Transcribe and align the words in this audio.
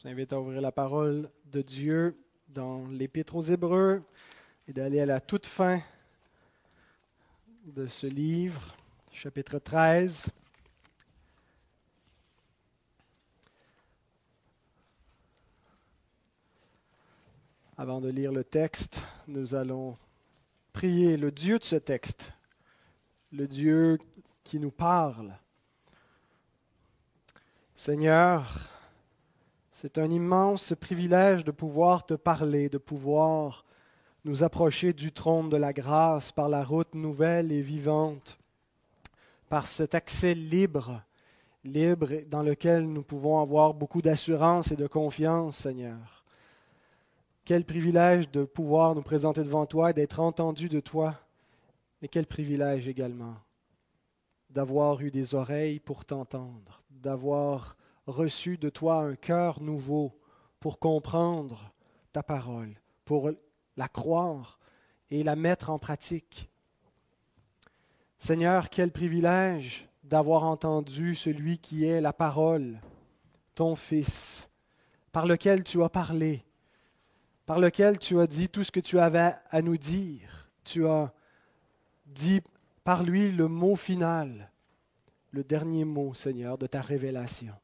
Je 0.00 0.08
vous 0.08 0.12
invite 0.12 0.32
à 0.32 0.40
ouvrir 0.40 0.62
la 0.62 0.72
parole 0.72 1.28
de 1.44 1.60
Dieu 1.60 2.16
dans 2.48 2.86
l'Épître 2.86 3.36
aux 3.36 3.42
Hébreux 3.42 4.02
et 4.66 4.72
d'aller 4.72 4.98
à 4.98 5.04
la 5.04 5.20
toute 5.20 5.44
fin 5.44 5.78
de 7.66 7.86
ce 7.86 8.06
livre, 8.06 8.74
chapitre 9.12 9.58
13. 9.58 10.30
Avant 17.76 18.00
de 18.00 18.08
lire 18.08 18.32
le 18.32 18.42
texte, 18.42 19.02
nous 19.28 19.54
allons 19.54 19.98
prier 20.72 21.18
le 21.18 21.30
Dieu 21.30 21.58
de 21.58 21.64
ce 21.64 21.76
texte, 21.76 22.32
le 23.32 23.46
Dieu 23.46 23.98
qui 24.44 24.58
nous 24.60 24.70
parle. 24.70 25.36
Seigneur, 27.74 28.79
c'est 29.80 29.96
un 29.96 30.10
immense 30.10 30.74
privilège 30.78 31.42
de 31.42 31.52
pouvoir 31.52 32.04
te 32.04 32.12
parler, 32.12 32.68
de 32.68 32.76
pouvoir 32.76 33.64
nous 34.26 34.42
approcher 34.42 34.92
du 34.92 35.10
trône 35.10 35.48
de 35.48 35.56
la 35.56 35.72
grâce 35.72 36.32
par 36.32 36.50
la 36.50 36.62
route 36.62 36.94
nouvelle 36.94 37.50
et 37.50 37.62
vivante, 37.62 38.38
par 39.48 39.66
cet 39.66 39.94
accès 39.94 40.34
libre, 40.34 41.02
libre 41.64 42.10
dans 42.28 42.42
lequel 42.42 42.86
nous 42.92 43.02
pouvons 43.02 43.40
avoir 43.40 43.72
beaucoup 43.72 44.02
d'assurance 44.02 44.70
et 44.70 44.76
de 44.76 44.86
confiance, 44.86 45.56
Seigneur. 45.56 46.26
Quel 47.46 47.64
privilège 47.64 48.30
de 48.30 48.44
pouvoir 48.44 48.94
nous 48.94 49.02
présenter 49.02 49.42
devant 49.42 49.64
toi 49.64 49.92
et 49.92 49.94
d'être 49.94 50.20
entendu 50.20 50.68
de 50.68 50.80
toi, 50.80 51.14
mais 52.02 52.08
quel 52.08 52.26
privilège 52.26 52.86
également 52.86 53.36
d'avoir 54.50 55.00
eu 55.00 55.10
des 55.10 55.34
oreilles 55.34 55.80
pour 55.80 56.04
t'entendre, 56.04 56.82
d'avoir 56.90 57.78
reçu 58.10 58.58
de 58.58 58.68
toi 58.68 59.02
un 59.02 59.14
cœur 59.14 59.60
nouveau 59.60 60.18
pour 60.58 60.78
comprendre 60.78 61.72
ta 62.12 62.22
parole, 62.22 62.74
pour 63.04 63.30
la 63.76 63.88
croire 63.88 64.58
et 65.10 65.22
la 65.22 65.36
mettre 65.36 65.70
en 65.70 65.78
pratique. 65.78 66.50
Seigneur, 68.18 68.68
quel 68.68 68.92
privilège 68.92 69.88
d'avoir 70.04 70.44
entendu 70.44 71.14
celui 71.14 71.58
qui 71.58 71.84
est 71.84 72.00
la 72.00 72.12
parole, 72.12 72.80
ton 73.54 73.76
Fils, 73.76 74.50
par 75.12 75.26
lequel 75.26 75.64
tu 75.64 75.82
as 75.82 75.88
parlé, 75.88 76.44
par 77.46 77.58
lequel 77.58 77.98
tu 77.98 78.20
as 78.20 78.26
dit 78.26 78.48
tout 78.48 78.64
ce 78.64 78.70
que 78.70 78.80
tu 78.80 78.98
avais 78.98 79.34
à 79.50 79.62
nous 79.62 79.76
dire. 79.76 80.50
Tu 80.64 80.86
as 80.86 81.12
dit 82.06 82.42
par 82.84 83.02
lui 83.02 83.32
le 83.32 83.48
mot 83.48 83.76
final, 83.76 84.50
le 85.30 85.44
dernier 85.44 85.84
mot, 85.84 86.14
Seigneur, 86.14 86.58
de 86.58 86.66
ta 86.66 86.80
révélation. 86.80 87.54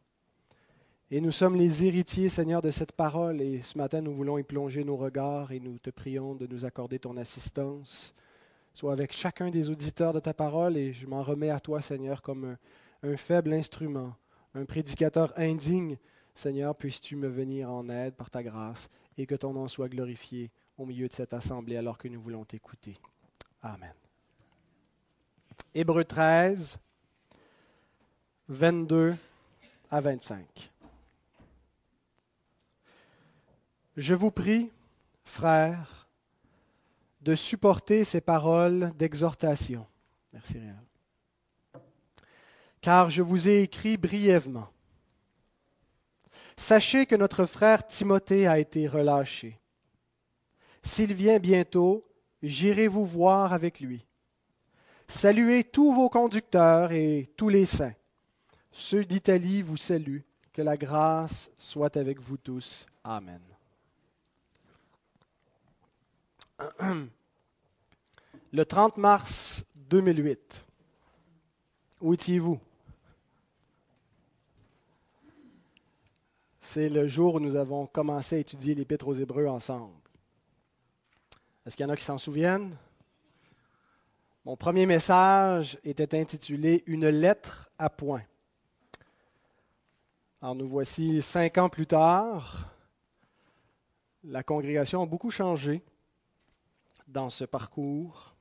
Et 1.08 1.20
nous 1.20 1.30
sommes 1.30 1.54
les 1.54 1.84
héritiers, 1.84 2.28
Seigneur, 2.28 2.60
de 2.60 2.72
cette 2.72 2.90
parole. 2.90 3.40
Et 3.40 3.62
ce 3.62 3.78
matin, 3.78 4.00
nous 4.00 4.12
voulons 4.12 4.38
y 4.38 4.42
plonger 4.42 4.82
nos 4.82 4.96
regards 4.96 5.52
et 5.52 5.60
nous 5.60 5.78
te 5.78 5.90
prions 5.90 6.34
de 6.34 6.48
nous 6.48 6.64
accorder 6.64 6.98
ton 6.98 7.16
assistance. 7.16 8.12
Sois 8.74 8.92
avec 8.92 9.12
chacun 9.12 9.50
des 9.50 9.70
auditeurs 9.70 10.12
de 10.12 10.18
ta 10.18 10.34
parole 10.34 10.76
et 10.76 10.92
je 10.92 11.06
m'en 11.06 11.22
remets 11.22 11.50
à 11.50 11.60
toi, 11.60 11.80
Seigneur, 11.80 12.22
comme 12.22 12.56
un, 13.04 13.16
faible 13.16 13.52
instrument, 13.52 14.16
un 14.52 14.64
prédicateur 14.64 15.32
indigne. 15.36 15.96
Seigneur, 16.34 16.74
puisses-tu 16.74 17.14
me 17.14 17.28
venir 17.28 17.70
en 17.70 17.88
aide 17.88 18.14
par 18.14 18.28
ta 18.28 18.42
grâce 18.42 18.88
et 19.16 19.26
que 19.26 19.36
ton 19.36 19.52
nom 19.52 19.68
soit 19.68 19.88
glorifié 19.88 20.50
au 20.76 20.86
milieu 20.86 21.06
de 21.06 21.12
cette 21.12 21.34
assemblée 21.34 21.76
alors 21.76 21.98
que 21.98 22.08
nous 22.08 22.20
voulons 22.20 22.44
t'écouter. 22.44 22.98
Amen. 23.62 23.94
Hébreu 25.72 26.04
13, 26.04 26.78
22 28.48 29.14
à 29.88 30.00
25. 30.00 30.72
Je 33.96 34.14
vous 34.14 34.30
prie, 34.30 34.70
frères, 35.24 36.08
de 37.22 37.34
supporter 37.34 38.04
ces 38.04 38.20
paroles 38.20 38.92
d'exhortation. 38.98 39.86
Merci, 40.32 40.58
Réal. 40.58 40.84
Car 42.80 43.10
je 43.10 43.22
vous 43.22 43.48
ai 43.48 43.62
écrit 43.62 43.96
brièvement. 43.96 44.68
Sachez 46.56 47.06
que 47.06 47.16
notre 47.16 47.46
frère 47.46 47.86
Timothée 47.86 48.46
a 48.46 48.58
été 48.58 48.86
relâché. 48.86 49.58
S'il 50.82 51.12
vient 51.14 51.38
bientôt, 51.38 52.06
j'irai 52.42 52.88
vous 52.88 53.04
voir 53.04 53.52
avec 53.52 53.80
lui. 53.80 54.06
Saluez 55.08 55.64
tous 55.64 55.92
vos 55.92 56.08
conducteurs 56.08 56.92
et 56.92 57.30
tous 57.36 57.48
les 57.48 57.66
saints. 57.66 57.94
Ceux 58.70 59.04
d'Italie 59.04 59.62
vous 59.62 59.76
saluent. 59.76 60.24
Que 60.52 60.62
la 60.62 60.76
grâce 60.76 61.50
soit 61.58 61.98
avec 61.98 62.18
vous 62.18 62.38
tous. 62.38 62.86
Amen. 63.04 63.42
Le 68.52 68.64
30 68.64 68.96
mars 68.96 69.64
2008. 69.74 70.64
Où 72.00 72.14
étiez-vous? 72.14 72.58
C'est 76.60 76.88
le 76.88 77.06
jour 77.08 77.36
où 77.36 77.40
nous 77.40 77.56
avons 77.56 77.86
commencé 77.86 78.36
à 78.36 78.38
étudier 78.38 78.74
l'Épître 78.74 79.08
aux 79.08 79.14
Hébreux 79.14 79.46
ensemble. 79.46 79.94
Est-ce 81.64 81.76
qu'il 81.76 81.84
y 81.84 81.88
en 81.88 81.92
a 81.92 81.96
qui 81.96 82.04
s'en 82.04 82.18
souviennent? 82.18 82.76
Mon 84.44 84.56
premier 84.56 84.86
message 84.86 85.78
était 85.84 86.18
intitulé 86.18 86.82
Une 86.86 87.08
lettre 87.08 87.70
à 87.78 87.90
point. 87.90 88.22
Alors 90.40 90.54
nous 90.54 90.68
voici 90.68 91.22
cinq 91.22 91.58
ans 91.58 91.68
plus 91.68 91.86
tard. 91.86 92.70
La 94.24 94.42
congrégation 94.42 95.02
a 95.02 95.06
beaucoup 95.06 95.30
changé 95.30 95.82
dans 97.16 97.30
ce 97.30 97.44
parcours. 97.44 98.34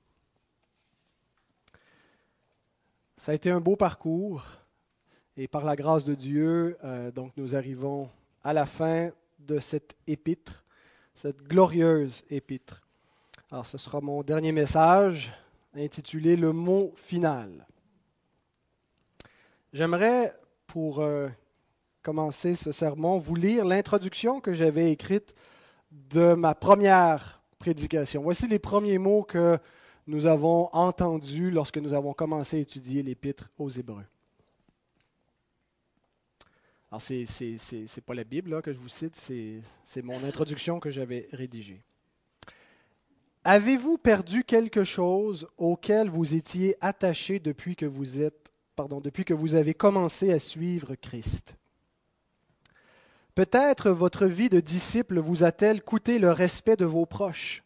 Ça 3.15 3.31
a 3.31 3.35
été 3.35 3.49
un 3.49 3.61
beau 3.61 3.77
parcours 3.77 4.45
et 5.37 5.47
par 5.47 5.63
la 5.63 5.77
grâce 5.77 6.03
de 6.03 6.13
Dieu, 6.13 6.77
euh, 6.83 7.09
donc 7.09 7.31
nous 7.37 7.55
arrivons 7.55 8.09
à 8.43 8.51
la 8.51 8.65
fin 8.65 9.11
de 9.39 9.59
cette 9.59 9.95
épître, 10.07 10.65
cette 11.13 11.41
glorieuse 11.43 12.25
épître. 12.29 12.81
Alors 13.49 13.65
ce 13.65 13.77
sera 13.77 14.01
mon 14.01 14.23
dernier 14.23 14.51
message 14.51 15.31
intitulé 15.73 16.35
Le 16.35 16.51
mot 16.51 16.91
final. 16.97 17.65
J'aimerais, 19.71 20.37
pour 20.67 20.99
euh, 20.99 21.29
commencer 22.03 22.57
ce 22.57 22.73
sermon, 22.73 23.19
vous 23.19 23.35
lire 23.35 23.63
l'introduction 23.63 24.41
que 24.41 24.53
j'avais 24.53 24.91
écrite 24.91 25.33
de 25.91 26.33
ma 26.33 26.55
première 26.55 27.34
Voici 28.21 28.47
les 28.47 28.59
premiers 28.59 28.97
mots 28.97 29.23
que 29.23 29.57
nous 30.07 30.25
avons 30.27 30.69
entendus 30.73 31.49
lorsque 31.49 31.77
nous 31.77 31.93
avons 31.93 32.13
commencé 32.13 32.57
à 32.57 32.59
étudier 32.59 33.01
l'Épître 33.01 33.49
aux 33.57 33.69
Hébreux. 33.69 34.05
Alors, 36.91 37.01
ce 37.01 37.13
n'est 37.13 38.01
pas 38.05 38.13
la 38.13 38.23
Bible 38.23 38.61
que 38.61 38.71
je 38.71 38.77
vous 38.77 38.89
cite, 38.89 39.15
c'est 39.15 40.01
mon 40.03 40.23
introduction 40.23 40.79
que 40.79 40.89
j'avais 40.91 41.27
rédigée. 41.31 41.81
Avez-vous 43.43 43.97
perdu 43.97 44.43
quelque 44.43 44.83
chose 44.83 45.47
auquel 45.57 46.09
vous 46.09 46.35
étiez 46.35 46.75
attaché 46.81 47.39
depuis 47.39 47.75
que 47.75 47.85
vous 47.85 49.55
avez 49.55 49.73
commencé 49.73 50.31
à 50.31 50.39
suivre 50.39 50.95
Christ? 50.95 51.55
Peut-être 53.35 53.89
votre 53.89 54.25
vie 54.25 54.47
de 54.47 54.61
disciple 54.61 55.19
vous 55.19 55.43
a-t-elle 55.43 55.83
coûté 55.83 56.19
le 56.19 56.31
respect 56.31 56.77
de 56.77 56.85
vos 56.85 57.05
proches. 57.05 57.63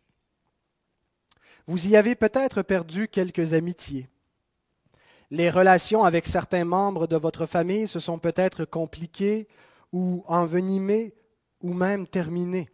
Vous 1.67 1.85
y 1.85 1.95
avez 1.95 2.15
peut-être 2.15 2.63
perdu 2.63 3.07
quelques 3.07 3.53
amitiés. 3.53 4.09
Les 5.29 5.51
relations 5.51 6.03
avec 6.03 6.25
certains 6.25 6.65
membres 6.65 7.05
de 7.05 7.15
votre 7.15 7.45
famille 7.45 7.87
se 7.87 7.99
sont 7.99 8.17
peut-être 8.17 8.65
compliquées 8.65 9.47
ou 9.93 10.23
envenimées 10.27 11.13
ou 11.61 11.75
même 11.75 12.07
terminées. 12.07 12.71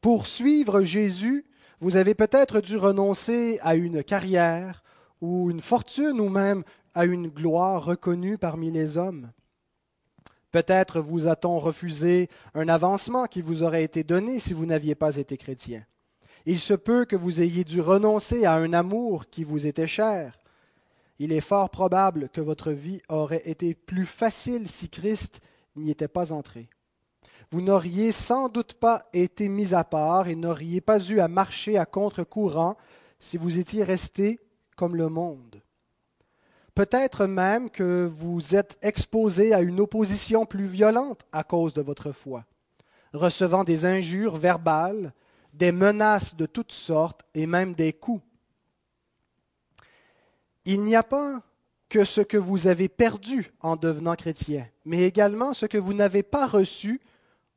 Pour 0.00 0.26
suivre 0.26 0.80
Jésus, 0.80 1.44
vous 1.80 1.96
avez 1.96 2.14
peut-être 2.14 2.62
dû 2.62 2.78
renoncer 2.78 3.58
à 3.60 3.76
une 3.76 4.02
carrière 4.02 4.82
ou 5.20 5.50
une 5.50 5.60
fortune 5.60 6.20
ou 6.20 6.30
même 6.30 6.64
à 6.94 7.04
une 7.04 7.28
gloire 7.28 7.84
reconnue 7.84 8.38
parmi 8.38 8.70
les 8.70 8.96
hommes. 8.96 9.30
Peut-être 10.52 11.00
vous 11.00 11.28
a-t-on 11.28 11.58
refusé 11.58 12.28
un 12.54 12.68
avancement 12.68 13.24
qui 13.24 13.40
vous 13.40 13.62
aurait 13.62 13.84
été 13.84 14.04
donné 14.04 14.38
si 14.38 14.52
vous 14.52 14.66
n'aviez 14.66 14.94
pas 14.94 15.16
été 15.16 15.38
chrétien. 15.38 15.82
Il 16.44 16.58
se 16.58 16.74
peut 16.74 17.06
que 17.06 17.16
vous 17.16 17.40
ayez 17.40 17.64
dû 17.64 17.80
renoncer 17.80 18.44
à 18.44 18.54
un 18.54 18.74
amour 18.74 19.30
qui 19.30 19.44
vous 19.44 19.66
était 19.66 19.86
cher. 19.86 20.38
Il 21.18 21.32
est 21.32 21.40
fort 21.40 21.70
probable 21.70 22.28
que 22.28 22.42
votre 22.42 22.70
vie 22.70 23.00
aurait 23.08 23.48
été 23.48 23.74
plus 23.74 24.04
facile 24.04 24.68
si 24.68 24.90
Christ 24.90 25.40
n'y 25.74 25.90
était 25.90 26.08
pas 26.08 26.32
entré. 26.32 26.68
Vous 27.50 27.62
n'auriez 27.62 28.12
sans 28.12 28.48
doute 28.48 28.74
pas 28.74 29.08
été 29.14 29.48
mis 29.48 29.74
à 29.74 29.84
part 29.84 30.28
et 30.28 30.34
n'auriez 30.34 30.82
pas 30.82 30.98
eu 30.98 31.20
à 31.20 31.28
marcher 31.28 31.78
à 31.78 31.86
contre-courant 31.86 32.76
si 33.18 33.38
vous 33.38 33.58
étiez 33.58 33.84
resté 33.84 34.38
comme 34.76 34.96
le 34.96 35.08
monde. 35.08 35.61
Peut-être 36.74 37.26
même 37.26 37.68
que 37.68 38.08
vous 38.10 38.54
êtes 38.54 38.78
exposé 38.80 39.52
à 39.52 39.60
une 39.60 39.80
opposition 39.80 40.46
plus 40.46 40.66
violente 40.66 41.26
à 41.30 41.44
cause 41.44 41.74
de 41.74 41.82
votre 41.82 42.12
foi, 42.12 42.46
recevant 43.12 43.62
des 43.62 43.84
injures 43.84 44.36
verbales, 44.36 45.12
des 45.52 45.70
menaces 45.70 46.34
de 46.34 46.46
toutes 46.46 46.72
sortes 46.72 47.22
et 47.34 47.46
même 47.46 47.74
des 47.74 47.92
coups. 47.92 48.24
Il 50.64 50.82
n'y 50.82 50.96
a 50.96 51.02
pas 51.02 51.42
que 51.90 52.04
ce 52.04 52.22
que 52.22 52.38
vous 52.38 52.66
avez 52.68 52.88
perdu 52.88 53.52
en 53.60 53.76
devenant 53.76 54.14
chrétien, 54.14 54.66
mais 54.86 55.02
également 55.02 55.52
ce 55.52 55.66
que 55.66 55.76
vous 55.76 55.92
n'avez 55.92 56.22
pas 56.22 56.46
reçu 56.46 57.02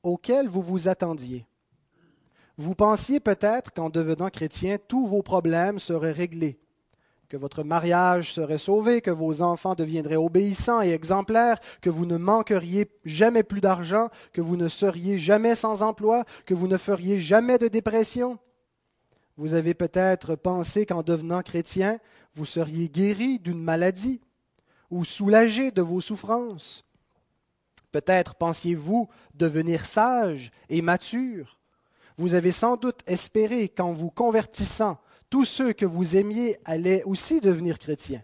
auquel 0.03 0.49
vous 0.49 0.61
vous 0.61 0.89
attendiez. 0.89 1.45
Vous 2.57 2.75
pensiez 2.75 3.21
peut-être 3.21 3.71
qu'en 3.71 3.89
devenant 3.89 4.29
chrétien, 4.29 4.77
tous 4.77 5.07
vos 5.07 5.23
problèmes 5.23 5.79
seraient 5.79 6.11
réglés 6.11 6.59
que 7.35 7.39
votre 7.41 7.63
mariage 7.65 8.31
serait 8.31 8.57
sauvé, 8.57 9.01
que 9.01 9.11
vos 9.11 9.41
enfants 9.41 9.75
deviendraient 9.75 10.15
obéissants 10.15 10.81
et 10.81 10.91
exemplaires, 10.91 11.59
que 11.81 11.89
vous 11.89 12.05
ne 12.05 12.15
manqueriez 12.15 12.89
jamais 13.03 13.43
plus 13.43 13.59
d'argent, 13.59 14.07
que 14.31 14.39
vous 14.39 14.55
ne 14.55 14.69
seriez 14.69 15.19
jamais 15.19 15.53
sans 15.55 15.83
emploi, 15.83 16.23
que 16.45 16.53
vous 16.53 16.69
ne 16.69 16.77
feriez 16.77 17.19
jamais 17.19 17.57
de 17.57 17.67
dépression. 17.67 18.39
Vous 19.35 19.53
avez 19.53 19.73
peut-être 19.73 20.35
pensé 20.35 20.85
qu'en 20.85 21.03
devenant 21.03 21.41
chrétien, 21.41 21.99
vous 22.35 22.45
seriez 22.45 22.87
guéri 22.87 23.37
d'une 23.39 23.61
maladie 23.61 24.21
ou 24.89 25.03
soulagé 25.03 25.71
de 25.71 25.81
vos 25.81 25.99
souffrances. 25.99 26.85
Peut-être 27.91 28.35
pensiez-vous 28.35 29.09
devenir 29.33 29.83
sage 29.83 30.53
et 30.69 30.81
mature. 30.81 31.59
Vous 32.17 32.33
avez 32.33 32.53
sans 32.53 32.77
doute 32.77 33.01
espéré 33.07 33.67
qu'en 33.67 33.91
vous 33.91 34.09
convertissant, 34.09 34.99
tous 35.35 35.43
ceux 35.43 35.73
que 35.73 35.85
vous 35.85 36.15
aimiez 36.15 36.57
allaient 36.63 37.03
aussi 37.03 37.41
devenir 37.41 37.77
chrétiens. 37.77 38.23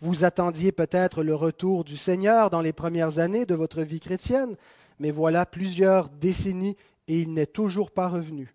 Vous 0.00 0.24
attendiez 0.24 0.72
peut-être 0.72 1.22
le 1.22 1.34
retour 1.34 1.84
du 1.84 1.98
Seigneur 1.98 2.48
dans 2.48 2.62
les 2.62 2.72
premières 2.72 3.18
années 3.18 3.44
de 3.44 3.54
votre 3.54 3.82
vie 3.82 4.00
chrétienne, 4.00 4.56
mais 4.98 5.10
voilà 5.10 5.44
plusieurs 5.44 6.08
décennies 6.08 6.78
et 7.06 7.20
il 7.20 7.34
n'est 7.34 7.44
toujours 7.44 7.90
pas 7.90 8.08
revenu. 8.08 8.54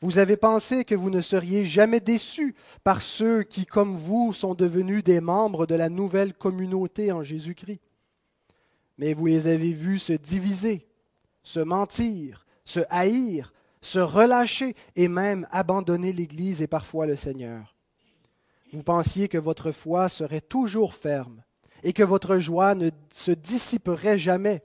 Vous 0.00 0.18
avez 0.18 0.36
pensé 0.36 0.84
que 0.84 0.96
vous 0.96 1.08
ne 1.08 1.20
seriez 1.20 1.64
jamais 1.66 2.00
déçus 2.00 2.56
par 2.82 3.00
ceux 3.00 3.44
qui, 3.44 3.64
comme 3.64 3.96
vous, 3.96 4.32
sont 4.32 4.56
devenus 4.56 5.04
des 5.04 5.20
membres 5.20 5.66
de 5.66 5.76
la 5.76 5.88
nouvelle 5.88 6.34
communauté 6.34 7.12
en 7.12 7.22
Jésus-Christ. 7.22 7.80
Mais 8.98 9.14
vous 9.14 9.26
les 9.26 9.46
avez 9.46 9.72
vus 9.72 10.00
se 10.00 10.14
diviser, 10.14 10.84
se 11.44 11.60
mentir, 11.60 12.44
se 12.64 12.80
haïr, 12.90 13.52
se 13.82 13.98
relâcher 13.98 14.74
et 14.96 15.08
même 15.08 15.46
abandonner 15.50 16.12
l'Église 16.12 16.62
et 16.62 16.66
parfois 16.66 17.04
le 17.04 17.16
Seigneur. 17.16 17.74
Vous 18.72 18.82
pensiez 18.82 19.28
que 19.28 19.36
votre 19.36 19.72
foi 19.72 20.08
serait 20.08 20.40
toujours 20.40 20.94
ferme 20.94 21.42
et 21.82 21.92
que 21.92 22.02
votre 22.02 22.38
joie 22.38 22.74
ne 22.74 22.90
se 23.12 23.32
dissiperait 23.32 24.18
jamais, 24.18 24.62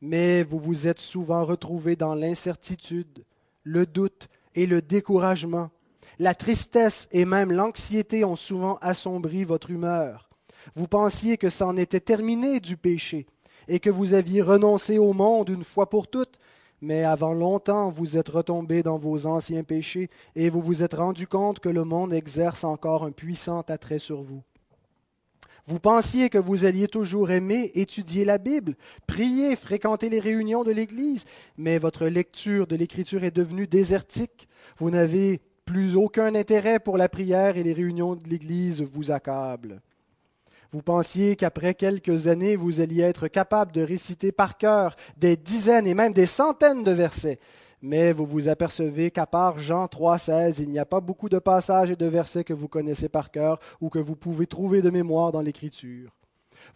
mais 0.00 0.42
vous 0.42 0.58
vous 0.58 0.88
êtes 0.88 0.98
souvent 0.98 1.44
retrouvé 1.44 1.94
dans 1.94 2.14
l'incertitude, 2.14 3.24
le 3.62 3.86
doute 3.86 4.28
et 4.54 4.66
le 4.66 4.82
découragement. 4.82 5.70
La 6.18 6.34
tristesse 6.34 7.06
et 7.12 7.24
même 7.24 7.52
l'anxiété 7.52 8.24
ont 8.24 8.34
souvent 8.34 8.78
assombri 8.80 9.44
votre 9.44 9.70
humeur. 9.70 10.30
Vous 10.74 10.88
pensiez 10.88 11.36
que 11.36 11.50
c'en 11.50 11.76
était 11.76 12.00
terminé 12.00 12.60
du 12.60 12.76
péché 12.76 13.26
et 13.68 13.78
que 13.78 13.90
vous 13.90 14.14
aviez 14.14 14.42
renoncé 14.42 14.98
au 14.98 15.12
monde 15.12 15.50
une 15.50 15.64
fois 15.64 15.88
pour 15.88 16.08
toutes, 16.08 16.40
mais 16.80 17.04
avant 17.04 17.32
longtemps 17.32 17.88
vous 17.88 18.16
êtes 18.16 18.28
retombé 18.28 18.82
dans 18.82 18.98
vos 18.98 19.26
anciens 19.26 19.64
péchés 19.64 20.10
et 20.36 20.50
vous 20.50 20.60
vous 20.60 20.82
êtes 20.82 20.94
rendu 20.94 21.26
compte 21.26 21.60
que 21.60 21.68
le 21.68 21.84
monde 21.84 22.12
exerce 22.12 22.64
encore 22.64 23.04
un 23.04 23.12
puissant 23.12 23.62
attrait 23.68 23.98
sur 23.98 24.22
vous. 24.22 24.42
Vous 25.66 25.80
pensiez 25.80 26.30
que 26.30 26.38
vous 26.38 26.64
alliez 26.64 26.88
toujours 26.88 27.30
aimer 27.30 27.72
étudier 27.74 28.24
la 28.24 28.38
Bible, 28.38 28.74
prier, 29.06 29.54
fréquenter 29.54 30.08
les 30.08 30.18
réunions 30.18 30.64
de 30.64 30.70
l'Église, 30.70 31.26
mais 31.58 31.78
votre 31.78 32.06
lecture 32.06 32.66
de 32.66 32.74
l'Écriture 32.74 33.22
est 33.22 33.36
devenue 33.36 33.66
désertique. 33.66 34.48
Vous 34.78 34.90
n'avez 34.90 35.42
plus 35.66 35.94
aucun 35.94 36.34
intérêt 36.34 36.80
pour 36.80 36.96
la 36.96 37.10
prière 37.10 37.58
et 37.58 37.62
les 37.62 37.74
réunions 37.74 38.14
de 38.14 38.26
l'Église 38.26 38.80
vous 38.80 39.10
accablent. 39.10 39.82
Vous 40.70 40.82
pensiez 40.82 41.34
qu'après 41.34 41.72
quelques 41.72 42.26
années, 42.26 42.54
vous 42.54 42.80
alliez 42.80 43.02
être 43.02 43.26
capable 43.28 43.72
de 43.72 43.80
réciter 43.80 44.32
par 44.32 44.58
cœur 44.58 44.96
des 45.16 45.34
dizaines 45.34 45.86
et 45.86 45.94
même 45.94 46.12
des 46.12 46.26
centaines 46.26 46.84
de 46.84 46.90
versets. 46.90 47.38
Mais 47.80 48.12
vous 48.12 48.26
vous 48.26 48.48
apercevez 48.48 49.10
qu'à 49.10 49.24
part 49.24 49.58
Jean 49.58 49.86
3,16, 49.86 50.56
il 50.58 50.68
n'y 50.68 50.78
a 50.78 50.84
pas 50.84 51.00
beaucoup 51.00 51.30
de 51.30 51.38
passages 51.38 51.90
et 51.90 51.96
de 51.96 52.06
versets 52.06 52.44
que 52.44 52.52
vous 52.52 52.68
connaissez 52.68 53.08
par 53.08 53.30
cœur 53.30 53.60
ou 53.80 53.88
que 53.88 53.98
vous 53.98 54.16
pouvez 54.16 54.46
trouver 54.46 54.82
de 54.82 54.90
mémoire 54.90 55.32
dans 55.32 55.40
l'Écriture. 55.40 56.10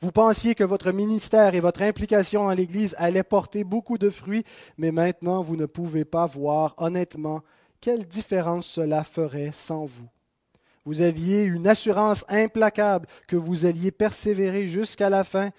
Vous 0.01 0.13
pensiez 0.13 0.55
que 0.55 0.65
votre 0.65 0.91
ministère 0.93 1.55
et 1.55 1.61
votre 1.61 1.83
implication 1.83 2.45
dans 2.45 2.55
l'Église 2.55 2.95
allaient 2.99 3.23
porter 3.23 3.63
beaucoup 3.63 3.99
de 3.99 4.09
fruits, 4.09 4.45
mais 4.79 4.91
maintenant 4.91 5.43
vous 5.43 5.57
ne 5.57 5.67
pouvez 5.67 6.07
pas 6.07 6.25
voir 6.25 6.75
honnêtement 6.79 7.43
quelle 7.81 8.07
différence 8.07 8.67
cela 8.67 9.05
ferait 9.05 9.51
sans 9.53 9.85
vous. 9.85 10.09
Vous 10.85 11.01
aviez 11.01 11.45
une 11.45 11.69
assurance 11.69 12.25
implacable 12.29 13.07
que 13.29 13.37
vous 13.37 13.67
alliez 13.67 13.93
persévérer 13.93 14.67
jusqu'à 14.67 15.11
la 15.11 15.23
fin, 15.23 15.51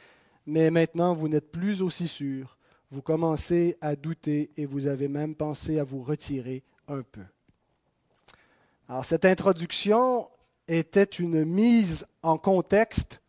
mais 0.45 0.69
maintenant 0.69 1.13
vous 1.13 1.29
n'êtes 1.29 1.49
plus 1.51 1.81
aussi 1.81 2.09
sûr. 2.09 2.57
Vous 2.91 3.01
commencez 3.01 3.77
à 3.79 3.95
douter 3.95 4.51
et 4.57 4.65
vous 4.65 4.87
avez 4.87 5.07
même 5.07 5.33
pensé 5.33 5.79
à 5.79 5.83
vous 5.83 6.03
retirer 6.03 6.63
un 6.89 7.03
peu. 7.03 7.23
Alors 8.89 9.05
cette 9.05 9.23
introduction 9.23 10.27
était 10.67 11.03
une 11.03 11.45
mise 11.45 12.05
en 12.21 12.37
contexte 12.37 13.21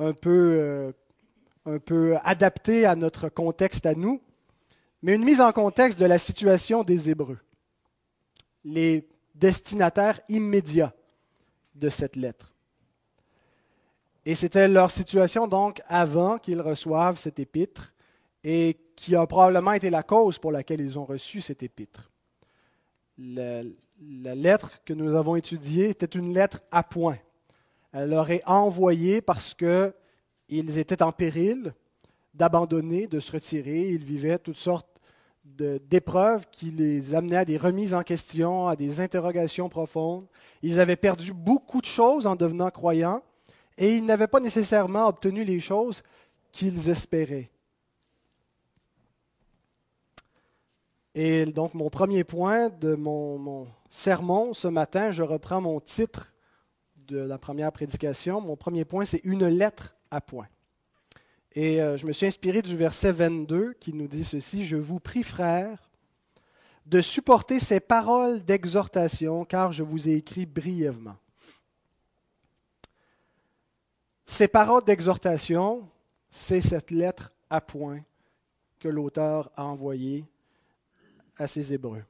un 0.00 0.12
peu, 0.12 0.58
euh, 0.58 0.92
un 1.64 1.78
peu 1.78 2.16
adaptée 2.24 2.86
à 2.86 2.96
notre 2.96 3.28
contexte 3.28 3.86
à 3.86 3.94
nous, 3.94 4.20
mais 5.00 5.14
une 5.14 5.24
mise 5.24 5.40
en 5.40 5.52
contexte 5.52 6.00
de 6.00 6.06
la 6.06 6.18
situation 6.18 6.82
des 6.82 7.08
Hébreux, 7.08 7.38
les 8.64 9.08
destinataires 9.36 10.20
immédiats 10.28 10.92
de 11.74 11.88
cette 11.88 12.16
lettre. 12.16 12.54
Et 14.26 14.34
c'était 14.34 14.68
leur 14.68 14.90
situation 14.90 15.46
donc 15.46 15.82
avant 15.86 16.38
qu'ils 16.38 16.60
reçoivent 16.60 17.18
cette 17.18 17.38
épître 17.38 17.92
et 18.42 18.78
qui 18.96 19.14
a 19.16 19.26
probablement 19.26 19.72
été 19.72 19.90
la 19.90 20.02
cause 20.02 20.38
pour 20.38 20.52
laquelle 20.52 20.80
ils 20.80 20.98
ont 20.98 21.04
reçu 21.04 21.40
cette 21.40 21.62
épître. 21.62 22.10
La, 23.18 23.62
lettre 24.34 24.82
que 24.84 24.92
nous 24.92 25.14
avons 25.14 25.36
étudiée 25.36 25.90
était 25.90 26.18
une 26.18 26.32
lettre 26.34 26.60
à 26.70 26.82
point. 26.82 27.18
Elle 27.92 28.10
leur 28.10 28.30
est 28.30 28.42
envoyée 28.46 29.20
parce 29.20 29.54
qu'ils 29.54 30.78
étaient 30.78 31.02
en 31.02 31.12
péril 31.12 31.74
d'abandonner, 32.32 33.06
de 33.06 33.20
se 33.20 33.32
retirer. 33.32 33.90
Ils 33.90 34.04
vivaient 34.04 34.38
toutes 34.38 34.56
sortes 34.56 34.93
d'épreuves 35.44 36.46
qui 36.50 36.70
les 36.70 37.14
amenaient 37.14 37.36
à 37.36 37.44
des 37.44 37.58
remises 37.58 37.94
en 37.94 38.02
question, 38.02 38.66
à 38.66 38.76
des 38.76 39.00
interrogations 39.00 39.68
profondes. 39.68 40.26
Ils 40.62 40.80
avaient 40.80 40.96
perdu 40.96 41.32
beaucoup 41.32 41.80
de 41.80 41.86
choses 41.86 42.26
en 42.26 42.34
devenant 42.34 42.70
croyants 42.70 43.22
et 43.76 43.96
ils 43.96 44.04
n'avaient 44.04 44.26
pas 44.26 44.40
nécessairement 44.40 45.06
obtenu 45.06 45.44
les 45.44 45.60
choses 45.60 46.02
qu'ils 46.52 46.88
espéraient. 46.88 47.50
Et 51.14 51.46
donc 51.46 51.74
mon 51.74 51.90
premier 51.90 52.24
point 52.24 52.70
de 52.70 52.94
mon, 52.94 53.38
mon, 53.38 53.68
sermon 53.94 54.52
ce 54.52 54.66
matin, 54.66 55.12
je 55.12 55.22
reprends 55.22 55.60
mon 55.60 55.78
titre 55.80 56.34
de 56.96 57.18
la 57.18 57.38
première 57.38 57.70
prédication. 57.70 58.40
Mon 58.40 58.56
premier 58.56 58.84
point, 58.84 59.04
c'est 59.04 59.20
une 59.24 59.46
lettre 59.46 59.96
à 60.10 60.20
point. 60.20 60.48
Et 61.54 61.80
euh, 61.80 61.96
je 61.96 62.06
me 62.06 62.12
suis 62.12 62.26
inspiré 62.26 62.62
du 62.62 62.76
verset 62.76 63.12
22 63.12 63.74
qui 63.74 63.92
nous 63.92 64.08
dit 64.08 64.24
ceci, 64.24 64.66
Je 64.66 64.76
vous 64.76 64.98
prie, 64.98 65.22
frères, 65.22 65.88
de 66.86 67.00
supporter 67.00 67.60
ces 67.60 67.78
paroles 67.78 68.44
d'exhortation, 68.44 69.44
car 69.44 69.70
je 69.70 69.84
vous 69.84 70.08
ai 70.08 70.14
écrit 70.14 70.46
brièvement. 70.46 71.16
Ces 74.26 74.48
paroles 74.48 74.84
d'exhortation, 74.84 75.88
c'est 76.30 76.60
cette 76.60 76.90
lettre 76.90 77.32
à 77.50 77.60
point 77.60 78.00
que 78.80 78.88
l'auteur 78.88 79.50
a 79.56 79.64
envoyée 79.64 80.24
à 81.36 81.46
ses 81.46 81.72
Hébreux. 81.72 82.04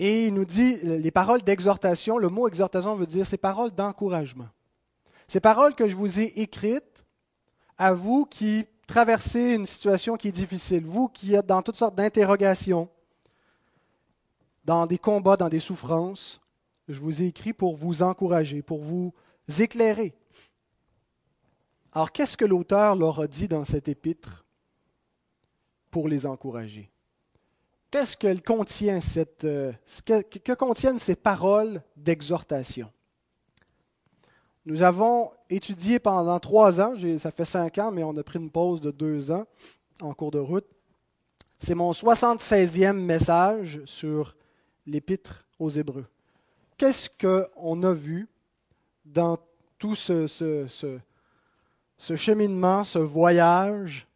Et 0.00 0.26
il 0.26 0.34
nous 0.34 0.44
dit, 0.44 0.76
les 0.82 1.10
paroles 1.10 1.42
d'exhortation, 1.42 2.18
le 2.18 2.28
mot 2.28 2.48
exhortation 2.48 2.96
veut 2.96 3.06
dire 3.06 3.26
ces 3.26 3.36
paroles 3.36 3.70
d'encouragement. 3.70 4.48
Ces 5.26 5.40
paroles 5.40 5.74
que 5.74 5.88
je 5.88 5.94
vous 5.94 6.20
ai 6.20 6.40
écrites 6.40 6.87
à 7.78 7.92
vous 7.92 8.26
qui 8.26 8.66
traversez 8.86 9.54
une 9.54 9.66
situation 9.66 10.16
qui 10.16 10.28
est 10.28 10.32
difficile, 10.32 10.84
vous 10.84 11.08
qui 11.08 11.34
êtes 11.34 11.46
dans 11.46 11.62
toutes 11.62 11.76
sortes 11.76 11.94
d'interrogations, 11.94 12.88
dans 14.64 14.86
des 14.86 14.98
combats, 14.98 15.36
dans 15.36 15.48
des 15.48 15.60
souffrances, 15.60 16.40
je 16.88 17.00
vous 17.00 17.22
ai 17.22 17.26
écrit 17.26 17.52
pour 17.52 17.76
vous 17.76 18.02
encourager, 18.02 18.62
pour 18.62 18.82
vous 18.82 19.14
éclairer. 19.58 20.14
Alors, 21.92 22.12
qu'est-ce 22.12 22.36
que 22.36 22.44
l'auteur 22.44 22.96
leur 22.96 23.20
a 23.20 23.26
dit 23.26 23.48
dans 23.48 23.64
cet 23.64 23.88
épître 23.88 24.44
pour 25.90 26.08
les 26.08 26.26
encourager? 26.26 26.90
Qu'est-ce 27.90 28.16
qu'elle 28.16 28.42
contient 28.42 29.00
cette, 29.00 29.44
euh, 29.44 29.72
que 30.06 30.52
contiennent 30.52 30.98
ces 30.98 31.16
paroles 31.16 31.82
d'exhortation? 31.96 32.92
Nous 34.68 34.82
avons 34.82 35.32
étudié 35.48 35.98
pendant 35.98 36.38
trois 36.38 36.78
ans, 36.78 36.92
ça 37.18 37.30
fait 37.30 37.46
cinq 37.46 37.78
ans, 37.78 37.90
mais 37.90 38.04
on 38.04 38.14
a 38.18 38.22
pris 38.22 38.38
une 38.38 38.50
pause 38.50 38.82
de 38.82 38.90
deux 38.90 39.32
ans 39.32 39.46
en 39.98 40.12
cours 40.12 40.30
de 40.30 40.38
route. 40.38 40.66
C'est 41.58 41.74
mon 41.74 41.90
76e 41.92 42.92
message 42.92 43.80
sur 43.86 44.36
l'épître 44.84 45.46
aux 45.58 45.70
Hébreux. 45.70 46.04
Qu'est-ce 46.76 47.08
qu'on 47.08 47.82
a 47.82 47.94
vu 47.94 48.28
dans 49.06 49.38
tout 49.78 49.94
ce, 49.94 50.26
ce, 50.26 52.16
cheminement, 52.16 52.84
ce 52.84 52.98
voyage 52.98 54.06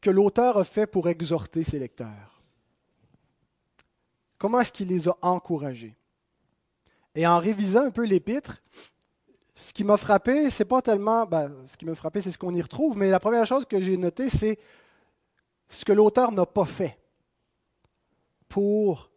que 0.00 0.10
l'auteur 0.10 0.56
a 0.56 0.62
fait 0.62 0.86
pour 0.86 1.08
exhorter 1.08 1.64
ses 1.64 1.80
lecteurs? 1.80 2.44
Comment 4.38 4.60
est-ce 4.60 4.70
qu'il 4.70 4.86
les 4.86 5.08
a 5.08 5.16
encouragés? 5.20 5.96
Et 7.14 7.26
en 7.26 7.38
révisant 7.38 7.86
un 7.86 7.90
peu 7.90 8.04
l'épître, 8.04 8.62
ce 9.54 9.72
qui 9.72 9.84
m'a 9.84 9.96
frappé, 9.96 10.50
c'est 10.50 10.64
pas 10.64 10.80
tellement. 10.80 11.26
Ben, 11.26 11.52
ce 11.66 11.76
qui 11.76 11.84
m'a 11.84 11.94
frappé, 11.94 12.20
c'est 12.20 12.30
ce 12.30 12.38
qu'on 12.38 12.54
y 12.54 12.62
retrouve, 12.62 12.96
mais 12.96 13.10
la 13.10 13.20
première 13.20 13.46
chose 13.46 13.66
que 13.66 13.80
j'ai 13.80 13.96
notée, 13.96 14.30
c'est 14.30 14.58
ce 15.68 15.84
que 15.84 15.92
l'auteur 15.92 16.32
n'a 16.32 16.46
pas 16.46 16.64
fait 16.64 16.98
pour 18.48 19.10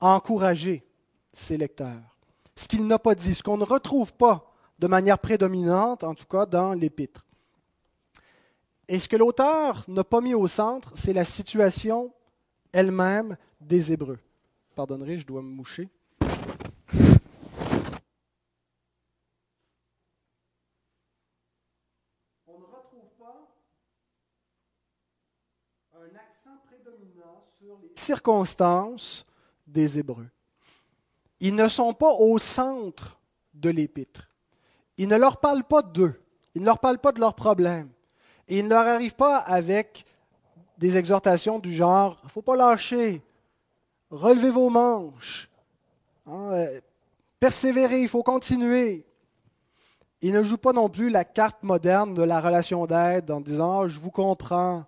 encourager 0.00 0.84
ses 1.32 1.56
lecteurs. 1.56 2.16
Ce 2.56 2.68
qu'il 2.68 2.86
n'a 2.86 2.98
pas 2.98 3.14
dit, 3.14 3.34
ce 3.34 3.42
qu'on 3.42 3.56
ne 3.56 3.64
retrouve 3.64 4.12
pas 4.12 4.52
de 4.78 4.86
manière 4.86 5.18
prédominante, 5.18 6.04
en 6.04 6.14
tout 6.14 6.26
cas 6.26 6.46
dans 6.46 6.72
l'épître. 6.72 7.24
Et 8.88 8.98
ce 8.98 9.08
que 9.08 9.16
l'auteur 9.16 9.84
n'a 9.88 10.04
pas 10.04 10.20
mis 10.20 10.34
au 10.34 10.46
centre, 10.46 10.92
c'est 10.94 11.12
la 11.12 11.24
situation 11.24 12.12
elle-même 12.72 13.36
des 13.60 13.92
Hébreux. 13.92 14.18
Pardonnerez, 14.74 15.18
je 15.18 15.26
dois 15.26 15.42
me 15.42 15.48
moucher. 15.48 15.88
Circonstances 27.94 29.26
des 29.66 29.98
Hébreux. 29.98 30.28
Ils 31.40 31.54
ne 31.54 31.68
sont 31.68 31.92
pas 31.92 32.12
au 32.12 32.38
centre 32.38 33.20
de 33.52 33.70
l'épître. 33.70 34.30
Il 34.96 35.08
ne 35.08 35.16
leur 35.16 35.40
parle 35.40 35.64
pas 35.64 35.82
d'eux. 35.82 36.20
Il 36.54 36.60
ne 36.60 36.66
leur 36.66 36.78
parle 36.78 36.98
pas 36.98 37.12
de 37.12 37.20
leurs 37.20 37.34
problèmes. 37.34 37.90
Et 38.48 38.58
il 38.58 38.64
ne 38.64 38.70
leur 38.70 38.86
arrive 38.86 39.14
pas 39.14 39.38
avec 39.38 40.04
des 40.78 40.96
exhortations 40.96 41.58
du 41.58 41.72
genre 41.72 42.20
faut 42.28 42.42
pas 42.42 42.56
lâcher, 42.56 43.22
relevez 44.10 44.50
vos 44.50 44.70
manches, 44.70 45.48
hein, 46.26 46.50
euh, 46.52 46.80
persévérez, 47.38 48.02
il 48.02 48.08
faut 48.08 48.22
continuer. 48.22 49.06
Il 50.20 50.32
ne 50.32 50.42
joue 50.42 50.56
pas 50.56 50.72
non 50.72 50.88
plus 50.88 51.10
la 51.10 51.24
carte 51.24 51.62
moderne 51.62 52.14
de 52.14 52.22
la 52.22 52.40
relation 52.40 52.86
d'aide 52.86 53.30
en 53.30 53.40
disant 53.40 53.82
ah, 53.82 53.88
Je 53.88 54.00
vous 54.00 54.10
comprends, 54.10 54.84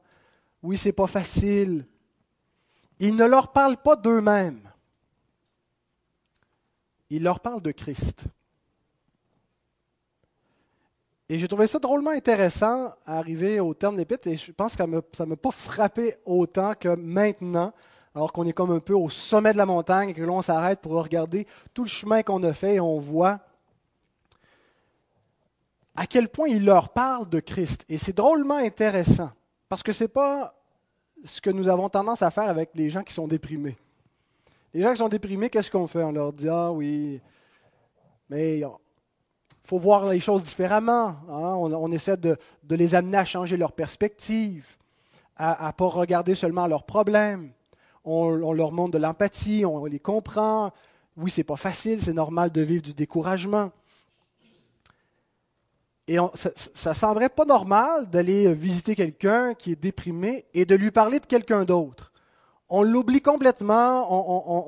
oui, 0.63 0.79
c'est 0.79 0.93
pas 0.93 1.07
facile, 1.07 1.87
il 2.99 3.17
ne 3.17 3.27
leur 3.27 3.53
parle 3.53 3.77
pas 3.77 3.97
d'eux-mêmes. 3.97 4.71
Il 7.11 7.23
leur 7.23 7.41
parle 7.41 7.63
de 7.63 7.73
Christ. 7.73 8.25
Et 11.29 11.39
j'ai 11.39 11.49
trouvé 11.49 11.67
ça 11.67 11.79
drôlement 11.79 12.11
intéressant 12.11 12.95
à 13.05 13.19
arriver 13.19 13.59
au 13.59 13.75
terme 13.75 13.97
l'épître, 13.97 14.29
et 14.29 14.37
je 14.37 14.53
pense 14.53 14.77
que 14.77 14.85
ça 15.13 15.25
ne 15.25 15.31
m'a 15.31 15.37
pas 15.37 15.51
frappé 15.51 16.17
autant 16.25 16.75
que 16.75 16.95
maintenant, 16.95 17.73
alors 18.15 18.33
qu'on 18.33 18.47
est 18.47 18.53
comme 18.53 18.71
un 18.71 18.79
peu 18.79 18.95
au 18.95 19.11
sommet 19.11 19.53
de 19.53 19.59
la 19.59 19.67
montagne 19.67 20.11
et 20.11 20.15
que 20.15 20.23
l'on 20.23 20.41
s'arrête 20.41 20.81
pour 20.81 20.93
regarder 20.93 21.47
tout 21.75 21.83
le 21.83 21.89
chemin 21.89 22.23
qu'on 22.23 22.43
a 22.45 22.53
fait 22.53 22.77
et 22.77 22.81
on 22.81 22.99
voit 22.99 23.41
à 25.97 26.07
quel 26.07 26.29
point 26.29 26.49
il 26.49 26.65
leur 26.65 26.91
parle 26.91 27.29
de 27.29 27.41
Christ. 27.41 27.85
Et 27.89 27.99
c'est 27.99 28.17
drôlement 28.17 28.57
intéressant, 28.57 29.31
parce 29.69 29.83
que 29.83 29.93
ce 29.93 30.05
n'est 30.05 30.09
pas 30.09 30.56
ce 31.27 31.41
que 31.41 31.51
nous 31.51 31.69
avons 31.69 31.89
tendance 31.89 32.23
à 32.23 32.31
faire 32.31 32.49
avec 32.49 32.71
les 32.75 32.89
gens 32.89 33.03
qui 33.03 33.13
sont 33.13 33.27
déprimés. 33.27 33.77
Les 34.73 34.83
gens 34.83 34.93
qui 34.93 34.99
sont 34.99 35.09
déprimés, 35.09 35.51
qu'est-ce 35.51 35.71
qu'on 35.71 35.87
fait? 35.87 36.03
On 36.03 36.13
leur 36.13 36.33
dit 36.33 36.49
Ah 36.49 36.71
oui, 36.71 37.21
mais 38.31 38.59
il 38.59 38.69
faut 39.65 39.79
voir 39.79 40.09
les 40.09 40.21
choses 40.21 40.43
différemment. 40.43 41.17
Hein? 41.29 41.55
On, 41.59 41.91
essaie 41.93 42.17
de, 42.17 42.39
les 42.71 42.95
amener 42.95 43.19
à 43.19 43.25
changer 43.25 43.57
leur 43.57 43.73
perspective, 43.73 44.67
à 45.37 45.67
ne 45.67 45.73
pas 45.73 45.87
regarder 45.87 46.35
seulement 46.35 46.67
leurs 46.67 46.85
problèmes. 46.85 47.51
On, 48.05 48.41
on 48.43 48.53
leur 48.53 48.73
montre 48.73 48.93
de 48.93 48.99
l'empathie, 48.99 49.65
on 49.65 49.85
les 49.87 49.99
comprend. 49.99 50.73
Oui, 51.17 51.31
c'est 51.31 51.45
pas 51.45 51.57
facile, 51.57 52.01
c'est 52.01 52.13
normal 52.13 52.51
de 52.51 52.61
vivre 52.61 52.83
du 52.83 52.93
découragement. 52.93 53.73
Et 56.09 56.19
ça, 56.35 56.91
ne 56.91 56.95
semblerait 56.95 57.29
pas 57.29 57.45
normal 57.45 58.09
d'aller 58.09 58.53
visiter 58.53 58.95
quelqu'un 58.95 59.55
qui 59.55 59.73
est 59.73 59.81
déprimé 59.81 60.45
et 60.55 60.65
de 60.65 60.77
lui 60.77 60.93
parler 60.93 61.19
de 61.19 61.27
quelqu'un 61.27 61.65
d'autre. 61.65 62.13
On 62.69 62.83
l'oublie 62.83 63.21
complètement, 63.21 64.07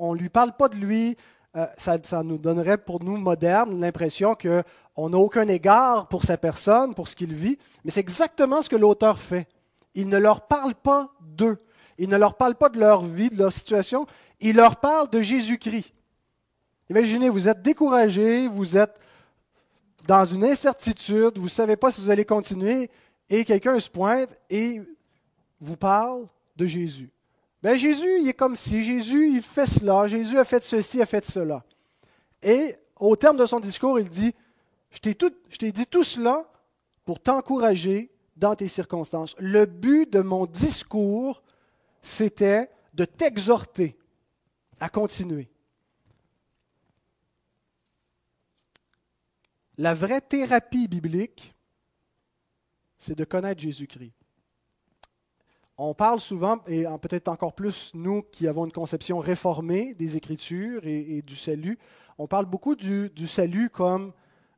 on 0.03 0.13
ne 0.13 0.19
lui 0.19 0.29
parle 0.29 0.53
pas 0.55 0.67
de 0.67 0.75
lui. 0.75 1.15
Euh, 1.55 1.65
ça, 1.77 1.97
ça, 2.03 2.21
nous 2.21 2.37
donnerait 2.37 2.77
pour 2.77 3.03
nous 3.03 3.17
modernes 3.17 3.79
l'impression 3.81 4.35
qu'on 4.35 5.09
n'a 5.09 5.17
aucun 5.17 5.47
égard 5.47 6.07
pour 6.07 6.23
sa 6.23 6.37
personne, 6.37 6.93
pour 6.93 7.07
ce 7.07 7.15
qu'il 7.15 7.33
vit. 7.33 7.57
Mais 7.83 7.91
c'est 7.91 8.01
exactement 8.01 8.61
ce 8.61 8.69
que 8.69 8.75
l'auteur 8.75 9.17
fait. 9.17 9.47
Il 9.95 10.09
ne 10.09 10.17
leur 10.17 10.41
parle 10.41 10.75
pas 10.75 11.11
d'eux. 11.21 11.57
Il 11.97 12.09
ne 12.09 12.17
leur 12.17 12.35
parle 12.35 12.55
pas 12.55 12.69
de 12.69 12.79
leur 12.79 13.03
vie, 13.03 13.29
de 13.29 13.37
leur 13.37 13.51
situation. 13.51 14.05
Il 14.39 14.57
leur 14.57 14.77
parle 14.77 15.09
de 15.09 15.21
Jésus-Christ. 15.21 15.93
Imaginez, 16.89 17.29
vous 17.29 17.49
êtes 17.49 17.61
découragé, 17.61 18.47
vous 18.47 18.77
êtes 18.77 18.99
dans 20.09 20.25
une 20.25 20.43
incertitude, 20.43 21.37
vous 21.37 21.43
ne 21.43 21.49
savez 21.49 21.75
pas 21.75 21.91
si 21.91 22.01
vous 22.01 22.09
allez 22.09 22.25
continuer, 22.25 22.89
et 23.29 23.45
quelqu'un 23.45 23.79
se 23.79 23.91
pointe 23.91 24.35
et 24.49 24.81
vous 25.61 25.77
parle 25.77 26.25
de 26.55 26.65
Jésus. 26.65 27.11
Ben 27.61 27.75
Jésus, 27.75 28.19
il 28.19 28.27
est 28.27 28.33
comme 28.33 28.55
si, 28.55 28.83
Jésus, 28.83 29.29
il 29.31 29.43
fait 29.43 29.67
cela, 29.67 30.07
Jésus 30.07 30.39
a 30.39 30.45
fait 30.45 30.63
ceci, 30.63 30.99
a 30.99 31.05
fait 31.05 31.23
cela. 31.23 31.63
Et 32.41 32.75
au 32.95 33.15
terme 33.15 33.37
de 33.37 33.45
son 33.45 33.59
discours, 33.59 33.99
il 33.99 34.09
dit, 34.09 34.33
je 34.89 34.97
t'ai 34.97 35.71
dit 35.71 35.85
tout 35.85 36.03
cela 36.03 36.51
pour 37.05 37.19
t'encourager 37.19 38.09
dans 38.35 38.55
tes 38.55 38.67
circonstances. 38.67 39.35
Le 39.37 39.67
but 39.67 40.11
de 40.11 40.21
mon 40.21 40.47
discours, 40.47 41.43
c'était 42.01 42.71
de 42.95 43.05
t'exhorter 43.05 43.95
à 44.79 44.89
continuer. 44.89 45.51
La 49.79 49.93
vraie 49.93 50.19
thérapie 50.19 50.89
biblique, 50.89 51.55
c'est 52.97 53.17
de 53.17 53.23
connaître 53.23 53.61
Jésus-Christ. 53.61 54.11
On 55.77 55.93
parle 55.93 56.19
souvent, 56.19 56.59
et 56.67 56.83
peut-être 57.01 57.29
encore 57.29 57.53
plus 57.53 57.91
nous 57.93 58.23
qui 58.23 58.49
avons 58.49 58.65
une 58.65 58.73
conception 58.73 59.19
réformée 59.19 59.93
des 59.93 60.17
Écritures 60.17 60.85
et, 60.85 61.21
du 61.21 61.37
salut, 61.37 61.79
on 62.17 62.27
parle 62.27 62.45
beaucoup 62.45 62.75
du, 62.75 63.09
salut 63.25 63.69
comme 63.69 64.11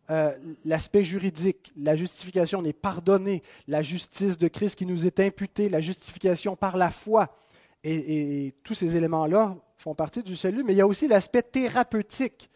euh, 0.10 0.36
l'aspect 0.66 1.04
juridique. 1.04 1.72
La 1.78 1.96
justification, 1.96 2.58
on 2.58 2.66
est 2.66 2.74
pardonné. 2.74 3.44
La 3.68 3.84
justice 3.84 4.40
de 4.40 4.48
Christ 4.48 4.76
qui 4.76 4.88
nous 4.88 5.06
est 5.06 5.20
imputée, 5.20 5.70
la 5.70 5.82
justification 5.82 6.56
par 6.56 6.78
la 6.78 6.90
foi. 6.90 7.38
et 7.84 8.56
tous 8.64 8.74
ces 8.74 8.96
éléments-là 8.96 9.56
font 9.78 9.94
partie 9.94 10.24
du 10.24 10.36
salut, 10.36 10.64
mais 10.64 10.74
il 10.74 10.78
y 10.78 10.82
a 10.82 10.88
aussi 10.88 11.08
l'aspect 11.08 11.44
thérapeutique 11.44 12.50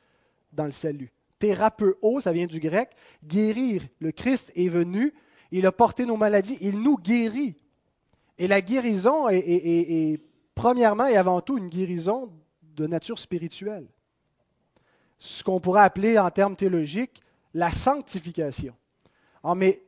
dans 0.52 0.66
le 0.66 0.72
salut 0.72 1.15
thérapeo, 1.40 2.20
ça 2.20 2.32
vient 2.32 2.46
du 2.46 2.60
grec, 2.60 2.92
guérir. 3.24 3.84
Le 4.00 4.12
Christ 4.12 4.52
est 4.56 4.70
venu, 4.70 5.14
il 5.52 5.66
a 5.66 5.72
porté 5.72 6.06
nos 6.06 6.18
maladies, 6.18 6.58
il 6.62 6.82
nous 6.82 6.98
guérit. 6.98 7.56
Et 8.38 8.48
la 8.48 8.62
guérison 8.62 9.30
est, 9.30 10.20
premièrement 10.54 11.08
et 11.08 11.18
avant 11.18 11.42
tout 11.42 11.58
une 11.58 11.70
guérison 11.70 12.32
de 12.62 12.88
nature 12.88 13.20
spirituelle. 13.20 13.88
Ce 15.18 15.44
qu'on 15.44 15.60
pourrait 15.60 15.84
appeler 15.84 16.20
en 16.20 16.30
termes 16.30 16.56
théologiques 16.56 17.22
la 17.54 17.72
sanctification. 17.72 18.76
Ah, 19.44 19.56
mais 19.56 19.82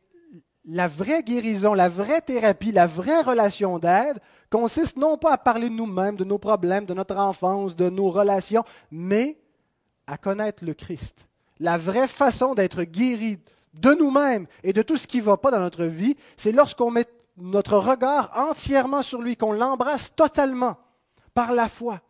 la 0.67 0.87
vraie 0.87 1.23
guérison, 1.23 1.73
la 1.73 1.89
vraie 1.89 2.21
thérapie, 2.21 2.71
la 2.71 2.87
vraie 2.87 3.21
relation 3.21 3.79
d'aide 3.79 4.19
consiste 4.49 4.97
non 4.97 5.17
pas 5.17 5.33
à 5.33 5.37
parler 5.37 5.69
de 5.69 5.73
nous-mêmes, 5.73 6.15
de 6.15 6.23
nos 6.23 6.37
problèmes, 6.37 6.85
de 6.85 6.93
notre 6.93 7.17
enfance, 7.17 7.75
de 7.75 7.89
nos 7.89 8.11
relations, 8.11 8.63
mais 8.91 9.37
à 10.05 10.17
connaître 10.17 10.63
le 10.63 10.73
Christ, 10.73 11.27
la 11.59 11.77
vraie 11.77 12.07
façon 12.07 12.53
d'être 12.53 12.83
guéri 12.83 13.39
de 13.73 13.93
nous-mêmes 13.93 14.47
et 14.63 14.73
de 14.73 14.81
tout 14.81 14.97
ce 14.97 15.07
qui 15.07 15.17
ne 15.17 15.23
va 15.23 15.37
pas 15.37 15.51
dans 15.51 15.59
notre 15.59 15.85
vie, 15.85 16.15
c'est 16.35 16.51
lorsqu'on 16.51 16.91
met 16.91 17.05
notre 17.37 17.77
regard 17.77 18.31
entièrement 18.35 19.03
sur 19.03 19.21
lui, 19.21 19.35
qu'on 19.35 19.51
l'embrasse 19.51 20.13
totalement 20.15 20.77
par 21.33 21.53
la 21.53 21.69
foi. 21.69 22.01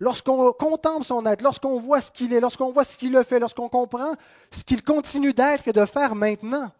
Lorsqu'on 0.00 0.52
contemple 0.52 1.04
son 1.04 1.24
être, 1.24 1.42
lorsqu'on 1.42 1.78
voit 1.78 2.00
ce 2.00 2.10
qu'il 2.10 2.32
est, 2.32 2.40
lorsqu'on 2.40 2.72
voit 2.72 2.84
ce 2.84 2.98
qu'il 2.98 3.16
a 3.16 3.24
fait, 3.24 3.38
lorsqu'on 3.38 3.68
comprend 3.68 4.14
ce 4.50 4.64
qu'il 4.64 4.82
continue 4.82 5.32
d'être 5.32 5.68
et 5.68 5.72
de 5.72 5.84
faire 5.86 6.14
maintenant. 6.14 6.70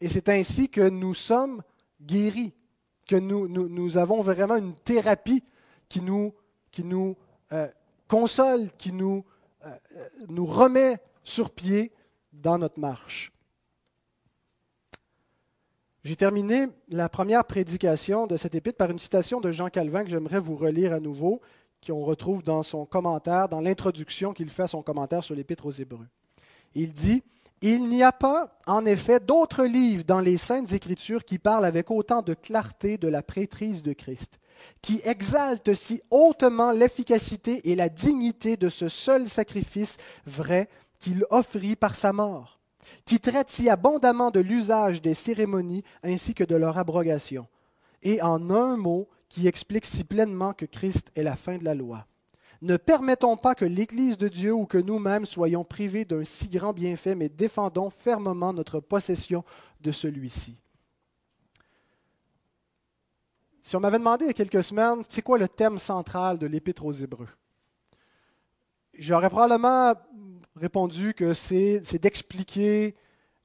Et 0.00 0.08
c'est 0.08 0.28
ainsi 0.28 0.68
que 0.68 0.88
nous 0.88 1.14
sommes 1.14 1.62
guéris, 2.00 2.52
que 3.06 3.16
nous, 3.16 3.98
avons 3.98 4.22
vraiment 4.22 4.56
une 4.56 4.74
thérapie 4.74 5.44
qui 5.88 6.00
nous, 6.00 6.32
euh, 7.52 7.68
console, 8.08 8.70
qui 8.78 8.92
nous 8.92 9.24
nous 10.28 10.46
remet 10.46 10.98
sur 11.22 11.50
pied 11.50 11.92
dans 12.32 12.58
notre 12.58 12.78
marche. 12.78 13.32
J'ai 16.02 16.16
terminé 16.16 16.66
la 16.88 17.10
première 17.10 17.44
prédication 17.44 18.26
de 18.26 18.38
cette 18.38 18.54
épître 18.54 18.78
par 18.78 18.90
une 18.90 18.98
citation 18.98 19.40
de 19.40 19.50
Jean 19.50 19.68
Calvin 19.68 20.02
que 20.02 20.08
j'aimerais 20.08 20.40
vous 20.40 20.56
relire 20.56 20.94
à 20.94 21.00
nouveau, 21.00 21.42
qu'on 21.86 22.04
retrouve 22.04 22.42
dans 22.42 22.62
son 22.62 22.86
commentaire, 22.86 23.48
dans 23.50 23.60
l'introduction 23.60 24.32
qu'il 24.32 24.48
fait 24.48 24.62
à 24.62 24.66
son 24.66 24.82
commentaire 24.82 25.22
sur 25.22 25.34
l'épître 25.34 25.66
aux 25.66 25.70
Hébreux. 25.70 26.06
Il 26.74 26.94
dit 26.94 27.22
Il 27.60 27.86
n'y 27.86 28.02
a 28.02 28.12
pas, 28.12 28.56
en 28.66 28.86
effet, 28.86 29.20
d'autres 29.20 29.64
livres 29.64 30.04
dans 30.04 30.20
les 30.20 30.38
Saintes 30.38 30.72
Écritures 30.72 31.24
qui 31.24 31.38
parlent 31.38 31.66
avec 31.66 31.90
autant 31.90 32.22
de 32.22 32.32
clarté 32.32 32.96
de 32.96 33.08
la 33.08 33.22
prêtrise 33.22 33.82
de 33.82 33.92
Christ, 33.92 34.38
qui 34.80 35.02
exaltent 35.04 35.74
si 35.74 36.00
hautement 36.10 36.72
l'efficacité 36.72 37.70
et 37.70 37.76
la 37.76 37.90
dignité 37.90 38.56
de 38.56 38.70
ce 38.70 38.88
seul 38.88 39.28
sacrifice 39.28 39.98
vrai 40.24 40.68
qu'il 41.00 41.26
offrit 41.30 41.74
par 41.74 41.96
sa 41.96 42.12
mort 42.12 42.60
qui 43.04 43.20
traite 43.20 43.50
si 43.50 43.68
abondamment 43.68 44.30
de 44.30 44.40
l'usage 44.40 45.02
des 45.02 45.14
cérémonies 45.14 45.84
ainsi 46.02 46.34
que 46.34 46.44
de 46.44 46.56
leur 46.56 46.78
abrogation, 46.78 47.46
et 48.02 48.22
en 48.22 48.50
un 48.50 48.76
mot 48.76 49.08
qui 49.28 49.46
explique 49.46 49.86
si 49.86 50.04
pleinement 50.04 50.52
que 50.52 50.66
Christ 50.66 51.10
est 51.14 51.22
la 51.22 51.36
fin 51.36 51.58
de 51.58 51.64
la 51.64 51.74
loi. 51.74 52.06
Ne 52.62 52.76
permettons 52.76 53.36
pas 53.36 53.54
que 53.54 53.64
l'Église 53.64 54.18
de 54.18 54.28
Dieu 54.28 54.52
ou 54.52 54.66
que 54.66 54.76
nous-mêmes 54.76 55.24
soyons 55.24 55.64
privés 55.64 56.04
d'un 56.04 56.24
si 56.24 56.48
grand 56.48 56.72
bienfait, 56.72 57.14
mais 57.14 57.28
défendons 57.28 57.88
fermement 57.88 58.52
notre 58.52 58.80
possession 58.80 59.44
de 59.80 59.92
celui-ci. 59.92 60.56
Si 63.62 63.76
on 63.76 63.80
m'avait 63.80 63.98
demandé 63.98 64.24
il 64.24 64.28
y 64.28 64.30
a 64.30 64.34
quelques 64.34 64.64
semaines, 64.64 65.02
c'est 65.08 65.22
quoi 65.22 65.38
le 65.38 65.48
thème 65.48 65.78
central 65.78 66.38
de 66.38 66.46
l'Épître 66.46 66.84
aux 66.84 66.92
Hébreux? 66.92 67.28
J'aurais 68.94 69.30
probablement 69.30 69.94
répondu 70.56 71.14
que 71.14 71.34
c'est 71.34 71.98
d'expliquer 72.00 72.94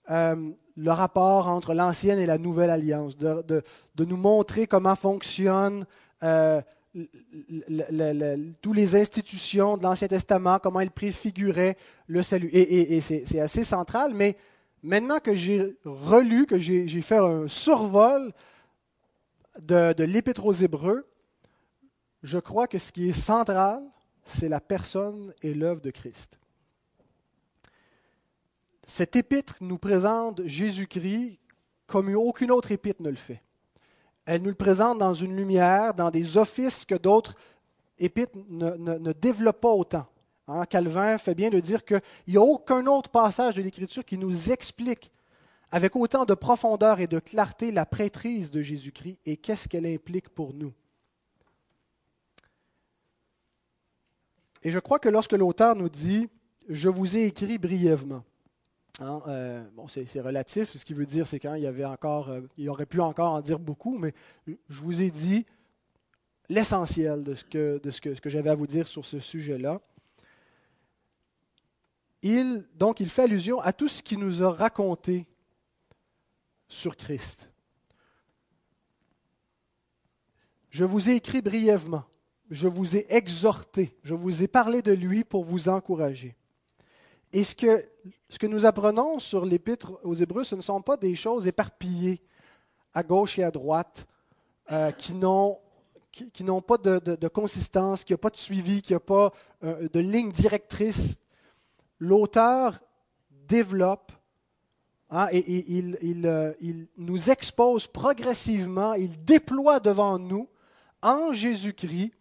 euh, 0.10 0.52
le 0.78 0.92
rapport 0.92 1.48
entre 1.48 1.74
l'ancienne 1.74 2.20
et 2.20 2.26
la 2.26 2.38
nouvelle 2.38 2.70
alliance, 2.70 3.18
de, 3.18 3.64
nous 3.98 4.18
montrer 4.18 4.68
comment 4.68 4.96
fonctionnent 4.96 5.86
euh, 6.24 6.62
toutes 8.62 8.76
les 8.76 8.96
institutions 8.96 9.78
de 9.78 9.84
l'Ancien 9.84 10.08
Testament, 10.08 10.60
comment 10.60 10.80
elles 10.80 10.92
préfiguraient 10.92 11.78
le 12.08 12.24
salut. 12.24 12.50
Et, 12.54 13.02
c'est 13.02 13.40
assez 13.40 13.64
central, 13.64 14.14
mais 14.14 14.38
maintenant 14.84 15.20
que 15.20 15.36
j'ai 15.36 15.76
relu, 15.84 16.46
que 16.46 16.58
j'ai 16.58 17.02
fait 17.02 17.18
un 17.18 17.48
survol 17.48 18.34
de 19.62 20.04
l'Épître 20.04 20.46
aux 20.46 20.54
Hébreux, 20.54 21.06
je 22.24 22.40
crois 22.40 22.68
que 22.68 22.78
ce 22.78 22.92
qui 22.92 23.10
est 23.10 23.14
central, 23.14 23.82
c'est 24.26 24.50
la 24.50 24.60
personne 24.60 25.34
et 25.42 25.54
l'œuvre 25.54 25.82
de 25.82 25.92
Christ. 25.92 26.40
Cette 28.86 29.16
épître 29.16 29.56
nous 29.62 29.78
présente 29.78 30.46
Jésus-Christ 30.46 31.40
comme 31.88 32.14
aucune 32.16 32.52
autre 32.52 32.72
épître 32.72 33.02
ne 33.02 33.10
le 33.10 33.16
fait. 33.16 33.42
Elle 34.26 34.42
nous 34.42 34.50
le 34.50 34.56
présente 34.56 34.98
dans 34.98 35.14
une 35.14 35.36
lumière, 35.36 35.94
dans 35.94 36.10
des 36.10 36.38
offices 36.38 36.86
que 36.86 36.96
d'autres 36.96 37.36
épîtres 38.00 38.38
ne, 38.50 39.14
développent 39.14 39.62
pas 39.62 39.72
autant. 39.72 40.08
Hein, 40.48 40.66
Calvin 40.66 41.18
fait 41.18 41.36
bien 41.36 41.50
de 41.50 41.60
dire 41.60 41.86
qu'il 41.86 42.02
n'y 42.28 42.38
a 42.38 42.42
aucun 42.42 42.86
autre 42.88 43.10
passage 43.10 43.56
de 43.56 43.62
l'Écriture 43.62 44.06
qui 44.06 44.18
nous 44.18 44.52
explique 44.52 45.12
avec 45.72 45.96
autant 45.96 46.26
de 46.26 46.34
profondeur 46.34 47.00
et 47.00 47.08
de 47.08 47.20
clarté 47.20 47.72
la 47.72 47.86
prêtrise 47.86 48.52
de 48.52 48.62
Jésus-Christ 48.62 49.20
et 49.26 49.38
qu'est-ce 49.38 49.68
qu'elle 49.68 49.88
implique 49.88 50.30
pour 50.30 50.54
nous. 50.54 50.74
Et 54.64 54.72
je 54.72 54.80
crois 54.80 55.00
que 55.00 55.10
lorsque 55.10 55.34
l'auteur 55.34 55.76
nous 55.76 55.90
dit 55.90 56.30
Je 56.70 56.90
vous 56.90 57.18
ai 57.18 57.26
écrit 57.26 57.58
brièvement, 57.58 58.24
Hein, 59.00 59.22
euh, 59.28 59.64
bon, 59.76 59.88
c'est, 59.88 60.06
relatif. 60.22 60.76
Ce 60.76 60.86
qu'il 60.86 60.96
veut 60.96 61.06
dire, 61.06 61.28
c'est 61.28 61.40
quand 61.40 61.56
il 61.56 61.64
y 61.64 61.68
avait 61.68 61.86
encore, 61.86 62.30
euh, 62.30 62.42
il 62.58 62.70
aurait 62.70 62.86
pu 62.86 63.02
encore 63.02 63.34
en 63.34 63.42
dire 63.42 63.60
beaucoup, 63.60 63.98
mais 63.98 64.14
je 64.48 64.80
vous 64.80 65.02
ai 65.02 65.12
dit 65.12 65.46
l'essentiel 66.48 67.24
de 67.24 67.36
ce 67.36 67.44
que, 67.44 67.80
de 67.84 67.92
ce 67.92 68.00
que, 68.00 68.16
ce 68.16 68.22
que 68.22 68.30
j'avais 68.30 68.50
à 68.50 68.56
vous 68.56 68.68
dire 68.68 68.88
sur 68.88 69.04
ce 69.04 69.20
sujet-là. 69.20 69.82
Il, 72.22 72.66
donc, 72.76 73.00
il 73.02 73.10
fait 73.10 73.24
allusion 73.24 73.60
à 73.60 73.74
tout 73.74 73.88
ce 73.88 74.02
qu'il 74.02 74.20
nous 74.20 74.44
a 74.44 74.52
raconté 74.52 75.28
sur 76.68 76.96
Christ. 76.96 77.50
Je 80.70 80.86
vous 80.86 81.10
ai 81.10 81.16
écrit 81.16 81.42
brièvement, 81.42 82.04
je 82.50 82.68
vous 82.68 82.96
ai 82.96 83.06
exhorté, 83.10 83.98
je 84.04 84.14
vous 84.14 84.44
ai 84.44 84.48
parlé 84.48 84.82
de 84.82 84.92
lui 84.92 85.24
pour 85.24 85.44
vous 85.44 85.70
encourager. 85.70 86.36
Et 87.36 87.44
ce 87.44 87.54
que, 87.54 87.86
ce 88.30 88.40
que 88.40 88.48
nous 88.48 88.66
apprenons 88.66 89.20
sur 89.20 89.46
l'épître 89.46 90.00
aux 90.06 90.14
Hébreux, 90.14 90.46
ce 90.46 90.56
ne 90.56 90.62
sont 90.62 90.82
pas 90.82 90.96
des 90.96 91.16
choses 91.16 91.48
éparpillées 91.48 92.22
à 92.94 93.04
gauche 93.04 93.38
et 93.38 93.44
à 93.44 93.52
droite, 93.52 94.08
euh, 94.72 94.90
qui 94.94 95.14
n'ont 95.14 95.60
pas 96.62 96.78
de, 96.78 97.28
consistance, 97.28 98.06
qui 98.06 98.14
n'ont 98.14 98.20
pas 98.20 98.30
de 98.30 98.38
suivi, 98.38 98.82
qui 98.82 98.94
n'ont 98.94 99.00
pas 99.00 99.34
euh, 99.66 99.90
de 99.92 100.00
ligne 100.00 100.32
directrice. 100.32 101.18
L'auteur 102.00 102.80
développe 103.30 104.14
hein, 105.10 105.28
et, 105.34 105.84
euh, 106.24 106.54
il, 106.62 106.88
nous 106.96 107.30
expose 107.30 107.86
progressivement, 107.86 108.94
il 108.94 109.26
déploie 109.26 109.82
devant 109.82 110.18
nous, 110.18 110.48
en 111.02 111.34
Jésus-Christ, 111.34 112.14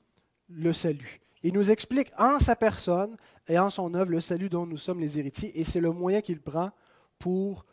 le 0.49 0.73
salut. 0.73 1.21
Il 1.45 1.55
nous 1.55 1.71
explique 1.71 2.11
en 2.19 2.41
sa 2.41 2.57
personne 2.57 3.17
et 3.49 3.59
en 3.59 3.71
son 3.71 3.95
œuvre 3.95 4.11
le 4.11 4.21
salut 4.21 4.49
dont 4.49 4.67
nous 4.67 4.77
sommes 4.77 5.01
les 5.01 5.19
héritiers. 5.19 5.59
Et 5.59 5.65
c'est 5.65 5.81
le 5.81 5.91
moyen 5.91 6.21
qu'il 6.21 6.41
prend 6.41 6.71
pour 7.19 7.65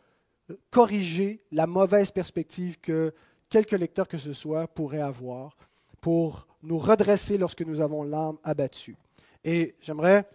corriger 0.70 1.42
la 1.52 1.66
mauvaise 1.66 2.10
perspective 2.10 2.78
que 2.80 3.14
quelque 3.48 3.76
lecteur 3.76 4.08
que 4.08 4.18
ce 4.18 4.32
soit 4.32 4.66
pourrait 4.66 5.00
avoir, 5.00 5.56
pour 6.00 6.46
nous 6.62 6.78
redresser 6.78 7.38
lorsque 7.38 7.62
nous 7.62 7.80
avons 7.80 8.02
l'âme 8.02 8.38
abattue. 8.44 8.96
Et 9.44 9.74
j'aimerais 9.80 10.28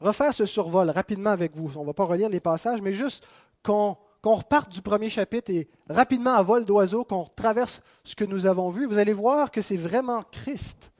refaire 0.00 0.34
ce 0.34 0.46
survol 0.46 0.90
rapidement 0.90 1.30
avec 1.30 1.56
vous. 1.56 1.76
On 1.76 1.82
ne 1.82 1.86
va 1.86 1.94
pas 1.94 2.04
relire 2.04 2.28
les 2.28 2.40
passages, 2.40 2.82
mais 2.82 2.92
juste 2.92 3.26
qu'on 3.62 3.96
reparte 4.22 4.70
du 4.70 4.82
premier 4.82 5.08
chapitre 5.10 5.50
et 5.50 5.68
rapidement 5.88 6.34
à 6.34 6.42
vol 6.42 6.64
d'oiseau, 6.64 7.04
qu'on 7.04 7.24
traverse 7.24 7.80
ce 8.04 8.14
que 8.14 8.24
nous 8.24 8.46
avons 8.46 8.70
vu. 8.70 8.86
Vous 8.86 8.98
allez 8.98 9.12
voir 9.12 9.50
que 9.50 9.60
c'est 9.60 9.76
vraiment 9.76 10.22
Christ 10.30 10.91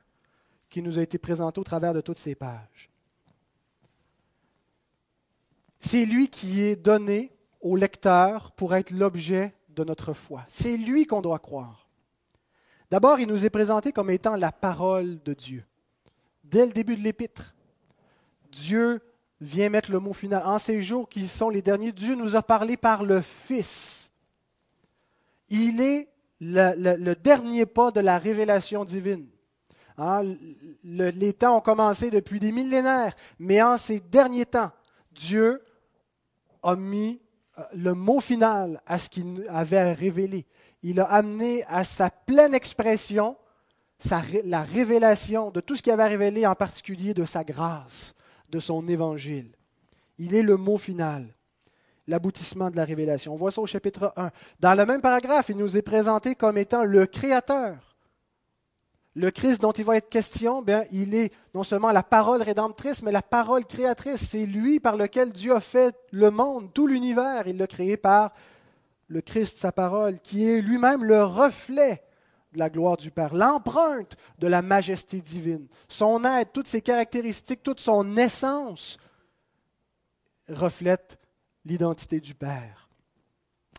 qui 0.72 0.80
nous 0.80 0.98
a 0.98 1.02
été 1.02 1.18
présenté 1.18 1.60
au 1.60 1.64
travers 1.64 1.92
de 1.92 2.00
toutes 2.00 2.18
ces 2.18 2.34
pages. 2.34 2.88
C'est 5.78 6.06
lui 6.06 6.28
qui 6.28 6.62
est 6.62 6.76
donné 6.76 7.30
au 7.60 7.76
lecteur 7.76 8.52
pour 8.52 8.74
être 8.74 8.90
l'objet 8.90 9.54
de 9.68 9.84
notre 9.84 10.14
foi. 10.14 10.46
C'est 10.48 10.78
lui 10.78 11.06
qu'on 11.06 11.20
doit 11.20 11.40
croire. 11.40 11.86
D'abord, 12.90 13.20
il 13.20 13.28
nous 13.28 13.44
est 13.44 13.50
présenté 13.50 13.92
comme 13.92 14.08
étant 14.08 14.34
la 14.34 14.50
parole 14.50 15.22
de 15.22 15.34
Dieu. 15.34 15.62
Dès 16.42 16.64
le 16.64 16.72
début 16.72 16.96
de 16.96 17.02
l'épître, 17.02 17.54
Dieu 18.50 19.02
vient 19.42 19.68
mettre 19.68 19.92
le 19.92 20.00
mot 20.00 20.14
final. 20.14 20.42
En 20.46 20.58
ces 20.58 20.82
jours 20.82 21.06
qui 21.06 21.28
sont 21.28 21.50
les 21.50 21.60
derniers, 21.60 21.92
Dieu 21.92 22.14
nous 22.14 22.34
a 22.34 22.42
parlé 22.42 22.78
par 22.78 23.04
le 23.04 23.20
Fils. 23.20 24.10
Il 25.50 25.82
est 25.82 26.08
le, 26.40 27.12
dernier 27.12 27.66
pas 27.66 27.90
de 27.90 28.00
la 28.00 28.18
révélation 28.18 28.86
divine. 28.86 29.26
Hein, 29.98 30.22
les 30.84 31.32
temps 31.32 31.58
ont 31.58 31.60
commencé 31.60 32.10
depuis 32.10 32.40
des 32.40 32.52
millénaires, 32.52 33.14
mais 33.38 33.62
en 33.62 33.76
ces 33.76 34.00
derniers 34.00 34.46
temps, 34.46 34.70
Dieu 35.12 35.62
a 36.62 36.76
mis 36.76 37.20
euh, 37.58 37.62
le 37.74 37.94
mot 37.94 38.20
final 38.20 38.80
à 38.86 38.98
ce 38.98 39.10
qu'il 39.10 39.46
avait 39.48 39.92
révélé. 39.92 40.46
Il 40.82 41.00
a 41.00 41.04
amené 41.04 41.64
à 41.68 41.84
sa 41.84 42.10
pleine 42.10 42.54
expression 42.54 43.36
la 44.44 44.62
révélation 44.62 45.50
de 45.50 45.60
tout 45.60 45.76
ce 45.76 45.82
qu'il 45.82 45.92
avait 45.92 46.08
révélé, 46.08 46.46
en 46.46 46.54
particulier 46.54 47.14
de 47.14 47.24
sa 47.24 47.44
grâce, 47.44 48.14
de 48.48 48.58
son 48.58 48.88
évangile. 48.88 49.52
Il 50.18 50.34
est 50.34 50.42
le 50.42 50.56
mot 50.56 50.76
final, 50.76 51.26
l'aboutissement 52.08 52.70
de 52.70 52.76
la 52.76 52.84
révélation. 52.84 53.32
On 53.32 53.36
voit 53.36 53.52
ça 53.52 53.60
au 53.60 53.66
chapitre 53.66 54.12
1. 54.16 54.30
Dans 54.58 54.74
le 54.74 54.86
même 54.86 55.00
paragraphe, 55.00 55.50
il 55.50 55.56
nous 55.56 55.76
est 55.76 55.82
présenté 55.82 56.34
comme 56.34 56.58
étant 56.58 56.82
le 56.84 57.06
Créateur 57.06 57.91
le 59.14 59.30
Christ 59.30 59.60
dont 59.60 59.72
il 59.72 59.84
va 59.84 59.96
être 59.96 60.08
question, 60.08 60.62
bien, 60.62 60.84
il 60.90 61.14
est 61.14 61.32
non 61.54 61.62
seulement 61.62 61.92
la 61.92 62.02
parole 62.02 62.40
rédemptrice, 62.40 63.02
mais 63.02 63.12
la 63.12 63.20
parole 63.22 63.66
créatrice. 63.66 64.26
C'est 64.28 64.46
lui 64.46 64.80
par 64.80 64.96
lequel 64.96 65.32
Dieu 65.32 65.54
a 65.54 65.60
fait 65.60 65.94
le 66.12 66.30
monde, 66.30 66.72
tout 66.72 66.86
l'univers. 66.86 67.46
Il 67.46 67.58
l'a 67.58 67.66
créé 67.66 67.98
par 67.98 68.32
le 69.08 69.20
Christ, 69.20 69.58
sa 69.58 69.70
parole, 69.70 70.18
qui 70.20 70.48
est 70.48 70.62
lui-même 70.62 71.04
le 71.04 71.24
reflet 71.24 72.02
de 72.54 72.58
la 72.58 72.70
gloire 72.70 72.96
du 72.96 73.10
Père, 73.10 73.34
l'empreinte 73.34 74.16
de 74.38 74.46
la 74.46 74.62
majesté 74.62 75.20
divine. 75.20 75.66
Son 75.88 76.24
être, 76.24 76.52
toutes 76.52 76.66
ses 76.66 76.80
caractéristiques, 76.80 77.62
toute 77.62 77.80
son 77.80 78.16
essence 78.16 78.98
reflètent 80.48 81.18
l'identité 81.66 82.20
du 82.20 82.34
Père. 82.34 82.88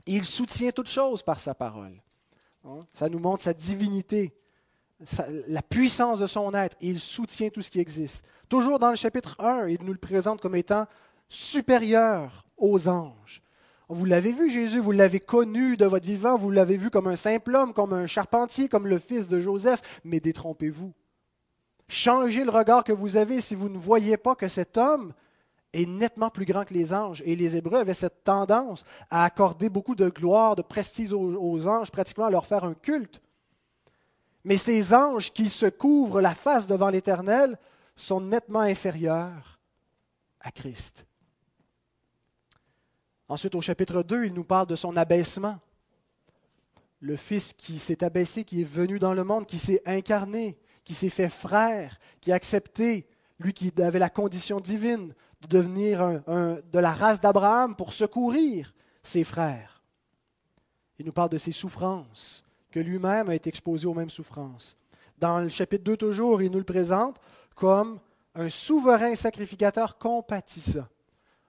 Il 0.06 0.26
soutient 0.26 0.72
toutes 0.72 0.90
choses 0.90 1.24
par 1.24 1.40
sa 1.40 1.56
parole. 1.56 2.02
Hein? 2.66 2.80
Ça 2.94 3.10
nous 3.10 3.20
montre 3.20 3.44
sa 3.44 3.54
divinité 3.54 4.34
la 5.48 5.62
puissance 5.62 6.20
de 6.20 6.28
son 6.28 6.54
être, 6.54 6.78
il 6.82 7.00
soutient 7.00 7.50
tout 7.50 7.62
ce 7.62 7.72
qui 7.72 7.80
existe. 7.80 8.24
Toujours 8.50 8.80
dans 8.80 8.90
le 8.90 8.96
chapitre 8.96 9.36
1, 9.40 9.68
il 9.68 9.84
nous 9.84 9.94
le 9.94 10.00
présente 10.00 10.42
comme 10.42 10.56
étant 10.56 10.86
supérieur 11.30 12.46
aux 12.58 12.88
anges. 12.88 13.42
Vous 13.90 14.06
l'avez 14.06 14.32
vu, 14.32 14.50
Jésus, 14.50 14.80
vous 14.80 14.92
l'avez 14.92 15.20
connu 15.20 15.78
de 15.78 15.86
votre 15.86 16.06
vivant, 16.06 16.38
vous 16.38 16.52
l'avez 16.52 16.78
vu 16.78 16.90
comme 16.90 17.08
un 17.08 17.16
simple 17.16 17.56
homme, 17.56 17.74
comme 17.74 17.94
un 17.94 18.08
charpentier, 18.08 18.70
comme 18.70 18.88
le 18.88 18.98
fils 18.98 19.28
de 19.28 19.40
Joseph, 19.40 19.82
mais 20.04 20.20
détrompez-vous. 20.20 20.94
Changez 21.88 22.44
le 22.44 22.50
regard 22.50 22.84
que 22.84 22.94
vous 22.94 23.18
avez 23.18 23.42
si 23.42 23.56
vous 23.56 23.70
ne 23.70 23.78
voyez 23.78 24.18
pas 24.18 24.36
que 24.36 24.48
cet 24.48 24.78
homme 24.78 25.14
est 25.74 25.86
nettement 25.86 26.30
plus 26.30 26.46
grand 26.46 26.66
que 26.66 26.74
les 26.74 26.94
anges. 26.94 27.22
Et 27.26 27.36
les 27.36 27.56
Hébreux 27.56 27.80
avaient 27.80 27.94
cette 27.94 28.24
tendance 28.24 28.84
à 29.10 29.26
accorder 29.26 29.70
beaucoup 29.70 29.96
de 29.96 30.10
gloire, 30.10 30.56
de 30.56 30.62
prestige 30.62 31.12
aux, 31.12 31.68
anges, 31.68 31.92
pratiquement 31.92 32.26
à 32.26 32.32
leur 32.32 32.46
faire 32.46 32.64
un 32.64 32.74
culte. 32.74 33.22
Mais 34.44 34.58
ces 34.58 34.94
anges 34.94 35.32
qui 35.32 35.50
se 35.50 35.66
couvrent 35.66 36.22
la 36.22 36.36
face 36.36 36.68
devant 36.68 36.90
l'Éternel 36.90 37.58
sont 37.96 38.22
nettement 38.22 38.60
inférieurs 38.60 39.60
à 40.40 40.52
Christ. 40.52 41.06
Ensuite, 43.30 43.56
au 43.56 43.62
chapitre 43.62 44.04
2, 44.04 44.26
il 44.26 44.34
nous 44.34 44.44
parle 44.44 44.68
de 44.68 44.76
son 44.76 44.98
abaissement. 44.98 45.60
Le 47.00 47.16
Fils 47.16 47.54
qui 47.54 47.80
s'est 47.80 48.04
abaissé, 48.04 48.44
qui 48.44 48.62
est 48.62 48.66
venu 48.66 49.00
dans 49.00 49.14
le 49.14 49.24
monde, 49.24 49.46
qui 49.46 49.58
s'est 49.58 49.82
incarné, 49.86 50.58
qui 50.84 50.94
s'est 50.94 51.10
fait 51.10 51.30
frère, 51.30 52.00
qui 52.20 52.32
a 52.32 52.36
accepté, 52.36 53.08
lui 53.40 53.54
qui 53.54 53.72
avait 53.82 54.00
la 54.00 54.10
condition 54.10 54.60
divine, 54.60 55.14
de 55.42 55.48
devenir 55.48 56.22
de 56.28 56.80
la 56.80 56.94
race 56.94 57.22
d'Abraham 57.22 57.76
pour 57.76 57.94
secourir 57.94 58.74
ses 59.02 59.24
frères. 59.24 59.82
Il 61.00 61.06
nous 61.06 61.14
parle 61.14 61.30
de 61.30 61.38
ses 61.38 61.52
souffrances, 61.52 62.46
que 62.74 62.80
lui-même 62.80 63.30
a 63.30 63.36
été 63.36 63.50
exposé 63.50 63.86
aux 63.86 63.94
mêmes 63.94 64.10
souffrances. 64.10 64.76
Dans 65.20 65.40
le 65.40 65.50
chapitre 65.50 65.84
2 65.84 65.96
toujours, 65.96 66.42
il 66.42 66.52
nous 66.52 66.58
le 66.58 66.64
présente 66.64 67.18
comme 67.56 68.00
un 68.34 68.50
souverain 68.50 69.14
sacrificateur 69.14 70.00
compatissant. 70.00 70.88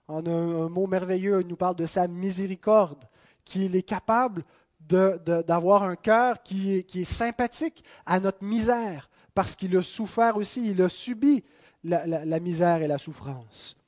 En 0.07 0.27
un, 0.27 0.69
mot 0.69 0.87
merveilleux, 0.87 1.41
il 1.41 1.47
nous 1.47 1.57
parle 1.57 1.77
de 1.77 1.87
sa 1.87 2.09
miséricorde, 2.09 3.03
qu'il 3.43 3.75
est 3.75 3.83
capable 3.83 4.45
d'avoir 4.81 5.85
un 5.85 5.97
cœur 5.97 6.43
qui 6.43 6.75
est, 6.75 6.83
qui 6.83 7.01
est 7.01 7.05
sympathique 7.07 7.83
à 8.05 8.21
notre 8.21 8.45
misère, 8.45 9.09
parce 9.33 9.57
qu'il 9.57 9.75
a 9.79 9.83
souffert 9.83 10.37
aussi, 10.37 10.73
il 10.73 10.83
a 10.83 10.91
subi 10.91 11.43
la, 11.85 12.39
misère 12.39 12.83
et 12.83 12.87
la 12.87 12.99
souffrance. 12.99 13.79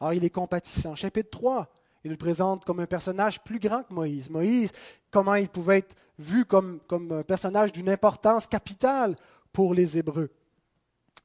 Alors 0.00 0.12
il 0.12 0.24
est 0.24 0.30
compatissant. 0.30 0.96
Chapitre 0.96 1.30
3, 1.30 1.72
il 2.04 2.10
le 2.10 2.16
présente 2.16 2.64
comme 2.64 2.80
un 2.80 2.86
personnage 2.86 3.42
plus 3.42 3.58
grand 3.58 3.82
que 3.82 3.92
Moïse. 3.92 4.30
Moïse, 4.30 4.72
comment 5.10 5.34
il 5.34 5.48
pouvait 5.48 5.78
être 5.78 5.96
vu 6.18 6.44
comme, 6.44 6.80
un 6.90 7.22
personnage 7.22 7.72
d'une 7.72 7.88
importance 7.88 8.46
capitale 8.46 9.16
pour 9.52 9.74
les 9.74 9.98
Hébreux. 9.98 10.30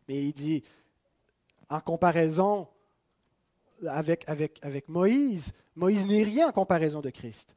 Mais 0.08 0.24
il 0.24 0.34
dit, 0.34 0.64
en 1.70 1.80
comparaison 1.80 2.68
avec, 3.88 4.28
avec, 4.28 4.60
avec 4.64 4.88
Moïse, 4.88 5.52
Moïse 5.76 6.08
n'est 6.08 6.24
rien 6.24 6.50
en 6.50 6.52
comparaison 6.52 7.02
de 7.02 7.10
Christ. 7.10 7.56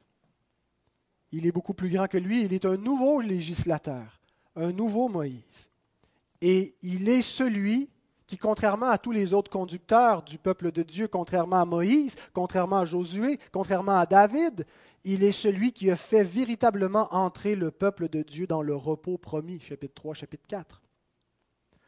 Il 1.31 1.45
est 1.45 1.51
beaucoup 1.51 1.73
plus 1.73 1.89
grand 1.89 2.07
que 2.07 2.17
lui, 2.17 2.45
il 2.45 2.53
est 2.53 2.65
un 2.65 2.77
nouveau 2.77 3.21
législateur, 3.21 4.19
un 4.55 4.71
nouveau 4.71 5.09
Moïse. 5.09 5.69
Et 6.41 6.75
il 6.81 7.07
est 7.07 7.21
celui 7.21 7.89
qui, 8.29 8.37
contrairement 8.37 8.91
à 8.91 8.99
tous 8.99 9.11
les 9.11 9.33
autres 9.33 9.49
conducteurs 9.49 10.21
du 10.21 10.37
peuple 10.37 10.71
de 10.71 10.83
Dieu, 10.83 11.07
contrairement 11.07 11.61
à 11.61 11.65
Moïse, 11.65 12.15
contrairement 12.31 12.77
à 12.77 12.85
Josué, 12.85 13.39
contrairement 13.51 13.97
à 13.97 14.05
David, 14.05 14.67
il 15.03 15.23
est 15.23 15.31
celui 15.31 15.73
qui 15.73 15.89
a 15.89 15.95
fait 15.95 16.23
véritablement 16.23 17.11
entrer 17.11 17.55
le 17.55 17.71
peuple 17.71 18.07
de 18.07 18.21
Dieu 18.21 18.45
dans 18.45 18.61
le 18.61 18.75
repos 18.75 19.17
promis, 19.17 19.59
chapitre 19.59 19.95
3, 19.95 20.13
chapitre 20.13 20.43
4. 20.47 20.79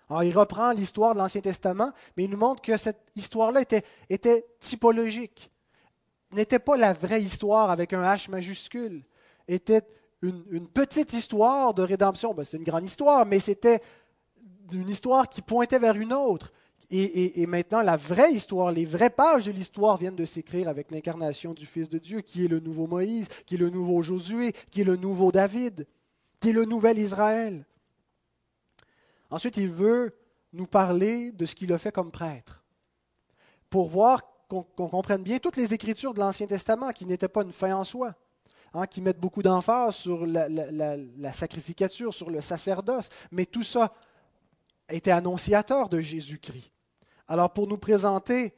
Alors, 0.09 0.23
il 0.23 0.35
reprend 0.35 0.71
l'histoire 0.71 1.13
de 1.13 1.19
l'Ancien 1.19 1.41
Testament, 1.41 1.91
mais 2.17 2.23
il 2.23 2.31
nous 2.31 2.37
montre 2.37 2.63
que 2.63 2.75
cette 2.75 3.03
histoire-là 3.15 3.61
était, 4.09 4.45
typologique, 4.59 5.51
n'était 6.31 6.57
pas 6.57 6.75
la 6.75 6.93
vraie 6.93 7.21
histoire 7.21 7.69
avec 7.69 7.93
un 7.93 8.01
H 8.01 8.31
majuscule, 8.31 9.03
était 9.47 9.83
une, 10.23 10.67
petite 10.67 11.13
histoire 11.13 11.75
de 11.75 11.83
rédemption. 11.83 12.33
Ben, 12.33 12.43
c'est 12.43 12.57
une 12.57 12.63
grande 12.63 12.85
histoire, 12.85 13.27
mais 13.27 13.39
c'était 13.39 13.81
une 14.77 14.89
histoire 14.89 15.29
qui 15.29 15.41
pointait 15.41 15.79
vers 15.79 15.95
une 15.95 16.13
autre. 16.13 16.51
Et, 16.93 17.41
et, 17.41 17.45
maintenant, 17.45 17.81
la 17.81 17.95
vraie 17.95 18.33
histoire, 18.33 18.69
les 18.69 18.83
vraies 18.83 19.09
pages 19.09 19.45
de 19.45 19.51
l'histoire 19.51 19.95
viennent 19.95 20.15
de 20.15 20.25
s'écrire 20.25 20.67
avec 20.67 20.91
l'incarnation 20.91 21.53
du 21.53 21.65
Fils 21.65 21.89
de 21.89 21.97
Dieu, 21.97 22.19
qui 22.19 22.43
est 22.43 22.49
le 22.49 22.59
nouveau 22.59 22.85
Moïse, 22.85 23.27
qui 23.45 23.55
est 23.55 23.57
le 23.57 23.69
nouveau 23.69 24.03
Josué, 24.03 24.51
qui 24.69 24.81
est 24.81 24.83
le 24.83 24.97
nouveau 24.97 25.31
David, 25.31 25.87
qui 26.41 26.49
est 26.49 26.53
le 26.53 26.65
nouvel 26.65 26.99
Israël. 26.99 27.65
Ensuite, 29.29 29.55
il 29.55 29.69
veut 29.69 30.13
nous 30.51 30.67
parler 30.67 31.31
de 31.31 31.45
ce 31.45 31.55
qu'il 31.55 31.71
a 31.71 31.77
fait 31.77 31.93
comme 31.93 32.11
prêtre, 32.11 32.61
pour 33.69 33.87
voir 33.87 34.21
qu'on 34.49 34.63
comprenne 34.63 35.23
bien 35.23 35.39
toutes 35.39 35.55
les 35.55 35.73
écritures 35.73 36.13
de 36.13 36.19
l'Ancien 36.19 36.45
Testament, 36.45 36.91
qui 36.91 37.05
n'étaient 37.05 37.29
pas 37.29 37.43
une 37.43 37.53
fin 37.53 37.73
en 37.73 37.85
soi, 37.85 38.13
hein, 38.73 38.85
qui 38.85 38.99
mettent 38.99 39.19
beaucoup 39.19 39.41
d'emphase 39.41 39.95
sur 39.95 40.25
la, 40.25 41.31
sacrificature, 41.31 42.13
sur 42.13 42.29
le 42.29 42.41
sacerdoce, 42.41 43.07
mais 43.31 43.45
tout 43.45 43.63
ça 43.63 43.93
était 44.91 45.11
annonciateur 45.11 45.89
de 45.89 45.99
Jésus-Christ. 45.99 46.71
Alors, 47.27 47.53
pour 47.53 47.67
nous 47.67 47.77
présenter 47.77 48.53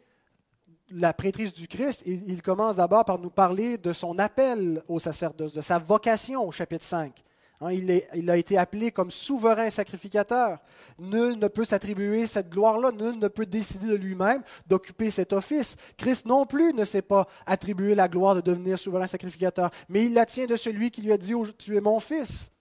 la 0.90 1.14
prêtrise 1.14 1.54
du 1.54 1.68
Christ, 1.68 2.04
il, 2.06 2.30
il 2.30 2.42
commence 2.42 2.76
d'abord 2.76 3.06
par 3.06 3.20
nous 3.20 3.30
parler 3.30 3.78
de 3.78 3.94
son 3.94 4.20
appel 4.20 4.84
au 4.88 5.00
sacerdoce, 5.00 5.54
de 5.54 5.62
sa 5.62 5.80
vocation 5.80 6.46
au 6.46 6.52
chapitre 6.52 6.86
5. 6.86 7.24
Hein, 7.64 7.72
il, 8.14 8.30
a 8.30 8.36
été 8.36 8.58
appelé 8.58 8.92
comme 8.92 9.10
souverain 9.10 9.70
sacrificateur. 9.70 10.58
Nul 11.00 11.40
ne 11.40 11.48
peut 11.48 11.64
s'attribuer 11.64 12.28
cette 12.28 12.50
gloire-là, 12.50 12.92
nul 12.92 13.18
ne 13.20 13.28
peut 13.30 13.46
décider 13.46 13.88
de 13.88 13.96
lui-même 13.96 14.44
d'occuper 14.68 15.12
cet 15.12 15.32
office. 15.32 15.78
Christ 15.98 16.26
non 16.26 16.46
plus 16.46 16.74
ne 16.74 16.84
s'est 16.84 17.02
pas 17.02 17.28
attribué 17.46 17.96
la 17.96 18.10
gloire 18.10 18.36
de 18.36 18.42
devenir 18.42 18.78
souverain 18.78 19.08
sacrificateur, 19.08 19.72
mais 19.88 20.06
il 20.06 20.14
la 20.14 20.26
tient 20.26 20.46
de 20.46 20.58
celui 20.58 20.92
qui 20.92 21.02
lui 21.02 21.14
a 21.14 21.18
dit 21.18 21.34
Tu 21.58 21.78
es 21.78 21.82
mon 21.82 22.00
fils. 22.00 22.52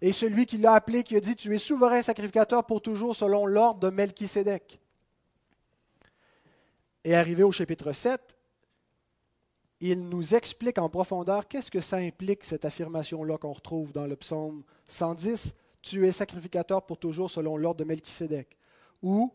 Et 0.00 0.12
celui 0.12 0.46
qui 0.46 0.58
l'a 0.58 0.74
appelé, 0.74 1.02
qui 1.02 1.16
a 1.16 1.20
dit 1.20 1.36
Tu 1.36 1.54
es 1.54 1.58
souverain 1.58 2.02
sacrificateur 2.02 2.64
pour 2.64 2.82
toujours 2.82 3.16
selon 3.16 3.46
l'ordre 3.46 3.80
de 3.80 3.90
Melchisédek. 3.90 4.80
Et 7.04 7.14
arrivé 7.14 7.42
au 7.42 7.52
chapitre 7.52 7.92
7, 7.92 8.36
il 9.80 10.08
nous 10.08 10.34
explique 10.34 10.78
en 10.78 10.88
profondeur 10.88 11.46
qu'est-ce 11.46 11.70
que 11.70 11.80
ça 11.80 11.98
implique, 11.98 12.44
cette 12.44 12.64
affirmation-là 12.64 13.38
qu'on 13.38 13.52
retrouve 13.52 13.92
dans 13.92 14.06
le 14.06 14.16
psaume 14.16 14.64
110, 14.88 15.54
Tu 15.82 16.06
es 16.06 16.12
sacrificateur 16.12 16.84
pour 16.84 16.98
toujours 16.98 17.30
selon 17.30 17.56
l'ordre 17.56 17.78
de 17.78 17.84
Melchisédek, 17.84 18.56
où 19.02 19.32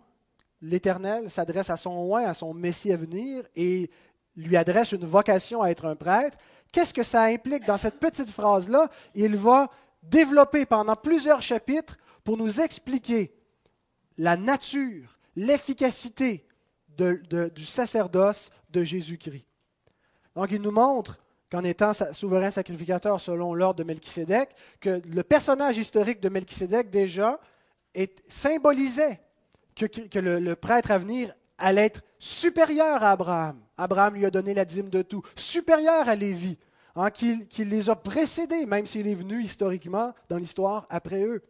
l'Éternel 0.62 1.30
s'adresse 1.30 1.70
à 1.70 1.78
son 1.78 2.12
oint, 2.12 2.26
à 2.26 2.34
son 2.34 2.54
Messie 2.54 2.92
à 2.92 2.98
venir, 2.98 3.46
et 3.56 3.90
lui 4.36 4.58
adresse 4.58 4.92
une 4.92 5.06
vocation 5.06 5.62
à 5.62 5.70
être 5.70 5.86
un 5.86 5.96
prêtre. 5.96 6.38
Qu'est-ce 6.72 6.94
que 6.94 7.04
ça 7.04 7.24
implique? 7.24 7.66
Dans 7.66 7.78
cette 7.78 8.00
petite 8.00 8.30
phrase-là 8.30 8.90
Il 9.14 9.36
va 9.36 9.70
développer 10.04 10.66
pendant 10.66 10.96
plusieurs 10.96 11.42
chapitres 11.42 11.98
pour 12.24 12.38
nous 12.38 12.62
expliquer 12.62 13.34
la 14.18 14.38
nature, 14.38 15.18
l'efficacité 15.36 16.46
du 16.98 17.66
sacerdoce 17.66 18.52
de 18.70 18.84
Jésus-Christ. 18.84 19.48
Donc 20.36 20.52
il 20.52 20.62
nous 20.62 20.72
montre 20.72 21.20
qu'en 21.52 21.64
étant 21.64 21.92
souverain 22.14 22.50
sacrificateur 22.50 23.22
selon 23.22 23.54
l'ordre 23.54 23.80
de 23.80 23.84
Melchisédek, 23.84 24.50
que 24.80 25.02
le 25.06 25.24
personnage 25.24 25.78
historique 25.78 26.20
de 26.20 26.30
Melchisédek 26.30 26.90
déjà 26.90 27.40
est, 27.94 28.24
symbolisait 28.28 29.22
que, 29.76 30.20
le, 30.20 30.56
prêtre 30.56 30.92
à 30.92 30.98
venir 30.98 31.34
allait 31.58 31.86
être 31.86 32.02
supérieur 32.20 33.04
à 33.04 33.12
Abraham. 33.12 33.60
Abraham 33.78 34.16
lui 34.16 34.26
a 34.26 34.32
donné 34.32 34.54
la 34.54 34.66
dîme 34.66 34.90
de 34.90 35.02
tout, 35.02 35.24
supérieur 35.36 36.08
à 36.10 36.16
Lévi, 36.16 36.58
hein, 36.96 37.12
qu'il 37.12 37.70
les 37.70 37.90
a 37.90 37.96
précédés, 37.96 38.66
même 38.66 38.86
s'il 38.86 39.08
est 39.08 39.16
venu 39.16 39.42
historiquement 39.42 40.14
dans 40.30 40.38
l'histoire 40.38 40.86
après 40.90 41.24
eux. 41.24 41.44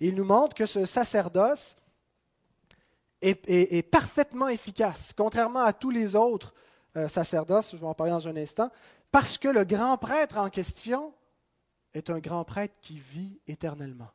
il 0.00 0.14
nous 0.14 0.24
montre 0.24 0.54
que 0.54 0.66
ce 0.66 0.86
sacerdoce 0.86 1.76
est 3.22 3.90
parfaitement 3.90 4.48
efficace, 4.48 5.14
contrairement 5.16 5.62
à 5.62 5.72
tous 5.72 5.88
les 5.90 6.14
autres 6.14 6.52
euh, 6.96 7.08
sacerdoce, 7.08 7.72
je 7.72 7.76
vais 7.76 7.86
en 7.86 7.94
parler 7.94 8.12
dans 8.12 8.28
un 8.28 8.36
instant, 8.36 8.70
parce 9.10 9.36
que 9.36 9.48
le 9.48 9.64
grand 9.64 9.96
prêtre 9.96 10.38
en 10.38 10.48
question 10.48 11.12
est 11.92 12.08
un 12.08 12.20
grand 12.20 12.44
prêtre 12.44 12.74
qui 12.80 12.98
vit 12.98 13.40
éternellement. 13.48 14.10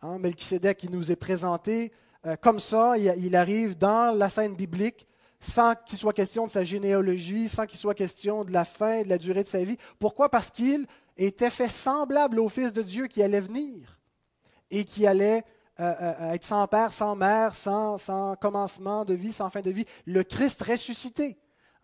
Hein, 0.00 0.18
Melchisedec, 0.18 0.78
qui 0.78 0.88
nous 0.88 1.10
est 1.10 1.16
présenté 1.16 1.92
euh, 2.26 2.36
comme 2.36 2.60
ça, 2.60 2.96
il, 2.96 3.34
arrive 3.34 3.76
dans 3.76 4.16
la 4.16 4.30
scène 4.30 4.54
biblique 4.54 5.08
sans 5.44 5.74
qu'il 5.74 5.98
soit 5.98 6.12
question 6.12 6.46
de 6.46 6.50
sa 6.50 6.64
généalogie, 6.64 7.48
sans 7.48 7.66
qu'il 7.66 7.78
soit 7.78 7.94
question 7.94 8.44
de 8.44 8.52
la 8.52 8.64
fin, 8.64 9.02
de 9.02 9.08
la 9.08 9.18
durée 9.18 9.42
de 9.42 9.48
sa 9.48 9.62
vie. 9.62 9.76
Pourquoi? 9.98 10.28
Parce 10.28 10.50
qu'il 10.50 10.86
était 11.16 11.50
fait 11.50 11.68
semblable 11.68 12.40
au 12.40 12.48
Fils 12.48 12.72
de 12.72 12.82
Dieu 12.82 13.06
qui 13.06 13.22
allait 13.22 13.40
venir 13.40 13.98
et 14.70 14.84
qui 14.84 15.06
allait 15.06 15.44
euh, 15.80 16.32
être 16.32 16.44
sans 16.44 16.66
père, 16.66 16.92
sans 16.92 17.16
mère, 17.16 17.54
sans, 17.54 18.36
commencement 18.40 19.04
de 19.04 19.14
vie, 19.14 19.32
sans 19.32 19.50
fin 19.50 19.60
de 19.60 19.70
vie, 19.70 19.84
le 20.06 20.22
Christ 20.22 20.62
ressuscité. 20.62 21.36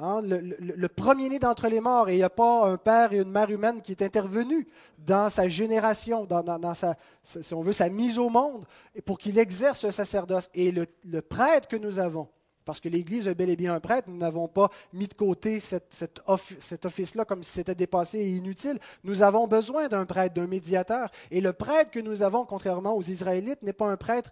Hein, 0.03 0.23
le, 0.23 0.89
premier-né 0.89 1.39
d'entre 1.39 1.69
les 1.69 1.81
morts, 1.81 2.09
et 2.09 2.15
il 2.15 2.17
n'y 2.17 2.23
a 2.23 2.31
pas 2.31 2.67
un 2.67 2.79
père 2.79 3.13
et 3.13 3.19
une 3.19 3.31
mère 3.31 3.51
humaine 3.51 3.83
qui 3.83 3.93
est 3.93 4.01
intervenu 4.01 4.67
dans 4.97 5.29
sa 5.29 5.47
génération, 5.47 6.25
dans, 6.25 6.75
sa, 6.75 6.97
si 7.23 7.53
on 7.53 7.61
veut, 7.61 7.75
sa 7.75 7.91
mise 7.91 8.19
au 8.19 8.31
monde, 8.31 8.65
pour 9.05 9.19
qu'il 9.19 9.39
exerce 9.39 9.81
ce 9.81 9.91
sacerdoce. 9.91 10.49
Et 10.55 10.73
le, 10.73 10.87
prêtre 11.21 11.69
que 11.69 11.77
nous 11.77 11.99
avons, 11.99 12.29
parce 12.71 12.79
que 12.79 12.89
l'Église 12.89 13.27
a 13.27 13.35
bel 13.35 13.51
et 13.51 13.57
bien 13.57 13.75
un 13.75 13.81
prêtre, 13.81 14.09
nous 14.09 14.17
n'avons 14.17 14.47
pas 14.47 14.71
mis 14.93 15.09
de 15.09 15.15
côté 15.15 15.59
cet 15.59 16.23
office-là 16.25 17.25
comme 17.25 17.43
si 17.43 17.51
c'était 17.51 17.75
dépassé 17.75 18.19
et 18.19 18.29
inutile. 18.29 18.79
Nous 19.03 19.25
avons 19.25 19.49
besoin 19.49 19.89
d'un 19.89 20.07
prêtre, 20.07 20.37
d'un 20.37 20.47
médiateur. 20.47 21.11
Et 21.33 21.41
le 21.41 21.53
prêtre 21.53 21.91
que 21.91 21.99
nous 21.99 22.23
avons, 22.23 22.45
contrairement 22.45 22.97
aux 22.97 23.03
Israélites, 23.03 23.61
n'est 23.63 23.73
pas 23.73 23.91
un 23.91 23.97
prêtre 23.97 24.31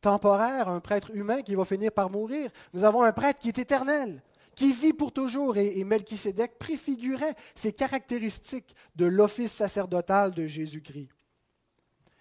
temporaire, 0.00 0.68
un 0.68 0.80
prêtre 0.80 1.12
humain 1.14 1.42
qui 1.42 1.54
va 1.54 1.64
finir 1.64 1.92
par 1.92 2.10
mourir. 2.10 2.50
Nous 2.74 2.82
avons 2.82 3.04
un 3.04 3.12
prêtre 3.12 3.38
qui 3.38 3.46
est 3.46 3.58
éternel 3.60 4.20
qui 4.56 4.72
vit 4.72 4.92
pour 4.92 5.12
toujours. 5.12 5.56
Et, 5.56 5.84
Melchisédek 5.84 6.58
préfigurait 6.58 7.36
ces 7.54 7.72
caractéristiques 7.72 8.74
de 8.96 9.06
l'office 9.06 9.52
sacerdotal 9.52 10.34
de 10.34 10.48
Jésus-Christ. 10.48 11.12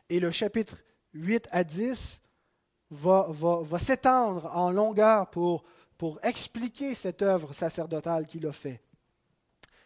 Et 0.10 0.20
le 0.20 0.30
chapitre 0.30 0.84
8 1.16 1.48
à 1.52 1.64
10 1.64 2.22
va, 2.92 3.28
s'étendre 3.78 4.52
en 4.56 4.72
longueur 4.72 5.30
pour, 5.30 5.64
expliquer 6.24 6.94
cette 6.94 7.22
œuvre 7.22 7.54
sacerdotale 7.54 8.26
qu'il 8.26 8.48
a 8.48 8.54
fait. 8.54 8.80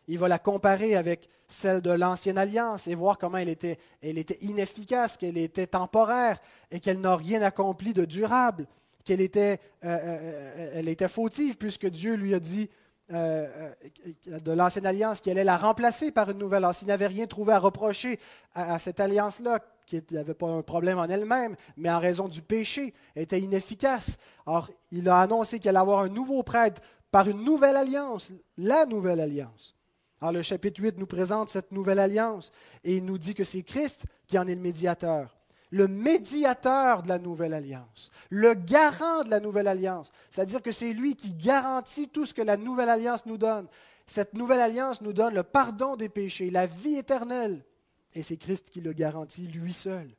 Il 0.07 0.19
va 0.19 0.27
la 0.27 0.37
comparer 0.37 0.95
avec 0.95 1.27
celle 1.47 1.81
de 1.81 1.89
l'Ancienne 1.89 2.37
Alliance 2.37 2.87
et 2.87 2.93
voir 2.93 3.17
comment 3.17 3.37
elle 3.37 3.49
était, 3.49 3.79
elle 4.01 4.17
était 4.17 4.37
inefficace, 4.41 5.17
qu'elle 5.17 5.37
était 5.37 5.67
temporaire 5.67 6.39
et 6.69 6.79
qu'elle 6.79 6.99
n'a 6.99 7.15
rien 7.15 7.41
accompli 7.41 7.93
de 7.93 8.05
durable 8.05 8.67
qu'elle 9.03 9.21
était, 9.21 9.59
euh, 9.83 9.87
euh, 9.87 9.99
euh, 10.01 10.71
elle 10.75 10.87
était 10.87 11.07
fautive, 11.07 11.57
puisque 11.57 11.87
Dieu 11.87 12.15
lui 12.15 12.33
a 12.33 12.39
dit 12.39 12.69
de 13.09 14.51
l'ancienne 14.53 14.87
alliance 14.87 15.21
qu'elle 15.21 15.33
allait 15.33 15.43
la 15.43 15.57
remplacer 15.57 16.09
par 16.09 16.31
une 16.31 16.39
nouvelle. 16.39 16.63
Alors, 16.63 16.73
s'il 16.73 16.87
n'avait 16.87 17.07
rien 17.07 17.27
trouvé 17.27 17.53
à 17.53 17.59
reprocher 17.59 18.19
à, 18.55 18.79
cette 18.79 18.99
alliance-là, 18.99 19.59
qui 19.85 20.03
n'avait 20.11 20.33
pas 20.33 20.47
un 20.47 20.61
problème 20.61 20.99
en 20.99 21.05
elle-même, 21.05 21.55
mais 21.77 21.89
en 21.89 21.99
raison 21.99 22.27
du 22.27 22.41
péché, 22.41 22.93
était 23.15 23.39
inefficace. 23.39 24.17
Alors, 24.45 24.69
il 24.91 25.07
a 25.09 25.19
annoncé 25.19 25.59
qu'il 25.59 25.69
allait 25.69 25.79
avoir 25.79 25.99
un 25.99 26.09
nouveau 26.09 26.43
prêtre 26.43 26.81
par 27.11 27.27
une 27.27 27.43
nouvelle 27.43 27.75
alliance, 27.75 28.31
la 28.57 28.85
nouvelle 28.85 29.19
alliance. 29.19 29.75
Alors, 30.21 30.33
le 30.33 30.41
chapitre 30.41 30.81
8 30.81 30.97
nous 30.97 31.05
présente 31.05 31.49
cette 31.49 31.71
nouvelle 31.71 31.99
alliance 31.99 32.51
et 32.83 32.97
il 32.97 33.05
nous 33.05 33.17
dit 33.17 33.33
que 33.33 33.43
c'est 33.43 33.63
Christ 33.63 34.05
qui 34.27 34.37
en 34.37 34.47
est 34.47 34.55
le 34.55 34.61
médiateur 34.61 35.37
le 35.73 35.87
médiateur 35.87 37.01
de 37.01 37.09
la 37.09 37.17
nouvelle 37.17 37.55
alliance, 37.55 38.11
le 38.29 38.53
garant 38.53 39.23
de 39.23 39.31
la 39.31 39.39
nouvelle 39.39 39.67
alliance. 39.67 40.11
C'est-à-dire 40.29 40.61
que 40.61 40.71
c'est 40.71 40.93
lui 40.93 41.15
qui 41.15 41.33
garantit 41.33 42.09
tout 42.09 42.27
ce 42.27 42.33
que 42.35 42.43
la 42.43 42.57
nouvelle 42.57 42.89
alliance 42.89 43.25
nous 43.25 43.39
donne. 43.39 43.67
Cette 44.05 44.35
nouvelle 44.35 44.61
alliance 44.61 45.01
nous 45.01 45.13
donne 45.13 45.33
le 45.33 45.41
pardon 45.41 45.95
des 45.95 46.09
péchés, 46.09 46.51
la 46.51 46.67
vie 46.67 46.97
éternelle. 46.97 47.65
Et 48.13 48.23
c'est 48.23 48.37
Christ 48.37 48.69
qui 48.69 48.81
le 48.81 48.93
garantit 48.93 49.47
lui 49.47 49.73
seul. 49.73 50.09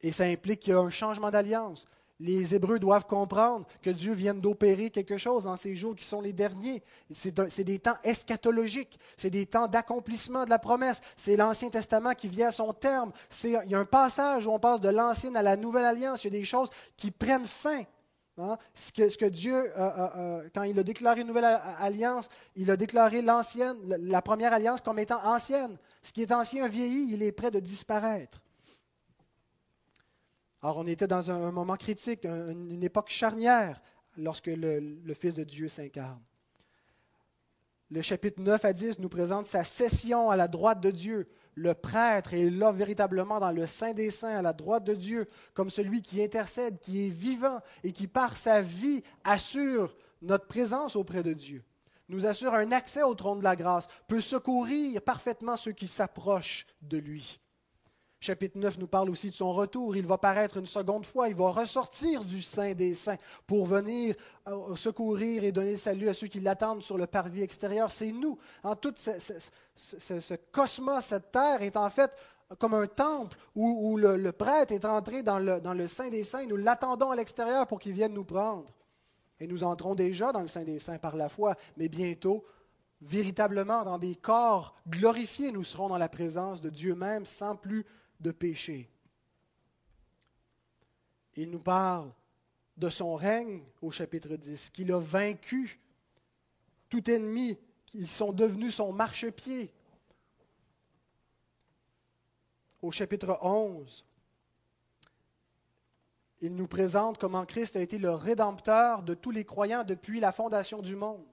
Et 0.00 0.12
ça 0.12 0.24
implique 0.24 0.60
qu'il 0.60 0.72
y 0.72 0.76
a 0.76 0.80
un 0.80 0.90
changement 0.90 1.30
d'alliance 1.30 1.86
les 2.20 2.54
Hébreux 2.54 2.78
doivent 2.78 3.06
comprendre 3.06 3.66
que 3.82 3.90
Dieu 3.90 4.12
vient 4.12 4.34
d'opérer 4.34 4.90
quelque 4.90 5.16
chose 5.16 5.44
dans 5.44 5.56
ces 5.56 5.74
jours 5.74 5.96
qui 5.96 6.04
sont 6.04 6.20
les 6.20 6.34
derniers. 6.34 6.82
C'est 7.12 7.64
des 7.64 7.78
temps 7.78 7.96
eschatologiques, 8.04 8.98
c'est 9.16 9.30
des 9.30 9.46
temps 9.46 9.66
d'accomplissement 9.66 10.44
de 10.44 10.50
la 10.50 10.58
promesse. 10.58 11.00
C'est 11.16 11.36
l'Ancien 11.36 11.70
Testament 11.70 12.12
qui 12.12 12.28
vient 12.28 12.48
à 12.48 12.52
son 12.52 12.74
terme. 12.74 13.10
Il 13.44 13.58
y 13.66 13.74
a 13.74 13.78
un 13.78 13.86
passage 13.86 14.46
où 14.46 14.50
on 14.50 14.58
passe 14.58 14.82
de 14.82 14.90
l'Ancienne 14.90 15.34
à 15.34 15.42
la 15.42 15.56
Nouvelle 15.56 15.86
Alliance. 15.86 16.22
Il 16.22 16.32
y 16.32 16.36
a 16.36 16.38
des 16.38 16.44
choses 16.44 16.68
qui 16.96 17.10
prennent 17.10 17.46
fin. 17.46 17.82
Hein. 18.36 18.58
Ce, 18.74 18.92
que, 18.92 19.24
Dieu, 19.26 19.72
quand 20.54 20.62
il 20.64 20.78
a 20.78 20.82
déclaré 20.82 21.22
une 21.22 21.26
nouvelle 21.26 21.58
alliance, 21.78 22.28
il 22.54 22.70
a 22.70 22.76
déclaré 22.76 23.22
l'ancienne, 23.22 23.78
la 23.88 24.20
première 24.20 24.52
alliance 24.52 24.82
comme 24.82 24.98
étant 24.98 25.24
ancienne. 25.24 25.78
Ce 26.02 26.12
qui 26.12 26.22
est 26.22 26.32
ancien 26.32 26.66
vieilli, 26.68 27.12
il 27.12 27.22
est 27.22 27.32
prêt 27.32 27.50
de 27.50 27.60
disparaître. 27.60 28.40
Alors 30.62 30.78
on 30.78 30.86
était 30.86 31.06
dans 31.06 31.30
un, 31.30 31.50
moment 31.52 31.76
critique, 31.76 32.24
une 32.24 32.82
époque 32.82 33.08
charnière 33.08 33.80
lorsque 34.16 34.48
le, 34.48 35.14
Fils 35.14 35.34
de 35.34 35.44
Dieu 35.44 35.68
s'incarne. 35.68 36.20
Le 37.90 38.02
chapitre 38.02 38.40
9 38.40 38.64
à 38.64 38.72
10 38.72 38.98
nous 39.00 39.08
présente 39.08 39.46
sa 39.46 39.64
session 39.64 40.30
à 40.30 40.36
la 40.36 40.48
droite 40.48 40.80
de 40.80 40.90
Dieu. 40.90 41.28
Le 41.54 41.74
prêtre 41.74 42.34
est 42.34 42.48
là 42.48 42.70
véritablement 42.70 43.40
dans 43.40 43.50
le 43.50 43.66
Saint 43.66 43.94
des 43.94 44.10
Saints, 44.10 44.36
à 44.36 44.42
la 44.42 44.52
droite 44.52 44.84
de 44.84 44.94
Dieu, 44.94 45.28
comme 45.54 45.70
celui 45.70 46.00
qui 46.00 46.22
intercède, 46.22 46.78
qui 46.78 47.06
est 47.06 47.08
vivant 47.08 47.58
et 47.82 47.92
qui, 47.92 48.06
par 48.06 48.36
sa 48.36 48.62
vie, 48.62 49.02
assure 49.24 49.96
notre 50.22 50.46
présence 50.46 50.94
auprès 50.94 51.24
de 51.24 51.32
Dieu, 51.32 51.64
nous 52.10 52.26
assure 52.26 52.54
un 52.54 52.72
accès 52.72 53.02
au 53.02 53.14
trône 53.14 53.38
de 53.38 53.44
la 53.44 53.56
grâce, 53.56 53.88
peut 54.06 54.20
secourir 54.20 55.00
parfaitement 55.02 55.56
ceux 55.56 55.72
qui 55.72 55.86
s'approchent 55.86 56.66
de 56.82 56.98
lui. 56.98 57.40
Chapitre 58.22 58.58
9 58.58 58.76
nous 58.76 58.86
parle 58.86 59.08
aussi 59.08 59.30
de 59.30 59.34
son 59.34 59.50
retour. 59.50 59.96
Il 59.96 60.06
va 60.06 60.18
paraître 60.18 60.58
une 60.58 60.66
seconde 60.66 61.06
fois. 61.06 61.30
Il 61.30 61.34
va 61.34 61.52
ressortir 61.52 62.22
du 62.22 62.42
sein 62.42 62.74
des 62.74 62.94
saints 62.94 63.16
pour 63.46 63.64
venir 63.64 64.14
euh, 64.46 64.76
secourir 64.76 65.42
et 65.42 65.52
donner 65.52 65.78
salut 65.78 66.06
à 66.10 66.12
ceux 66.12 66.26
qui 66.26 66.40
l'attendent 66.40 66.82
sur 66.82 66.98
le 66.98 67.06
parvis 67.06 67.42
extérieur. 67.42 67.90
C'est 67.90 68.12
nous. 68.12 68.38
En 68.62 68.76
tout 68.76 68.92
ce, 68.94 70.34
cosmos, 70.52 71.02
cette 71.02 71.32
terre 71.32 71.62
est 71.62 71.78
en 71.78 71.88
fait 71.88 72.12
comme 72.58 72.74
un 72.74 72.86
temple 72.86 73.38
où, 73.54 73.96
le, 73.96 74.32
prêtre 74.32 74.74
est 74.74 74.84
entré 74.84 75.22
dans 75.22 75.38
le, 75.38 75.58
dans 75.58 75.72
le 75.72 75.88
sein 75.88 76.10
des 76.10 76.24
saints. 76.24 76.44
Nous 76.44 76.56
l'attendons 76.56 77.12
à 77.12 77.16
l'extérieur 77.16 77.66
pour 77.66 77.78
qu'il 77.78 77.94
vienne 77.94 78.12
nous 78.12 78.24
prendre. 78.24 78.66
Et 79.40 79.46
nous 79.46 79.64
entrons 79.64 79.94
déjà 79.94 80.32
dans 80.32 80.42
le 80.42 80.46
sein 80.46 80.64
des 80.64 80.78
saints 80.78 80.98
par 80.98 81.16
la 81.16 81.30
foi, 81.30 81.56
mais 81.76 81.88
bientôt, 81.88 82.44
véritablement, 83.00 83.82
dans 83.84 83.98
des 83.98 84.14
corps 84.14 84.76
glorifiés, 84.86 85.50
nous 85.50 85.64
serons 85.64 85.88
dans 85.88 85.98
la 85.98 86.10
présence 86.10 86.60
de 86.60 86.68
Dieu 86.68 86.94
même 86.94 87.24
sans 87.24 87.56
plus 87.56 87.86
de 88.20 88.30
péché. 88.30 88.90
Il 91.36 91.50
nous 91.50 91.60
parle 91.60 92.12
de 92.76 92.90
son 92.90 93.14
règne 93.14 93.62
au 93.80 93.90
chapitre 93.90 94.36
10, 94.36 94.70
qu'il 94.70 94.92
a 94.92 94.98
vaincu 94.98 95.80
tout 96.90 97.10
ennemi, 97.10 97.58
qu'ils 97.86 98.08
sont 98.08 98.32
devenus 98.32 98.74
son 98.74 98.92
marchepied. 98.92 99.72
Au 102.82 102.90
chapitre 102.90 103.38
11, 103.42 104.04
il 106.40 106.56
nous 106.56 106.66
présente 106.66 107.18
comment 107.18 107.44
Christ 107.44 107.76
a 107.76 107.80
été 107.80 107.98
le 107.98 108.10
rédempteur 108.10 109.02
de 109.02 109.14
tous 109.14 109.30
les 109.30 109.44
croyants 109.44 109.84
depuis 109.84 110.20
la 110.20 110.32
fondation 110.32 110.80
du 110.80 110.96
monde. 110.96 111.26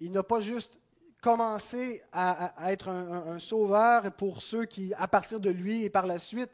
Il 0.00 0.12
n'a 0.12 0.22
pas 0.22 0.40
juste 0.40 0.80
commencer 1.20 2.02
à, 2.12 2.72
être 2.72 2.88
un, 2.88 3.38
sauveur 3.38 4.12
pour 4.12 4.42
ceux 4.42 4.64
qui, 4.64 4.92
à 4.94 5.08
partir 5.08 5.40
de 5.40 5.50
lui 5.50 5.84
et 5.84 5.90
par 5.90 6.06
la 6.06 6.18
suite, 6.18 6.50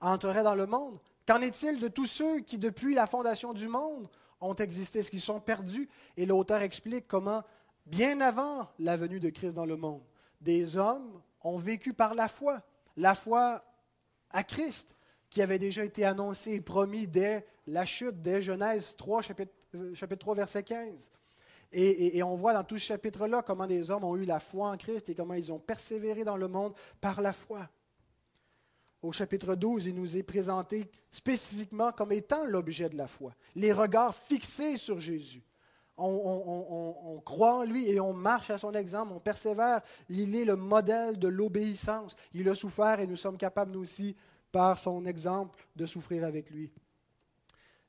entreraient 0.00 0.42
dans 0.42 0.54
le 0.54 0.66
monde. 0.66 0.98
Qu'en 1.26 1.40
est-il 1.40 1.78
de 1.78 1.88
tous 1.88 2.06
ceux 2.06 2.40
qui, 2.40 2.58
depuis 2.58 2.94
la 2.94 3.06
fondation 3.06 3.52
du 3.52 3.68
monde, 3.68 4.08
ont 4.40 4.54
existé, 4.54 5.02
ce 5.02 5.10
qu'ils 5.10 5.20
sont 5.20 5.40
perdus? 5.40 5.88
Et 6.16 6.26
l'auteur 6.26 6.62
explique 6.62 7.06
comment, 7.06 7.42
bien 7.86 8.20
avant 8.20 8.68
la 8.78 8.96
venue 8.96 9.20
de 9.20 9.30
Christ 9.30 9.54
dans 9.54 9.66
le 9.66 9.76
monde, 9.76 10.02
des 10.40 10.76
hommes 10.76 11.20
ont 11.42 11.58
vécu 11.58 11.92
par 11.92 12.14
la 12.14 12.28
foi, 12.28 12.62
la 12.96 13.14
foi 13.14 13.64
à 14.30 14.42
Christ, 14.42 14.94
qui 15.32 15.40
avait 15.40 15.58
déjà 15.58 15.82
été 15.82 16.04
annoncé 16.04 16.52
et 16.52 16.60
promis 16.60 17.06
dès 17.06 17.46
la 17.66 17.86
chute, 17.86 18.20
dès 18.20 18.42
Genèse 18.42 18.94
3, 18.98 19.22
chapitre, 19.22 19.52
euh, 19.74 19.94
chapitre 19.94 20.20
3, 20.20 20.34
verset 20.34 20.62
15. 20.62 21.10
Et, 21.72 22.22
on 22.22 22.34
voit 22.34 22.52
dans 22.52 22.64
tout 22.64 22.76
ce 22.76 22.84
chapitre-là 22.84 23.40
comment 23.40 23.66
des 23.66 23.90
hommes 23.90 24.04
ont 24.04 24.14
eu 24.14 24.26
la 24.26 24.40
foi 24.40 24.68
en 24.68 24.76
Christ 24.76 25.08
et 25.08 25.14
comment 25.14 25.32
ils 25.32 25.50
ont 25.50 25.58
persévéré 25.58 26.22
dans 26.22 26.36
le 26.36 26.48
monde 26.48 26.74
par 27.00 27.22
la 27.22 27.32
foi. 27.32 27.66
Au 29.00 29.10
chapitre 29.10 29.54
12, 29.54 29.86
il 29.86 29.94
nous 29.94 30.18
est 30.18 30.22
présenté 30.22 30.90
spécifiquement 31.10 31.92
comme 31.92 32.12
étant 32.12 32.44
l'objet 32.44 32.90
de 32.90 32.98
la 32.98 33.06
foi, 33.06 33.32
les 33.54 33.72
regards 33.72 34.14
fixés 34.14 34.76
sur 34.76 35.00
Jésus. 35.00 35.42
On, 35.96 37.22
croit 37.24 37.54
en 37.54 37.62
lui 37.62 37.88
et 37.88 38.00
on 38.00 38.12
marche 38.12 38.50
à 38.50 38.58
son 38.58 38.72
exemple, 38.72 39.12
on 39.14 39.20
persévère. 39.20 39.80
Il 40.10 40.36
est 40.36 40.44
le 40.44 40.56
modèle 40.56 41.18
de 41.18 41.28
l'obéissance. 41.28 42.16
Il 42.34 42.48
a 42.48 42.54
souffert 42.54 43.00
et 43.00 43.06
nous 43.06 43.16
sommes 43.16 43.36
capables, 43.38 43.72
nous 43.72 43.80
aussi, 43.80 44.16
par 44.52 44.78
son 44.78 45.04
exemple, 45.06 45.66
de 45.74 45.86
souffrir 45.86 46.24
avec 46.24 46.50
lui. 46.50 46.70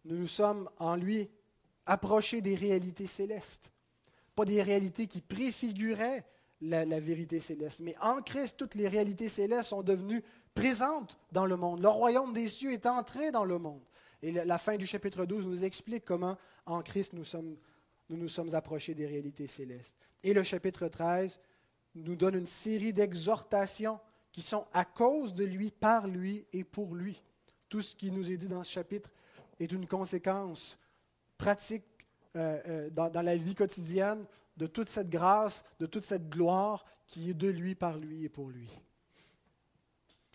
Nous 0.06 0.18
nous 0.18 0.28
sommes 0.28 0.70
en 0.80 0.96
lui 0.96 1.30
approchés 1.86 2.42
des 2.42 2.56
réalités 2.56 3.08
célestes 3.08 3.74
pas 4.36 4.46
des 4.46 4.62
réalités 4.62 5.08
qui 5.08 5.22
préfiguraient 5.22 6.26
la, 6.62 6.86
vérité 7.00 7.40
céleste. 7.40 7.82
Mais 7.82 7.96
en 8.02 8.22
Christ, 8.22 8.56
toutes 8.58 8.76
les 8.76 8.88
réalités 8.88 9.30
célestes 9.30 9.70
sont 9.70 9.84
devenues 9.84 10.24
présentes 10.56 11.20
dans 11.32 11.46
le 11.46 11.58
monde. 11.58 11.82
Le 11.82 11.90
royaume 11.90 12.34
des 12.34 12.48
cieux 12.48 12.72
est 12.72 12.86
entré 12.86 13.32
dans 13.32 13.44
le 13.44 13.58
monde. 13.58 13.84
Et 14.22 14.32
la, 14.32 14.58
fin 14.58 14.78
du 14.78 14.86
chapitre 14.86 15.26
12 15.26 15.46
nous 15.46 15.66
explique 15.66 16.06
comment 16.06 16.38
en 16.66 16.82
Christ 16.82 17.14
nous 17.14 17.26
nous 18.10 18.30
sommes 18.30 18.56
approchés 18.56 18.94
des 18.94 19.06
réalités 19.06 19.48
célestes. 19.48 19.98
Et 20.24 20.34
le 20.34 20.44
chapitre 20.44 20.88
13 20.88 21.40
nous 21.96 22.16
donne 22.16 22.36
une 22.36 22.48
série 22.48 22.94
d'exhortations 22.94 24.00
qui 24.34 24.42
sont 24.42 24.66
à 24.74 24.84
cause 24.84 25.34
de 25.34 25.46
lui, 25.46 25.72
par 25.72 26.08
lui 26.08 26.46
et 26.52 26.66
pour 26.66 26.96
lui. 26.96 27.22
Tout 27.70 27.82
ce 27.82 27.96
qui 27.96 28.12
nous 28.12 28.30
est 28.30 28.38
dit 28.38 28.48
dans 28.50 28.64
ce 28.64 28.72
chapitre 28.72 29.10
est 29.60 29.72
une 29.72 29.88
conséquence 29.88 30.78
pratique 31.38 31.86
euh, 32.36 32.60
euh, 32.68 32.90
dans, 32.90 33.22
la 33.22 33.38
vie 33.38 33.56
quotidienne 33.56 34.26
de 34.58 34.66
toute 34.66 34.90
cette 34.90 35.10
grâce, 35.10 35.64
de 35.80 35.86
toute 35.86 36.04
cette 36.04 36.30
gloire 36.30 36.84
qui 37.06 37.30
est 37.30 37.36
de 37.36 37.48
lui, 37.48 37.76
par 37.76 37.98
lui 37.98 38.26
et 38.26 38.30
pour 38.30 38.50
lui. 38.50 38.76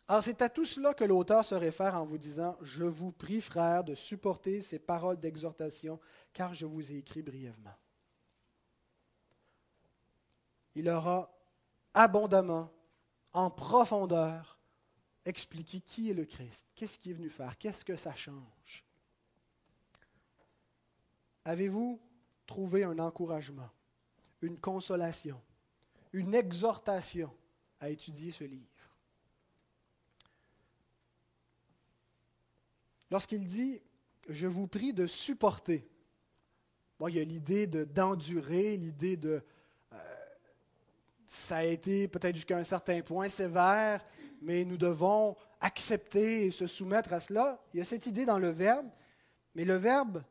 Alors 0.06 0.22
c'est 0.22 0.40
à 0.42 0.48
tout 0.48 0.64
cela 0.64 0.94
que 0.94 1.04
l'auteur 1.04 1.44
se 1.44 1.56
réfère 1.56 1.96
en 1.96 2.06
vous 2.06 2.18
disant, 2.18 2.56
Je 2.62 2.84
vous 2.84 3.10
prie, 3.10 3.40
frères, 3.40 3.82
de 3.82 3.94
supporter 3.94 4.60
ces 4.60 4.78
paroles 4.78 5.18
d'exhortation, 5.18 5.98
car 6.32 6.54
je 6.54 6.66
vous 6.66 6.92
ai 6.92 6.98
écrit 6.98 7.22
brièvement. 7.22 7.74
Il 10.76 10.88
aura 10.88 11.30
abondamment, 11.94 12.70
en 13.38 13.50
profondeur, 13.50 14.58
expliqué 15.24 15.78
qui 15.80 16.10
est 16.10 16.14
le 16.14 16.24
Christ, 16.24 16.66
qu'est-ce 16.74 16.98
qu'il 16.98 17.12
est 17.12 17.14
venu 17.14 17.30
faire, 17.30 17.56
qu'est-ce 17.56 17.84
que 17.84 17.94
ça 17.94 18.12
change. 18.12 18.84
Avez-vous 21.44 22.00
trouvé 22.46 22.82
un 22.82 22.98
encouragement, 22.98 23.70
une 24.42 24.58
consolation, 24.58 25.40
une 26.12 26.34
exhortation 26.34 27.32
à 27.78 27.90
étudier 27.90 28.32
ce 28.32 28.42
livre? 28.42 28.98
Lorsqu'il 33.08 33.46
dit 33.46 33.80
Je 34.28 34.48
vous 34.48 34.66
prie 34.66 34.92
de 34.92 35.06
supporter, 35.06 35.88
bon, 36.98 37.06
il 37.06 37.14
y 37.14 37.20
a 37.20 37.24
l'idée 37.24 37.68
d'endurer, 37.68 38.76
l'idée 38.76 39.16
de. 39.16 39.44
Ça 41.28 41.58
a 41.58 41.64
été 41.64 42.08
peut-être 42.08 42.36
jusqu'à 42.36 42.56
un 42.56 42.64
certain 42.64 43.02
point 43.02 43.28
sévère, 43.28 44.02
mais 44.40 44.64
nous 44.64 44.78
devons 44.78 45.36
accepter 45.60 46.46
et 46.46 46.50
se 46.50 46.66
soumettre 46.66 47.12
à 47.12 47.20
cela. 47.20 47.62
Il 47.74 47.78
y 47.78 47.80
a 47.82 47.84
cette 47.84 48.06
idée 48.06 48.24
dans 48.24 48.38
le 48.38 48.48
verbe, 48.48 48.88
mais 49.54 49.66
le 49.66 49.76
verbe 49.76 50.24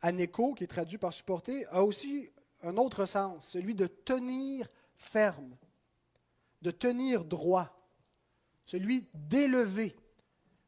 anéco, 0.00 0.54
qui 0.54 0.64
est 0.64 0.68
traduit 0.68 0.96
par 0.96 1.12
supporter, 1.12 1.66
a 1.66 1.84
aussi 1.84 2.30
un 2.62 2.78
autre 2.78 3.04
sens, 3.04 3.46
celui 3.46 3.74
de 3.74 3.86
tenir 3.86 4.66
ferme, 4.96 5.54
de 6.62 6.70
tenir 6.70 7.26
droit, 7.26 7.86
celui 8.64 9.06
d'élever. 9.12 9.94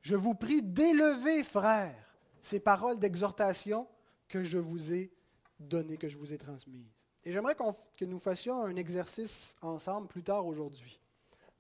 Je 0.03 0.17
vous 0.17 0.35
prie 0.35 0.61
d'élever, 0.63 1.43
frères, 1.43 2.19
ces 2.43 2.61
paroles 2.61 2.99
d'exhortation 2.99 3.89
que 4.29 4.45
je 4.45 4.59
vous 4.59 4.93
ai 4.93 5.11
données, 5.59 5.97
que 5.97 6.11
je 6.11 6.19
vous 6.19 6.35
ai 6.35 6.39
transmises. 6.39 6.96
Et 7.27 7.33
j'aimerais 7.33 7.57
que 7.57 8.05
nous 8.05 8.21
fassions 8.21 8.63
un 8.63 8.77
exercice 8.77 9.57
ensemble 9.61 10.07
plus 10.07 10.23
tard 10.23 10.47
aujourd'hui. 10.47 11.01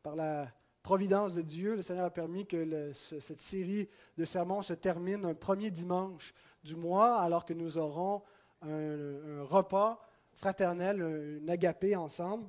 Par 0.00 0.14
la 0.14 0.46
providence 0.84 1.32
de 1.32 1.42
Dieu, 1.42 1.74
le 1.74 1.82
Seigneur 1.82 2.04
a 2.04 2.10
permis 2.10 2.46
que 2.46 2.92
cette 2.92 3.40
série 3.40 3.88
de 4.16 4.24
sermons 4.24 4.62
se 4.62 4.74
termine 4.74 5.24
un 5.24 5.34
premier 5.34 5.72
dimanche 5.72 6.32
du 6.62 6.76
mois, 6.76 7.18
alors 7.18 7.44
que 7.44 7.52
nous 7.52 7.78
aurons 7.78 8.22
un, 8.62 9.42
repas 9.42 10.00
fraternel, 10.34 11.02
un 11.02 11.48
agapé 11.48 11.96
ensemble. 11.96 12.46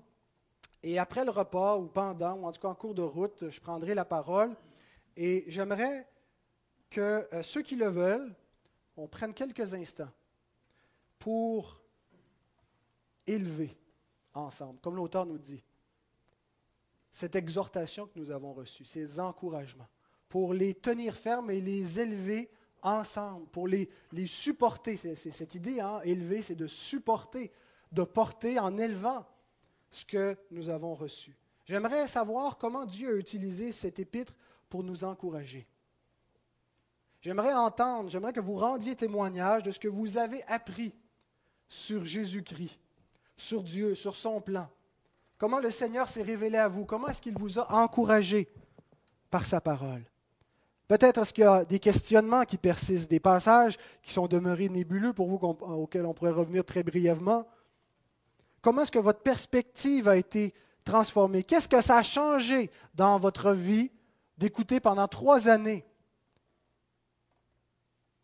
Et 0.84 1.00
après 1.00 1.26
le 1.26 1.32
repas, 1.32 1.76
ou 1.76 1.88
pendant, 1.88 2.36
ou 2.36 2.46
en 2.46 2.52
tout 2.52 2.62
cas 2.62 2.68
en 2.68 2.76
cours 2.76 2.94
de 2.94 3.02
route, 3.02 3.50
je 3.50 3.60
prendrai 3.60 3.96
la 3.96 4.06
parole 4.06 4.56
et 5.16 5.44
j'aimerais 5.48 6.08
que 6.92 7.28
euh, 7.34 7.42
ceux 7.42 7.64
qui 7.64 7.78
le 7.78 7.88
veulent, 7.88 8.36
on 8.96 9.08
prenne 9.08 9.34
quelques 9.34 9.74
instants 9.74 10.12
pour 11.18 11.82
élever 13.28 13.78
ensemble, 14.34 14.80
comme 14.80 14.96
l'auteur 14.96 15.26
nous 15.26 15.38
dit, 15.38 15.64
cette 17.12 17.36
exhortation 17.36 18.08
que 18.08 18.20
nous 18.20 18.32
avons 18.32 18.54
reçue, 18.54 18.86
ces 18.86 19.20
encouragements, 19.20 19.88
pour 20.30 20.54
les 20.54 20.74
tenir 20.74 21.16
fermes 21.16 21.52
et 21.52 21.62
les 21.62 22.00
élever 22.00 22.50
ensemble, 22.82 23.48
pour 23.48 23.68
les, 23.68 23.90
les 24.12 24.28
supporter. 24.28 24.98
Cette 24.98 25.56
idée, 25.56 25.80
hein, 25.80 26.00
élever, 26.04 26.42
c'est 26.42 26.56
de 26.56 26.68
supporter, 26.68 27.52
de 27.92 28.04
porter 28.04 28.60
en 28.60 28.78
élevant 28.78 29.26
ce 29.90 30.06
que 30.06 30.38
nous 30.52 30.70
avons 30.70 30.94
reçu. 30.94 31.36
J'aimerais 31.66 32.08
savoir 32.08 32.58
comment 32.58 32.86
Dieu 32.86 33.16
a 33.16 33.18
utilisé 33.18 33.72
cet 33.72 34.00
épître 34.00 34.34
pour 34.70 34.84
nous 34.84 35.04
encourager. 35.04 35.68
J'aimerais 37.22 37.54
entendre, 37.54 38.10
j'aimerais 38.10 38.34
que 38.34 38.40
vous 38.40 38.58
rendiez 38.58 38.96
témoignage 38.96 39.64
de 39.64 39.72
ce 39.72 39.80
que 39.80 39.88
vous 39.88 40.18
avez 40.18 40.44
appris 40.44 40.94
sur 41.68 42.06
Jésus-Christ, 42.06 42.80
sur 43.38 43.64
Dieu, 43.64 43.96
sur 43.96 44.16
son 44.16 44.42
plan. 44.42 44.68
Comment 45.38 45.60
le 45.60 45.70
Seigneur 45.70 46.10
s'est 46.10 46.24
révélé 46.24 46.58
à 46.58 46.68
vous, 46.68 46.86
comment 46.86 47.08
est-ce 47.08 47.22
qu'il 47.22 47.38
vous 47.38 47.60
a 47.60 47.72
encouragé 47.72 48.50
par 49.30 49.46
sa 49.46 49.62
parole? 49.62 50.04
Peut-être 50.88 51.22
est-ce 51.22 51.34
qu'il 51.34 51.44
y 51.44 51.48
a 51.48 51.66
des 51.66 51.80
questionnements 51.80 52.46
qui 52.46 52.58
persistent, 52.58 53.10
des 53.10 53.20
passages 53.20 53.78
qui 54.02 54.12
sont 54.12 54.28
demeurés 54.28 54.70
nébuleux 54.70 55.14
pour 55.14 55.28
vous, 55.28 55.36
auxquels 55.36 56.06
on 56.06 56.14
pourrait 56.14 56.32
revenir 56.32 56.64
très 56.64 56.82
brièvement. 56.82 57.46
Comment 58.62 58.82
est-ce 58.82 58.92
que 58.92 59.00
votre 59.00 59.22
perspective 59.22 60.08
a 60.08 60.18
été 60.18 60.54
transformée? 60.84 61.44
Qu'est-ce 61.44 61.68
que 61.68 61.82
ça 61.82 61.98
a 61.98 62.04
changé 62.04 62.72
dans 62.96 63.20
votre 63.20 63.52
vie 63.52 63.92
d'écouter 64.38 64.80
pendant 64.80 65.08
trois 65.08 65.50
années 65.50 65.86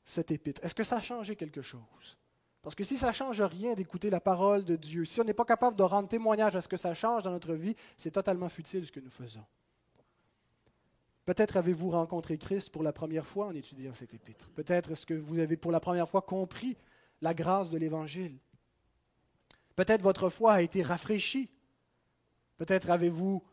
cet 0.06 0.32
épître? 0.32 0.64
Est-ce 0.64 0.76
que 0.76 0.84
ça 0.84 0.98
a 0.98 1.02
changé 1.02 1.36
quelque 1.36 1.62
chose? 1.62 2.18
Parce 2.64 2.76
que 2.76 2.86
si 2.86 2.96
ça 2.96 3.10
ne 3.10 3.12
change 3.12 3.42
rien 3.42 3.76
d'écouter 3.76 4.10
la 4.10 4.22
parole 4.22 4.64
de 4.64 4.78
Dieu, 4.78 5.04
si 5.04 5.20
on 5.20 5.26
n'est 5.26 5.34
pas 5.34 5.44
capable 5.44 5.76
de 5.76 5.84
rendre 5.84 6.08
témoignage 6.08 6.56
à 6.56 6.62
ce 6.62 6.70
que 6.70 6.78
ça 6.78 6.94
change 6.94 7.24
dans 7.24 7.32
notre 7.32 7.54
vie, 7.54 7.76
c'est 7.98 8.12
totalement 8.12 8.48
futile 8.48 8.86
ce 8.86 8.92
que 8.92 9.02
nous 9.02 9.10
faisons. 9.10 9.44
Peut-être 11.26 11.58
avez-vous 11.58 11.90
rencontré 11.90 12.38
Christ 12.38 12.70
pour 12.70 12.82
la 12.82 12.94
première 12.94 13.28
fois 13.28 13.48
en 13.48 13.56
étudiant 13.56 13.94
cet 13.94 14.14
épître. 14.14 14.48
Peut-être 14.56 14.92
est-ce 14.92 15.06
que 15.06 15.14
vous 15.14 15.40
avez 15.40 15.58
pour 15.58 15.74
la 15.74 15.82
première 15.82 16.08
fois 16.08 16.22
compris 16.22 16.78
la 17.22 17.34
grâce 17.34 17.70
de 17.70 17.78
l'Évangile. 17.78 18.38
Peut-être 19.76 20.02
votre 20.02 20.30
foi 20.30 20.54
a 20.54 20.62
été 20.62 20.84
rafraîchie. 20.84 21.50
Peut-être 22.58 22.90
avez-vous 22.90 23.44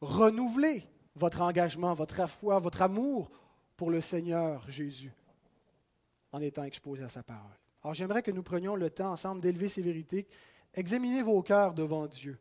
renouvelé 0.00 0.84
votre 1.16 1.42
engagement, 1.42 1.94
votre 1.94 2.28
foi, 2.28 2.58
votre 2.58 2.80
amour 2.80 3.30
pour 3.76 3.90
le 3.90 4.00
Seigneur 4.00 4.70
Jésus 4.70 5.12
en 6.32 6.40
étant 6.40 6.64
exposé 6.64 7.04
à 7.04 7.08
sa 7.08 7.22
parole. 7.22 7.61
Alors 7.82 7.94
j'aimerais 7.94 8.22
que 8.22 8.30
nous 8.30 8.42
prenions 8.42 8.76
le 8.76 8.90
temps 8.90 9.12
ensemble 9.12 9.40
d'élever 9.40 9.68
ces 9.68 9.82
vérités. 9.82 10.26
Examinez 10.74 11.22
vos 11.22 11.42
cœurs 11.42 11.74
devant 11.74 12.06
Dieu. 12.06 12.38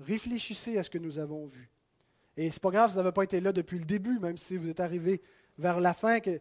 Réfléchissez 0.00 0.78
à 0.78 0.82
ce 0.82 0.90
que 0.90 0.98
nous 0.98 1.18
avons 1.18 1.46
vu. 1.46 1.70
Et 2.36 2.50
ce 2.50 2.56
n'est 2.56 2.60
pas 2.60 2.70
grave 2.70 2.90
si 2.90 2.96
vous 2.96 3.02
n'avez 3.02 3.12
pas 3.12 3.22
été 3.22 3.40
là 3.40 3.52
depuis 3.52 3.78
le 3.78 3.84
début, 3.84 4.18
même 4.18 4.36
si 4.36 4.56
vous 4.56 4.68
êtes 4.68 4.80
arrivé 4.80 5.22
vers 5.56 5.78
la 5.78 5.94
fin, 5.94 6.18
que 6.18 6.40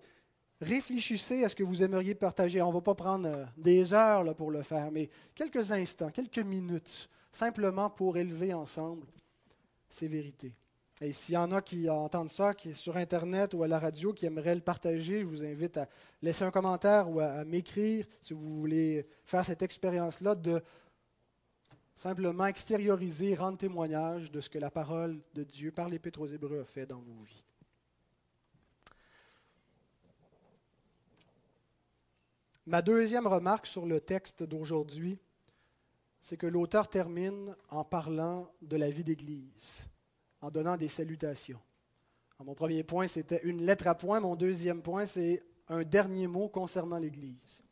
réfléchissez 0.60 1.44
à 1.44 1.50
ce 1.50 1.56
que 1.56 1.64
vous 1.64 1.84
aimeriez 1.84 2.16
partager. 2.16 2.62
On 2.62 2.70
ne 2.70 2.74
va 2.74 2.82
pas 2.82 2.96
prendre 2.96 3.28
euh, 3.28 3.46
des 3.58 3.94
heures 3.94 4.36
pour 4.36 4.50
le 4.50 4.64
faire, 4.64 4.92
mais 4.92 5.10
quelques 5.36 5.72
instants, 5.72 6.10
quelques 6.10 6.40
minutes, 6.40 7.10
simplement 7.32 7.90
pour 7.92 8.18
élever 8.18 8.54
ensemble 8.54 9.06
ces 9.90 10.08
vérités. 10.08 10.54
Et 11.02 11.12
s'il 11.12 11.34
y 11.34 11.38
en 11.38 11.52
a 11.52 11.62
qui 11.62 11.90
entendent 11.90 12.30
ça, 12.30 12.54
qui 12.54 12.70
est 12.70 12.74
sur 12.74 12.98
Internet 12.98 13.54
ou 13.54 13.64
à 13.64 13.68
la 13.68 13.80
radio, 13.80 14.14
qui 14.14 14.26
aimeraient 14.26 14.56
le 14.56 14.62
partager, 14.62 15.22
je 15.22 15.26
vous 15.26 15.44
invite 15.44 15.78
à 15.78 15.90
laisser 16.22 16.44
un 16.44 16.52
commentaire 16.52 17.10
ou 17.10 17.20
à, 17.20 17.44
m'écrire 17.46 18.06
si 18.22 18.34
vous 18.34 18.60
voulez 18.60 19.08
faire 19.26 19.44
cette 19.44 19.64
expérience-là 19.64 20.36
de 20.36 20.62
simplement 21.96 22.46
extérioriser, 22.46 23.36
rendre 23.36 23.58
témoignage 23.58 24.32
de 24.32 24.40
ce 24.40 24.50
que 24.50 24.60
la 24.60 24.70
parole 24.70 25.20
de 25.34 25.44
Dieu 25.44 25.72
par 25.72 25.90
l'Épître 25.90 26.22
aux 26.22 26.28
Hébreux 26.28 26.62
a 26.62 26.66
fait 26.66 26.86
dans 26.86 27.00
vos 27.00 27.24
vies. 27.24 27.44
Ma 32.66 32.82
deuxième 32.82 33.28
remarque 33.28 33.66
sur 33.66 33.86
le 33.86 34.00
texte 34.00 34.44
d'aujourd'hui, 34.44 35.20
c'est 36.22 36.38
que 36.38 36.48
l'auteur 36.48 36.88
termine 36.88 37.56
en 37.70 37.84
parlant 37.84 38.50
de 38.62 38.78
la 38.78 38.90
vie 38.90 39.04
d'Église 39.04 39.86
en 40.44 40.52
donnant 40.52 40.76
des 40.76 40.90
salutations. 40.90 41.62
mon 42.40 42.54
premier 42.54 42.84
point, 42.84 43.08
c'était 43.08 43.40
une 43.44 43.66
lettre 43.66 43.88
à 43.88 43.96
point. 43.96 44.20
Mon 44.20 44.36
deuxième 44.36 44.82
point, 44.82 45.06
c'est 45.06 45.42
un 45.70 45.84
dernier 45.84 46.28
mot 46.28 46.50
concernant 46.50 47.00
l'Église. 47.00 47.64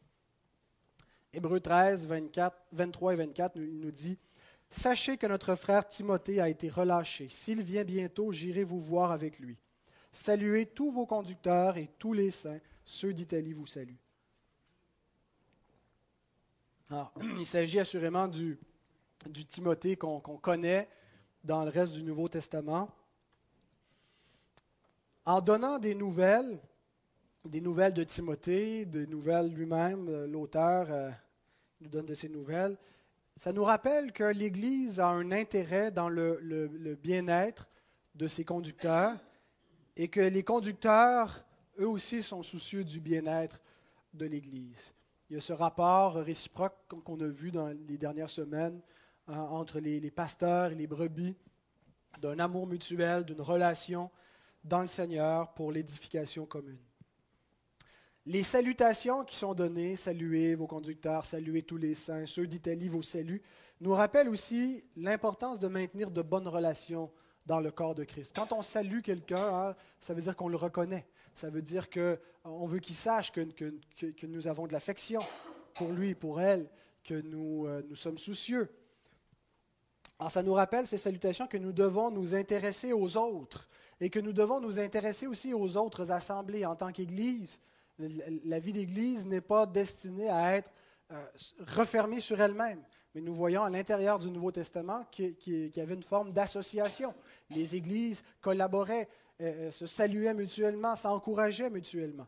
Hébreu 1.34 1.60
13, 1.60 2.08
24, 2.08 2.58
23 2.72 3.14
et 3.14 3.16
24, 3.18 3.58
il 3.58 3.80
nous 3.80 3.92
dit 3.92 4.18
Sachez 4.70 5.18
que 5.18 5.28
notre 5.28 5.56
frère 5.56 5.86
Timothée 5.86 6.40
a 6.40 6.48
été 6.48 6.70
relâché. 6.70 7.28
S'il 7.30 7.62
vient 7.62 7.84
bientôt, 7.84 8.32
j'irai 8.32 8.64
vous 8.64 8.80
voir 8.80 9.12
avec 9.12 9.40
lui. 9.40 9.58
Saluez 10.14 10.66
tous 10.66 10.92
vos 10.92 11.06
conducteurs 11.06 11.76
et 11.76 11.90
tous 12.00 12.14
les 12.14 12.32
saints. 12.32 12.60
Ceux 12.86 13.14
d'Italie 13.14 13.52
vous 13.52 13.68
saluent. 13.68 14.00
il 17.38 17.46
s'agit 17.46 17.80
assurément 17.80 18.30
du 18.30 18.58
Timothée 19.46 19.98
qu'on 19.98 20.20
connaît, 20.22 20.88
dans 21.44 21.64
le 21.64 21.70
reste 21.70 21.94
du 21.94 22.04
Nouveau 22.04 22.30
Testament. 22.30 22.90
En 25.26 25.42
donnant 25.42 25.80
des 25.80 25.96
nouvelles, 25.96 26.60
des 27.46 27.62
nouvelles 27.62 27.94
de 27.94 28.04
Timothée, 28.04 28.86
des 28.86 29.08
nouvelles 29.08 29.52
lui-même, 29.52 30.08
euh, 30.10 30.28
l'auteur 30.28 30.88
euh, 30.90 31.10
nous 31.80 31.90
donne 31.90 32.06
de 32.06 32.14
ces 32.14 32.30
nouvelles, 32.30 32.78
ça 33.36 33.54
nous 33.54 33.64
rappelle 33.64 34.12
que 34.12 34.26
l'Église 34.26 35.00
a 35.00 35.08
un 35.08 35.32
intérêt 35.32 35.90
dans 35.92 36.10
le, 36.10 36.40
le 36.42 36.96
bien-être 36.96 37.68
de 38.14 38.28
ses 38.28 38.44
conducteurs 38.44 39.18
et 39.96 40.10
que 40.10 40.20
les 40.20 40.44
conducteurs, 40.44 41.44
eux 41.80 41.88
aussi, 41.88 42.22
sont 42.22 42.44
soucieux 42.44 42.84
du 42.84 43.00
bien-être 43.00 43.62
de 44.14 44.26
l'Église. 44.26 44.94
Il 45.30 45.36
y 45.36 45.38
a 45.38 45.42
ce 45.42 45.54
rapport 45.54 46.16
réciproque 46.16 46.76
qu'on 46.88 47.20
a 47.22 47.28
vu 47.28 47.52
dans 47.52 47.68
les 47.68 47.98
dernières 47.98 48.30
semaines 48.30 48.82
hein, 49.32 49.48
entre 49.50 49.80
les, 49.80 50.12
pasteurs 50.12 50.72
et 50.72 50.76
les 50.76 50.88
brebis, 50.88 51.36
d'un 52.20 52.40
amour 52.40 52.68
mutuel, 52.68 53.24
d'une 53.24 53.42
relation 53.42 54.10
dans 54.64 54.82
le 54.82 54.88
Seigneur 54.88 55.54
pour 55.54 55.72
l'édification 55.72 56.46
commune. 56.46 56.80
Les 58.28 58.44
salutations 58.44 59.24
qui 59.26 59.36
sont 59.36 59.56
données, 59.56 59.96
saluez 59.96 60.54
vos 60.54 60.68
conducteurs, 60.68 61.26
saluez 61.26 61.64
tous 61.64 61.78
les 61.78 61.96
saints, 61.96 62.26
ceux 62.28 62.46
d'Italie 62.46 62.88
vous 62.88 63.02
saluent, 63.02 63.42
nous 63.80 63.94
rappellent 63.94 64.30
aussi 64.30 64.84
l'importance 64.96 65.60
de 65.60 65.68
maintenir 65.68 66.12
de 66.12 66.22
bonnes 66.22 66.48
relations 66.48 67.12
dans 67.48 67.60
le 67.60 67.72
corps 67.72 67.96
de 67.96 68.04
Christ. 68.04 68.34
Quand 68.36 68.54
on 68.54 68.62
salue 68.62 69.02
quelqu'un, 69.02 69.70
hein, 69.70 69.76
ça 70.00 70.14
veut 70.14 70.22
dire 70.22 70.36
qu'on 70.36 70.50
le 70.50 70.58
reconnaît. 70.58 71.08
Ça 71.34 71.50
veut 71.50 71.62
dire 71.62 71.90
qu'on 71.90 72.68
veut 72.68 72.80
qu'il 72.80 72.96
sache 72.96 73.32
que, 73.32 74.26
nous 74.28 74.48
avons 74.48 74.68
de 74.68 74.74
l'affection 74.74 75.22
pour 75.76 75.92
lui, 75.92 76.14
pour 76.14 76.42
elle, 76.42 76.70
que 77.04 77.16
nous, 77.16 77.66
euh, 77.66 77.82
nous 77.90 77.96
sommes 77.96 78.20
soucieux. 78.20 78.70
Alors, 80.22 80.32
ça 80.32 80.44
nous 80.44 80.54
rappelle 80.54 80.88
ces 80.88 80.98
salutations 80.98 81.48
que 81.48 81.58
nous 81.58 81.74
devons 81.74 82.12
nous 82.12 82.36
intéresser 82.36 82.94
aux 82.94 83.18
autres 83.18 83.68
et 84.00 84.10
que 84.10 84.20
nous 84.20 84.32
devons 84.32 84.62
nous 84.62 84.80
intéresser 84.80 85.28
aussi 85.28 85.54
aux 85.54 85.76
autres 85.76 86.12
assemblées 86.12 86.66
en 86.66 86.78
tant 86.78 86.94
qu'Église 86.94 87.60
la 88.46 88.60
vie 88.60 88.74
d'Église 88.74 89.26
n'est 89.26 89.42
pas 89.42 89.66
destinée 89.66 90.30
à 90.30 90.56
être 90.56 90.72
euh, 91.12 91.26
refermée 91.76 92.20
sur 92.20 92.40
elle-même. 92.40 92.82
Mais 93.14 93.22
nous 93.22 93.34
voyons 93.34 93.64
à 93.64 93.70
l'intérieur 93.70 94.20
du 94.20 94.32
Nouveau 94.32 94.52
Testament 94.52 95.06
qu'il 95.12 95.36
y 95.76 95.80
avait 95.80 95.96
une 95.96 96.04
forme 96.04 96.32
d'association. 96.32 97.14
Les 97.50 97.76
églises 97.76 98.24
collaboraient, 98.40 99.10
euh, 99.42 99.68
euh, 99.68 99.72
se 99.72 99.86
saluaient 99.86 100.34
mutuellement, 100.34 100.96
s'encourageaient 100.96 101.70
mutuellement. 101.70 102.28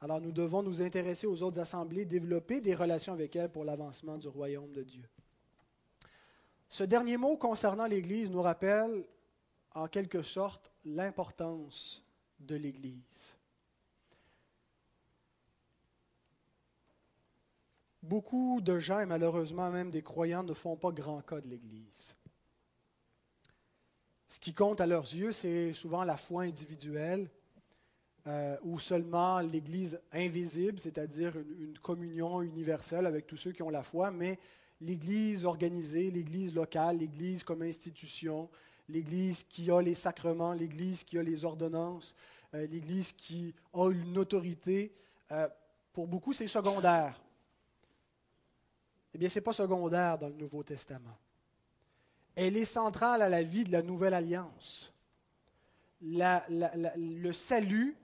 Alors 0.00 0.20
nous 0.20 0.32
devons 0.32 0.62
nous 0.62 0.82
intéresser 0.82 1.26
aux 1.26 1.42
autres 1.42 1.60
assemblées, 1.60 2.04
développer 2.04 2.60
des 2.60 2.74
relations 2.74 3.12
avec 3.12 3.36
elles 3.36 3.50
pour 3.50 3.64
l'avancement 3.64 4.18
du 4.18 4.28
royaume 4.28 4.72
de 4.72 4.82
Dieu. 4.82 5.04
Ce 6.68 6.84
dernier 6.84 7.16
mot 7.16 7.36
concernant 7.36 7.86
l'Église 7.86 8.30
nous 8.30 8.42
rappelle 8.42 9.06
en 9.74 9.86
quelque 9.88 10.22
sorte 10.22 10.72
l'importance 10.84 12.04
de 12.40 12.56
l'Église. 12.56 13.36
Beaucoup 18.02 18.60
de 18.60 18.78
gens, 18.78 19.00
et 19.00 19.06
malheureusement 19.06 19.70
même 19.70 19.90
des 19.90 20.02
croyants, 20.02 20.44
ne 20.44 20.54
font 20.54 20.76
pas 20.76 20.92
grand 20.92 21.20
cas 21.22 21.40
de 21.40 21.48
l'Église. 21.48 22.14
Ce 24.28 24.38
qui 24.38 24.54
compte 24.54 24.80
à 24.80 24.86
leurs 24.86 25.12
yeux, 25.14 25.32
c'est 25.32 25.72
souvent 25.72 26.04
la 26.04 26.16
foi 26.16 26.42
individuelle, 26.42 27.28
euh, 28.26 28.56
ou 28.62 28.80
seulement 28.80 29.40
l'Église 29.40 30.00
invisible, 30.12 30.80
c'est-à-dire 30.80 31.36
une, 31.36 31.78
communion 31.78 32.42
universelle 32.42 33.06
avec 33.06 33.26
tous 33.26 33.36
ceux 33.36 33.52
qui 33.52 33.62
ont 33.62 33.70
la 33.70 33.84
foi, 33.84 34.10
mais 34.10 34.38
l'Église 34.80 35.44
organisée, 35.44 36.10
l'Église 36.10 36.54
locale, 36.54 36.98
l'Église 36.98 37.42
comme 37.42 37.62
institution, 37.62 38.48
l'Église 38.88 39.44
qui 39.44 39.70
a 39.70 39.80
les 39.80 39.94
sacrements, 39.94 40.52
l'Église 40.52 41.04
qui 41.04 41.18
a 41.18 41.22
les 41.22 41.44
ordonnances, 41.44 42.14
euh, 42.54 42.66
l'Église 42.66 43.12
qui 43.12 43.54
a 43.72 43.90
une 43.90 44.18
autorité, 44.18 44.94
euh, 45.32 45.48
pour 45.92 46.06
beaucoup 46.06 46.32
c'est 46.32 46.46
secondaire 46.46 47.20
eh 49.16 49.18
bien, 49.18 49.30
ce 49.30 49.38
n'est 49.38 49.42
pas 49.42 49.54
secondaire 49.54 50.18
dans 50.18 50.28
le 50.28 50.34
Nouveau 50.34 50.62
Testament. 50.62 51.16
Elle 52.34 52.54
est 52.54 52.66
centrale 52.66 53.22
à 53.22 53.30
la 53.30 53.42
vie 53.42 53.64
de 53.64 53.72
la 53.72 53.80
nouvelle 53.80 54.12
alliance. 54.12 54.92
le 56.02 57.32
salut 57.32 57.96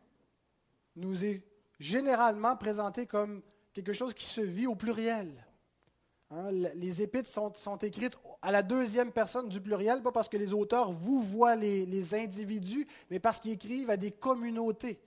nous 0.96 1.22
est 1.22 1.42
généralement 1.78 2.56
présenté 2.56 3.04
comme 3.04 3.42
quelque 3.74 3.92
chose 3.92 4.14
qui 4.14 4.24
se 4.24 4.40
vit 4.40 4.66
au 4.66 4.74
pluriel. 4.74 5.28
Hein, 6.34 6.50
les 6.50 7.02
épîtres 7.02 7.28
sont, 7.28 7.76
écrites 7.78 8.16
à 8.40 8.50
la 8.50 8.62
deuxième 8.62 9.12
personne 9.12 9.50
du 9.50 9.60
pluriel, 9.60 10.00
pas 10.00 10.12
parce 10.12 10.30
que 10.30 10.38
les 10.38 10.54
auteurs 10.54 10.90
vous 10.90 11.20
voient 11.20 11.56
les, 11.56 12.14
individus, 12.14 12.86
mais 13.10 13.20
parce 13.20 13.38
qu'ils 13.38 13.52
écrivent 13.52 13.90
à 13.90 13.98
des 13.98 14.12
communautés, 14.12 14.98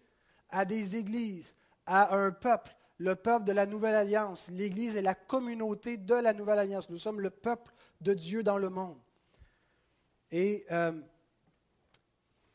à 0.51 0.65
des 0.65 0.95
églises, 0.95 1.55
à 1.87 2.15
un 2.15 2.31
peuple 2.31 2.75
le 2.97 3.15
peuple 3.15 3.43
de 3.43 3.51
la 3.51 3.65
nouvelle 3.65 3.95
alliance. 3.95 4.49
L'Église 4.51 4.95
est 4.95 5.01
la 5.01 5.15
communauté 5.15 5.97
de 5.97 6.13
la 6.13 6.33
nouvelle 6.33 6.59
alliance. 6.59 6.89
Nous 6.89 6.97
sommes 6.97 7.19
le 7.19 7.29
peuple 7.29 7.73
de 7.99 8.13
Dieu 8.13 8.41
dans 8.41 8.57
le 8.57 8.69
monde. 8.69 8.97
Et 10.31 10.65
euh, 10.71 10.93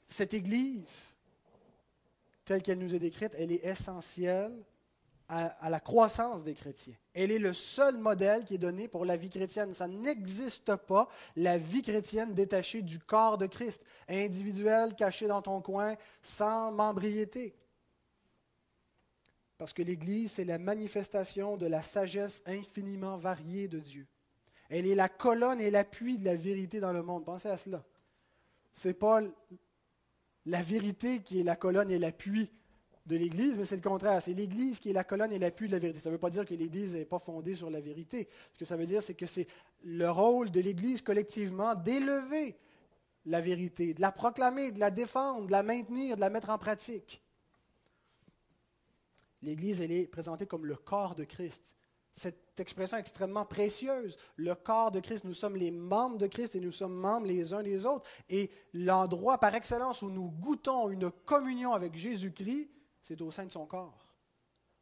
cette 0.07 0.33
Église, 0.33 1.13
telle 2.47 2.63
qu'elle 2.63 2.79
nous 2.79 2.95
est 2.95 3.01
décrite, 3.01 3.35
elle 3.37 3.53
est 3.53 3.67
essentielle 3.67 4.57
à, 5.31 5.71
la 5.71 5.79
croissance 5.79 6.43
des 6.43 6.55
chrétiens. 6.55 6.95
Elle 7.15 7.31
est 7.31 7.39
le 7.39 7.53
seul 7.53 7.99
modèle 7.99 8.45
qui 8.45 8.55
est 8.55 8.59
donné 8.59 8.89
pour 8.89 9.05
la 9.05 9.17
vie 9.17 9.31
chrétienne. 9.31 9.73
Ça 9.75 9.87
n'existe 9.87 10.75
pas, 10.75 11.09
la 11.37 11.57
vie 11.57 11.83
chrétienne 11.83 12.35
détachée 12.35 12.83
du 12.83 12.99
corps 12.99 13.39
de 13.39 13.47
Christ, 13.47 13.83
individuelle, 14.09 14.97
cachée 14.97 15.29
dans 15.29 15.41
ton 15.41 15.61
coin, 15.61 15.95
sans 16.21 16.73
membriété. 16.73 17.55
Parce 19.57 19.73
que 19.73 19.83
l'Église, 19.83 20.33
c'est 20.33 20.45
la 20.45 20.59
manifestation 20.59 21.57
de 21.57 21.67
la 21.67 21.83
sagesse 21.83 22.43
infiniment 22.47 23.17
variée 23.17 23.69
de 23.69 23.79
Dieu. 23.79 24.09
Elle 24.69 24.87
est 24.87 24.97
la 24.97 25.09
colonne 25.09 25.61
et 25.61 25.71
l'appui 25.71 26.19
de 26.19 26.25
la 26.25 26.35
vérité 26.35 26.81
dans 26.81 26.93
le 26.93 27.03
monde. 27.03 27.25
Pensez 27.25 27.49
à 27.49 27.57
cela. 27.57 27.85
Ce 28.73 28.89
n'est 28.89 28.95
pas 28.95 29.21
la 30.47 30.63
vérité 30.63 31.23
qui 31.23 31.39
est 31.39 31.45
la 31.45 31.57
colonne 31.57 31.91
et 31.91 31.99
l'appui 32.01 32.51
de 33.07 33.17
l'Église, 33.17 33.57
mais 33.57 33.65
c'est 33.65 33.77
le 33.77 33.83
contraire. 33.83 34.21
C'est 34.23 34.35
l'Église 34.35 34.79
qui 34.79 34.91
est 34.91 34.93
la 34.93 35.05
colonne 35.05 35.33
et 35.33 35.39
l'appui 35.39 35.67
de 35.67 35.73
la 35.73 35.79
vérité. 35.79 36.01
Ça 36.01 36.11
ne 36.11 36.15
veut 36.15 36.21
pas 36.21 36.31
dire 36.31 36.45
que 36.45 36.55
l'Église 36.55 36.95
n'est 36.95 37.05
pas 37.05 37.19
fondée 37.19 37.55
sur 37.55 37.71
la 37.71 37.81
vérité. 37.81 38.29
Ce 38.53 38.59
que 38.59 38.65
ça 38.65 38.77
veut 38.77 38.87
dire, 38.87 39.03
c'est 39.03 39.15
que 39.15 39.27
c'est 39.27 39.47
le 39.83 40.11
rôle 40.11 40.51
de 40.51 40.61
l'Église 40.61 41.03
collectivement 41.03 41.75
d'élever 41.75 42.57
la 43.27 43.41
vérité, 43.41 43.95
de 43.95 44.01
la 44.01 44.13
proclamer, 44.13 44.71
de 44.73 44.81
la 44.81 44.91
défendre, 44.91 45.47
de 45.47 45.53
la 45.53 45.63
maintenir, 45.63 46.17
de 46.17 46.21
la 46.21 46.31
mettre 46.31 46.51
en 46.51 46.59
pratique. 46.59 47.23
L'Église, 49.43 49.81
elle 49.81 49.93
est 49.93 50.07
présentée 50.07 50.47
comme 50.47 50.67
le 50.67 50.77
corps 50.77 51.15
de 51.15 51.25
Christ. 51.25 51.63
Cette 52.13 52.59
expression 52.59 52.99
extrêmement 52.99 53.47
précieuse, 53.47 54.17
le 54.37 54.55
corps 54.55 54.91
de 54.91 55.01
Christ, 55.01 55.25
nous 55.25 55.35
sommes 55.35 55.57
les 55.57 55.71
membres 55.71 56.19
de 56.19 56.27
Christ 56.27 56.57
et 56.57 56.61
nous 56.61 56.73
sommes 56.73 56.95
membres 56.95 57.27
les 57.27 57.55
uns 57.55 57.63
des 57.63 57.87
autres. 57.87 58.09
Et 58.29 58.51
l'endroit 58.75 59.39
par 59.39 59.55
excellence 59.55 60.03
où 60.03 60.11
nous 60.11 60.31
goûtons 60.31 60.91
une 60.91 61.11
communion 61.11 61.73
avec 61.73 61.97
Jésus-Christ, 61.97 62.69
c'est 63.03 63.21
au 63.21 63.31
sein 63.31 63.45
de 63.45 63.51
son 63.51 63.67
corps. 63.67 64.07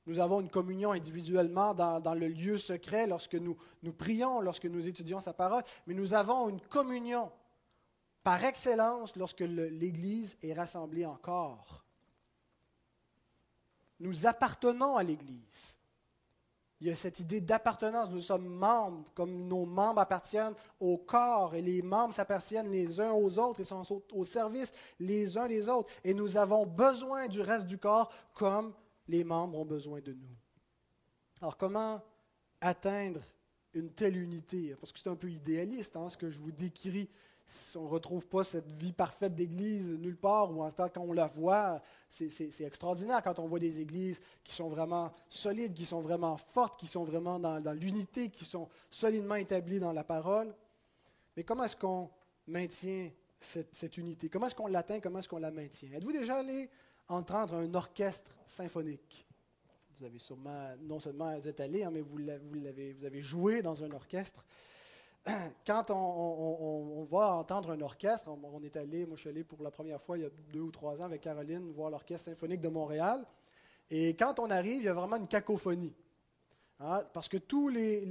Nous 0.07 0.19
avons 0.21 0.41
une 0.41 0.51
communion 0.51 0.93
individuellement 0.93 1.75
dans, 1.75 2.15
le 2.15 2.29
lieu 2.29 2.57
secret 2.57 3.07
lorsque 3.07 3.35
nous, 3.35 3.57
nous 3.83 3.93
prions, 3.93 4.41
lorsque 4.41 4.65
nous 4.65 4.89
étudions 4.89 5.21
sa 5.21 5.35
parole, 5.35 5.65
mais 5.87 5.95
nous 5.95 6.15
avons 6.15 6.49
une 6.49 6.61
communion 6.61 7.31
par 8.23 8.43
excellence 8.45 9.17
lorsque 9.17 9.41
l'Église 9.41 10.37
est 10.43 10.55
rassemblée 10.55 11.05
en 11.05 11.17
corps 11.17 11.85
nous 14.01 14.27
appartenons 14.27 14.97
à 14.97 15.03
l'Église. 15.03 15.77
Il 16.81 16.87
y 16.87 16.91
a 16.91 16.97
cette 16.97 17.19
idée 17.19 17.41
d'appartenance. 17.41 18.11
Nous 18.11 18.21
sommes 18.21 18.47
membres, 18.47 19.05
comme 19.15 19.49
nos 19.49 19.65
membres 19.65 20.01
appartiennent 20.01 20.55
au 20.79 20.97
corps, 20.97 21.55
et 21.55 21.63
les 21.63 21.83
membres 21.83 22.15
s'appartiennent 22.15 22.71
les 22.71 23.01
uns 23.01 23.13
aux 23.13 23.39
autres, 23.39 23.61
ils 23.61 23.67
sont 23.67 24.03
au 24.13 24.25
service 24.25 24.73
les 25.01 25.37
uns 25.37 25.49
des 25.49 25.69
autres. 25.69 25.91
Et 26.05 26.15
nous 26.15 26.37
avons 26.37 26.67
besoin 26.67 27.27
du 27.27 27.41
reste 27.41 27.67
du 27.67 27.79
corps 27.79 28.13
comme 28.33 28.73
les 29.09 29.25
membres 29.25 29.59
ont 29.59 29.65
besoin 29.65 30.01
de 30.01 30.13
nous. 30.13 30.37
Alors 31.41 31.57
comment 31.57 32.01
atteindre 32.61 33.21
une 33.75 33.91
telle 33.91 34.17
unité? 34.17 34.77
Parce 34.81 34.93
que 34.93 35.01
c'est 35.01 35.09
un 35.09 35.17
peu 35.17 35.31
idéaliste, 35.31 35.97
hein, 35.97 36.09
ce 36.09 36.17
que 36.17 36.31
je 36.31 36.39
vous 36.39 36.53
décris 36.53 37.09
on 37.77 37.85
ne 37.85 37.89
retrouve 37.89 38.27
pas 38.27 38.45
cette 38.45 38.71
vie 38.73 38.93
parfaite 38.93 39.35
d'Église 39.35 39.89
nulle 39.89 40.17
part, 40.17 40.51
ou 40.51 40.63
en 40.63 40.71
tant 40.71 40.89
qu'on 40.89 41.13
la 41.13 41.27
voit, 41.27 41.81
c'est 42.11 42.61
extraordinaire 42.61 43.23
quand 43.23 43.39
on 43.39 43.47
voit 43.47 43.59
des 43.59 43.81
églises 43.81 44.21
qui 44.45 44.55
sont 44.55 44.69
vraiment 44.69 45.13
solides, 45.29 45.73
qui 45.73 45.87
sont 45.87 46.01
vraiment 46.01 46.37
fortes, 46.37 46.79
qui 46.79 46.87
sont 46.87 47.05
vraiment 47.05 47.39
dans, 47.39 47.73
l'unité, 47.73 48.29
qui 48.29 48.45
sont 48.45 48.69
solidement 48.91 49.37
établies 49.37 49.81
dans 49.81 49.93
la 49.93 50.05
parole. 50.05 50.55
Mais 51.37 51.45
comment 51.45 51.65
est-ce 51.65 51.77
qu'on 51.77 52.11
maintient 52.47 53.11
cette, 53.41 53.97
unité? 53.97 54.29
Comment 54.29 54.47
est-ce 54.47 54.55
qu'on 54.55 54.67
l'atteint? 54.67 55.01
Comment 55.01 55.21
est-ce 55.21 55.29
qu'on 55.29 55.39
la 55.39 55.51
maintient? 55.51 55.93
Êtes-vous 55.93 56.13
déjà 56.13 56.39
allé 56.39 56.69
entendre 57.09 57.55
un 57.55 57.75
orchestre 57.75 58.33
symphonique? 58.45 59.27
Vous 59.99 60.05
avez 60.05 60.19
sûrement, 60.19 60.75
non 60.81 61.01
seulement 61.01 61.37
vous 61.39 61.49
êtes 61.49 61.61
allé, 61.61 61.83
hein, 61.83 61.91
mais 61.91 62.03
vous, 62.03 62.19
vous 62.19 63.05
avez 63.05 63.23
joué 63.23 63.63
dans 63.63 63.83
un 63.83 63.91
orchestre. 63.93 64.45
quand 65.67 65.91
on, 65.91 67.07
va 67.11 67.35
entendre 67.35 67.71
un 67.73 67.81
orchestre, 67.81 68.29
on, 68.29 68.63
est 68.63 68.77
allé, 68.77 69.07
moi 69.07 69.17
je 69.17 69.23
suis 69.23 69.31
allé 69.31 69.45
pour 69.45 69.63
la 69.63 69.71
première 69.71 70.01
fois 70.01 70.19
il 70.19 70.23
y 70.23 70.27
a 70.27 70.31
deux 70.53 70.61
ou 70.61 70.71
trois 70.71 71.01
ans 71.01 71.05
avec 71.05 71.23
Caroline 71.23 71.73
voir 71.73 71.91
l'Orchestre 71.91 72.27
symphonique 72.31 72.61
de 72.61 72.69
Montréal. 72.69 73.25
Et 73.91 74.15
quand 74.15 74.39
on 74.39 74.51
arrive, 74.51 74.79
il 74.79 74.85
y 74.85 74.89
a 74.89 74.95
vraiment 74.95 75.17
une 75.17 75.29
cacophonie. 75.29 75.95
Hein, 76.81 77.03
parce 77.13 77.29
que 77.29 77.39
tous 77.39 77.69
les, 77.69 78.05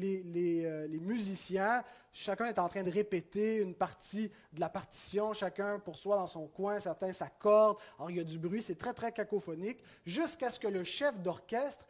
euh, 0.66 0.88
les, 0.88 1.00
musiciens, 1.00 1.84
chacun 2.12 2.48
est 2.48 2.60
en 2.60 2.68
train 2.68 2.84
de 2.84 2.92
répéter 2.92 3.58
une 3.58 3.74
partie 3.74 4.30
de 4.52 4.60
la 4.60 4.68
partition, 4.68 5.32
chacun 5.32 5.80
pour 5.80 5.96
soi 5.96 6.18
dans 6.18 6.28
son 6.28 6.48
coin, 6.48 6.78
certains 6.80 7.14
s'accordent. 7.14 7.78
Alors 7.98 8.12
il 8.12 8.18
y 8.18 8.20
a 8.20 8.26
du 8.26 8.38
bruit, 8.38 8.62
c'est 8.62 8.76
très 8.76 8.94
très 8.94 9.14
cacophonique, 9.14 9.82
jusqu'à 10.06 10.50
ce 10.50 10.60
que 10.60 10.68
le 10.68 10.84
chef 10.84 11.18
d'orchestre 11.20 11.86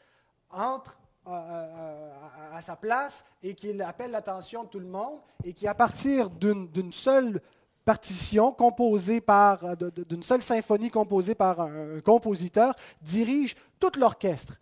entre 0.51 0.99
à, 1.28 2.61
sa 2.61 2.75
place 2.75 3.23
et 3.43 3.53
qu'il 3.53 3.82
appelle 3.82 4.11
l'attention 4.11 4.63
de 4.63 4.69
tout 4.69 4.80
le 4.80 4.88
monde 4.88 5.19
et 5.43 5.53
qui, 5.53 5.67
à 5.67 5.75
partir 5.75 6.30
d'une 6.30 6.91
seule 6.91 7.39
partition 7.86 8.51
composée 8.51 9.21
par, 9.21 9.78
d'une 9.78 10.23
seule 10.23 10.41
symphonie 10.41 10.89
composée 10.89 11.36
par 11.36 11.61
un, 11.61 11.99
compositeur, 12.01 12.75
dirige 13.01 13.55
tout 13.80 13.91
l'orchestre. 13.97 14.59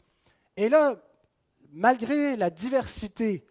Et 0.57 0.69
là, 0.69 0.95
malgré 1.71 2.37
la 2.37 2.49
diversité 2.49 3.45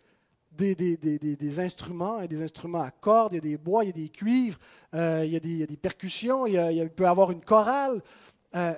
des, 0.53 0.75
des, 0.77 1.61
instruments, 1.61 2.19
il 2.19 2.23
y 2.23 2.25
a 2.25 2.29
des 2.29 2.43
instruments 2.43 2.83
à 2.83 2.91
cordes, 2.91 3.33
il 3.33 3.37
y 3.37 3.39
a 3.39 3.43
des 3.43 3.57
bois, 3.57 3.85
il 3.85 3.89
y 3.89 3.91
a 3.91 3.95
des 3.95 4.09
cuivres, 4.09 4.59
euh, 4.95 5.23
il, 5.25 5.33
y 5.33 5.63
a 5.63 5.67
des, 5.67 5.77
percussions, 5.77 6.47
il, 6.47 6.91
peut 6.91 7.05
y 7.05 7.07
avoir 7.07 7.33
une 7.33 7.45
chorale. 7.45 8.01
Euh, 8.55 8.75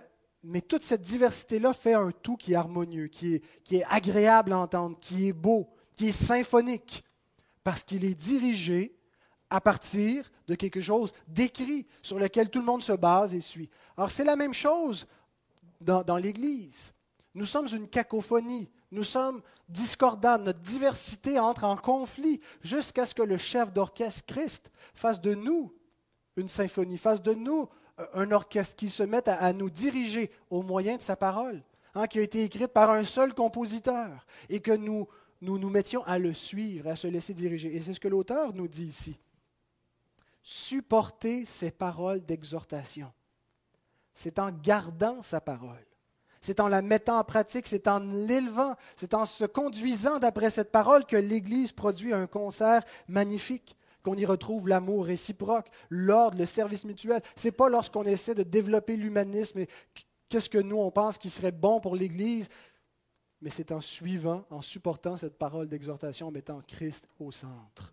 mais 0.47 0.61
toute 0.61 0.85
cette 0.85 1.03
diversité-là 1.03 1.73
fait 1.73 1.95
un 1.95 2.13
tout 2.13 2.37
qui 2.37 2.53
est 2.53 2.57
harmonieux, 2.57 3.09
qui 3.09 3.35
est, 3.35 3.85
agréable 3.91 4.53
à 4.53 4.59
entendre, 4.59 4.97
qui 5.01 5.29
est 5.29 5.33
beau, 5.33 5.69
qui 5.97 6.09
est 6.09 6.13
symphonique, 6.13 7.05
parce 7.65 7.83
qu'il 7.83 8.05
est 8.05 8.15
dirigé 8.15 8.97
à 9.51 9.61
partir 9.61 10.31
de 10.47 10.55
quelque 10.55 10.81
chose 10.81 11.13
d'écrit 11.27 11.87
sur 12.01 12.19
lequel 12.19 12.49
tout 12.49 12.61
le 12.61 12.65
monde 12.65 12.83
se 12.83 12.93
base 12.93 13.35
et 13.35 13.41
suit. 13.41 13.69
Alors 13.97 14.13
c'est 14.13 14.25
la 14.25 14.37
même 14.37 14.55
chose 14.55 15.07
dans, 15.81 16.03
dans 16.03 16.17
l'Église. 16.17 16.93
Nous 17.35 17.47
sommes 17.47 17.69
une 17.73 17.89
cacophonie, 17.89 18.71
nous 18.93 19.05
sommes 19.05 19.43
discordants, 19.69 20.39
notre 20.39 20.61
diversité 20.61 21.41
entre 21.41 21.65
en 21.65 21.77
conflit 21.77 22.41
jusqu'à 22.63 23.05
ce 23.05 23.15
que 23.15 23.23
le 23.23 23.37
chef 23.37 23.73
d'orchestre 23.73 24.25
Christ 24.27 24.71
fasse 24.95 25.21
de 25.21 25.35
nous 25.35 25.75
une 26.37 26.49
symphonie, 26.49 26.99
fasse 26.99 27.23
de 27.23 27.35
nous 27.35 27.69
un 28.15 28.31
orchestre 28.31 28.77
qui 28.77 28.91
se 28.91 29.03
mette 29.03 29.29
à, 29.29 29.53
nous 29.53 29.71
diriger 29.71 30.31
au 30.51 30.63
moyen 30.63 30.97
de 30.97 31.03
sa 31.03 31.17
parole, 31.17 31.63
hein, 31.95 32.07
qui 32.07 32.19
a 32.19 32.23
été 32.23 32.45
écrite 32.45 32.69
par 32.69 32.91
un 32.91 33.05
seul 33.05 33.35
compositeur, 33.35 34.27
et 34.49 34.61
que 34.61 34.73
nous 34.73 35.09
nous 35.41 35.71
mettions 35.71 36.05
à 36.05 36.19
le 36.19 36.33
suivre, 36.33 36.89
à 36.89 36.97
se 36.97 37.07
laisser 37.07 37.35
diriger. 37.35 37.75
Et 37.75 37.81
c'est 37.81 37.95
ce 37.95 38.01
que 38.01 38.09
l'auteur 38.09 38.55
nous 38.55 38.69
dit 38.69 38.87
ici. 38.87 39.19
Supporter 40.43 41.45
ses 41.45 41.71
paroles 41.71 42.25
d'exhortation. 42.25 43.13
C'est 44.15 44.39
en 44.39 44.51
gardant 44.51 45.23
sa 45.23 45.41
parole. 45.41 45.85
C'est 46.41 46.61
en 46.61 46.69
la 46.69 46.81
mettant 46.81 47.19
en 47.19 47.25
pratique, 47.25 47.67
c'est 47.67 47.89
en 47.89 47.99
l'élevant, 47.99 48.77
c'est 48.95 49.15
en 49.15 49.27
se 49.27 49.45
conduisant 49.45 50.19
d'après 50.19 50.51
cette 50.51 50.71
parole 50.71 51.05
que 51.05 51.17
l'Église 51.17 51.73
produit 51.73 52.13
un 52.13 52.27
concert 52.27 52.85
magnifique 53.09 53.77
qu'on 54.07 54.15
y 54.15 54.25
retrouve 54.25 54.69
l'amour 54.69 55.07
réciproque, 55.07 55.69
l'ordre, 55.91 56.39
le 56.39 56.47
service 56.47 56.85
mutuel. 56.85 57.21
Ce 57.35 57.49
n'est 57.49 57.53
pas 57.53 57.69
lorsqu'on 57.69 58.05
essaie 58.05 58.37
de 58.37 58.45
développer 58.45 58.97
l'humanisme 58.97 59.59
et 59.59 59.69
qu'est-ce 60.29 60.49
que 60.49 60.59
nous, 60.59 60.77
on 60.77 60.93
pense 60.93 61.19
qui 61.19 61.29
serait 61.29 61.51
bon 61.51 61.81
pour 61.81 61.97
l'Église, 61.97 62.49
mais 63.43 63.51
c'est 63.51 63.73
en 63.73 63.81
suivant, 63.81 64.45
en 64.51 64.63
supportant 64.63 65.17
cette 65.17 65.37
parole 65.37 65.69
d'exhortation, 65.69 66.29
en 66.29 66.31
mettant 66.31 66.61
Christ 66.69 67.09
au 67.19 67.33
centre. 67.33 67.93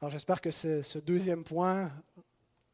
Alors 0.00 0.10
j'espère 0.10 0.40
que 0.40 0.50
ce, 0.50 0.98
deuxième 0.98 1.44
point 1.44 1.92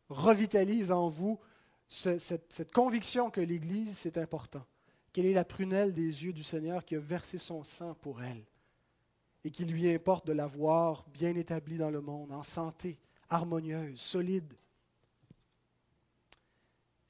revitalise 0.09 0.91
en 0.91 1.11
vous 1.11 1.39
cette, 1.87 2.47
cette 2.49 2.73
conviction 2.73 3.31
que 3.31 3.43
l'Église, 3.43 3.99
c'est 3.99 4.17
important, 4.17 4.65
qu'elle 5.13 5.27
est 5.27 5.35
la 5.35 5.45
prunelle 5.45 5.93
des 5.93 6.25
yeux 6.25 6.33
du 6.33 6.43
Seigneur 6.43 6.83
qui 6.83 6.97
a 6.97 6.99
versé 6.99 7.37
son 7.37 7.63
sang 7.63 7.93
pour 8.01 8.23
elle? 8.23 8.47
Et 9.45 9.51
qu'il 9.51 9.71
lui 9.71 9.91
importe 9.93 10.27
de 10.27 10.33
la 10.33 10.47
voir 10.47 11.05
bien 11.09 11.35
établie 11.35 11.79
dans 11.79 11.91
le 11.91 12.01
monde, 12.01 12.33
en 12.33 12.43
santé, 12.43 12.99
harmonieuse, 13.29 14.01
solide. 14.01 14.53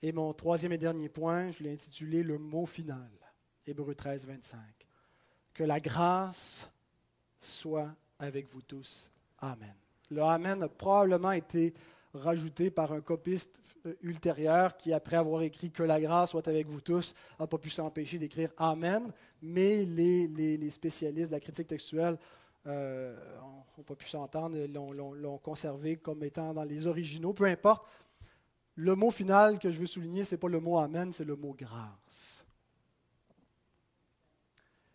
Et 0.02 0.12
mon 0.12 0.32
troisième 0.32 0.72
et 0.72 0.78
dernier 0.78 1.08
point, 1.08 1.50
je 1.50 1.62
l'ai 1.62 1.72
intitulé 1.72 2.22
le 2.22 2.38
mot 2.38 2.66
final, 2.66 3.10
Hébreu 3.66 3.94
13, 3.94 4.26
25. 4.26 4.58
Que 5.54 5.64
la 5.64 5.80
grâce 5.80 6.70
soit 7.40 7.94
avec 8.18 8.46
vous 8.46 8.62
tous. 8.62 9.10
Amen. 9.40 9.74
Le 10.10 10.22
Amen 10.22 10.62
a 10.62 10.68
probablement 10.68 11.32
été 11.32 11.74
rajouté 12.18 12.70
par 12.70 12.92
un 12.92 13.00
copiste 13.00 13.60
euh, 13.86 13.94
ultérieur 14.02 14.76
qui, 14.76 14.92
après 14.92 15.16
avoir 15.16 15.42
écrit 15.42 15.70
Que 15.70 15.82
la 15.82 16.00
grâce 16.00 16.30
soit 16.30 16.46
avec 16.48 16.66
vous 16.66 16.80
tous, 16.80 17.14
n'a 17.38 17.46
pas 17.46 17.58
pu 17.58 17.70
s'empêcher 17.70 18.18
d'écrire 18.18 18.50
Amen, 18.56 19.12
mais 19.42 19.84
les, 19.84 20.70
spécialistes 20.70 21.28
de 21.28 21.34
la 21.34 21.40
critique 21.40 21.68
textuelle 21.68 22.18
euh, 22.66 23.16
n'ont 23.76 23.84
pas 23.84 23.94
pu 23.94 24.08
s'entendre, 24.08 24.56
l'ont 24.66 25.38
conservé 25.38 25.96
comme 25.96 26.22
étant 26.24 26.52
dans 26.52 26.64
les 26.64 26.86
originaux, 26.86 27.32
peu 27.32 27.44
importe. 27.44 27.86
Le 28.74 28.94
mot 28.94 29.10
final 29.10 29.58
que 29.58 29.72
je 29.72 29.80
veux 29.80 29.86
souligner, 29.86 30.24
ce 30.24 30.34
n'est 30.34 30.38
pas 30.38 30.48
le 30.48 30.60
mot 30.60 30.78
Amen, 30.78 31.12
c'est 31.12 31.24
le 31.24 31.36
mot 31.36 31.54
grâce. 31.58 32.44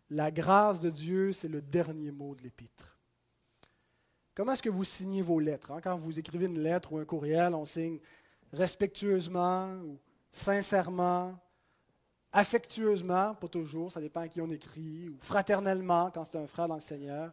La 0.09 0.31
grâce 0.31 0.79
de 0.79 0.89
Dieu, 0.89 1.33
c'est 1.33 1.47
le 1.47 1.61
dernier 1.61 2.11
mot 2.11 2.35
de 2.35 2.43
l'épître. 2.43 2.92
Comment 4.35 4.53
est-ce 4.53 4.63
que 4.63 4.69
vous 4.69 4.83
signez 4.83 5.21
vos 5.21 5.39
lettres? 5.39 5.71
Hein? 5.71 5.81
Quand 5.81 5.95
vous 5.95 6.17
écrivez 6.17 6.47
une 6.47 6.59
lettre 6.59 6.91
ou 6.91 6.97
un 6.97 7.05
courriel, 7.05 7.53
on 7.53 7.65
signe 7.65 7.99
respectueusement 8.51 9.75
ou 9.83 9.99
sincèrement, 10.31 11.37
affectueusement, 12.31 13.35
pas 13.35 13.47
toujours, 13.47 13.91
ça 13.91 14.01
dépend 14.01 14.21
à 14.21 14.27
qui 14.27 14.41
on 14.41 14.49
écrit, 14.49 15.09
ou 15.09 15.17
fraternellement 15.19 16.09
quand 16.09 16.23
c'est 16.25 16.37
un 16.37 16.47
frère 16.47 16.67
dans 16.67 16.75
le 16.75 16.81
Seigneur. 16.81 17.31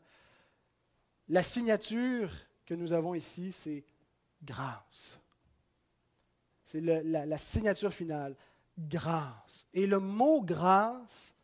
La 1.29 1.43
signature 1.43 2.31
que 2.67 2.75
nous 2.75 2.93
avons 2.93 3.15
ici, 3.15 3.51
c'est 3.53 3.83
grâce. 4.43 5.19
C'est 6.67 6.83
la, 6.83 7.25
la 7.25 7.39
signature 7.39 7.93
finale, 7.95 8.37
grâce. 8.79 9.67
Et 9.73 9.87
le 9.87 10.01
mot 10.01 10.43
grâce, 10.43 11.35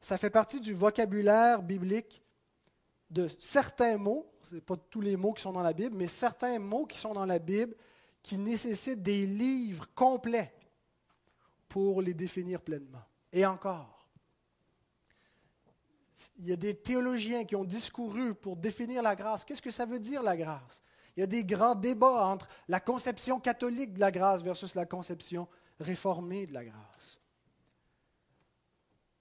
ça 0.00 0.18
fait 0.18 0.30
partie 0.30 0.60
du 0.60 0.72
vocabulaire 0.72 1.62
biblique 1.62 2.22
de 3.10 3.28
certains 3.38 3.96
mots, 3.96 4.30
ce 4.48 4.54
n'est 4.54 4.60
pas 4.60 4.76
tous 4.76 5.00
les 5.00 5.16
mots 5.16 5.32
qui 5.32 5.42
sont 5.42 5.52
dans 5.52 5.62
la 5.62 5.72
Bible, 5.72 5.94
mais 5.94 6.06
certains 6.06 6.58
mots 6.58 6.86
qui 6.86 6.98
sont 6.98 7.12
dans 7.12 7.26
la 7.26 7.38
Bible 7.38 7.74
qui 8.22 8.38
nécessitent 8.38 9.02
des 9.02 9.26
livres 9.26 9.86
complets 9.94 10.54
pour 11.68 12.00
les 12.00 12.14
définir 12.14 12.60
pleinement. 12.60 13.02
Et 13.32 13.44
encore, 13.44 14.08
il 16.38 16.48
y 16.48 16.52
a 16.52 16.56
des 16.56 16.74
théologiens 16.74 17.44
qui 17.44 17.56
ont 17.56 17.64
discouru 17.64 18.34
pour 18.34 18.56
définir 18.56 19.02
la 19.02 19.14
grâce. 19.14 19.44
Qu'est-ce 19.44 19.62
que 19.62 19.70
ça 19.70 19.84
veut 19.84 20.00
dire 20.00 20.22
la 20.22 20.36
grâce? 20.36 20.82
Il 21.16 21.20
y 21.20 21.22
a 21.22 21.26
des 21.26 21.44
grands 21.44 21.74
débats 21.74 22.26
entre 22.26 22.48
la 22.68 22.80
conception 22.80 23.38
catholique 23.40 23.92
de 23.94 24.00
la 24.00 24.10
grâce 24.10 24.42
versus 24.42 24.74
la 24.74 24.86
conception 24.86 25.46
réformée 25.78 26.46
de 26.46 26.54
la 26.54 26.64
grâce. 26.64 27.20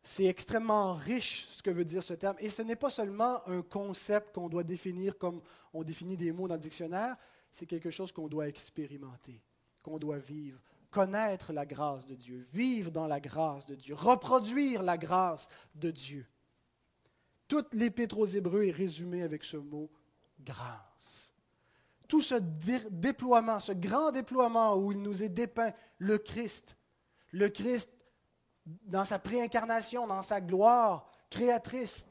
C'est 0.10 0.24
extrêmement 0.24 0.94
riche 0.94 1.48
ce 1.50 1.62
que 1.62 1.70
veut 1.70 1.84
dire 1.84 2.02
ce 2.02 2.14
terme. 2.14 2.38
Et 2.40 2.50
ce 2.50 2.62
n'est 2.62 2.78
pas 2.78 2.90
seulement 2.90 3.46
un 3.46 3.62
concept 3.62 4.34
qu'on 4.34 4.48
doit 4.48 4.64
définir 4.64 5.18
comme 5.18 5.42
on 5.74 5.84
définit 5.84 6.16
des 6.16 6.32
mots 6.32 6.48
dans 6.48 6.54
le 6.54 6.62
dictionnaire, 6.62 7.18
c'est 7.52 7.66
quelque 7.66 7.92
chose 7.92 8.14
qu'on 8.14 8.30
doit 8.30 8.48
expérimenter, 8.48 9.44
qu'on 9.84 10.00
doit 10.00 10.18
vivre, 10.18 10.62
connaître 10.90 11.52
la 11.52 11.66
grâce 11.66 12.06
de 12.06 12.16
Dieu, 12.16 12.38
vivre 12.54 12.90
dans 12.90 13.06
la 13.06 13.20
grâce 13.20 13.66
de 13.66 13.76
Dieu, 13.76 13.96
reproduire 13.96 14.82
la 14.82 14.98
grâce 14.98 15.50
de 15.76 15.92
Dieu. 15.92 16.26
Toute 17.50 17.74
l'épître 17.74 18.18
aux 18.18 18.26
Hébreux 18.26 18.64
est 18.64 18.72
résumée 18.72 19.24
avec 19.24 19.44
ce 19.44 19.58
mot 19.58 19.92
grâce. 20.40 21.34
Tout 22.08 22.22
ce 22.22 22.36
déploiement, 22.36 23.60
ce 23.60 23.74
grand 23.74 24.12
déploiement 24.12 24.78
où 24.78 24.94
il 24.94 25.02
nous 25.02 25.22
est 25.22 25.28
dépeint 25.28 25.74
le 25.98 26.18
Christ, 26.18 26.78
le 27.34 27.50
Christ 27.50 27.90
dans 28.86 29.06
sa 29.06 29.20
préincarnation, 29.20 30.08
dans 30.08 30.22
sa 30.22 30.42
gloire 30.42 31.10
créatrice. 31.30 32.06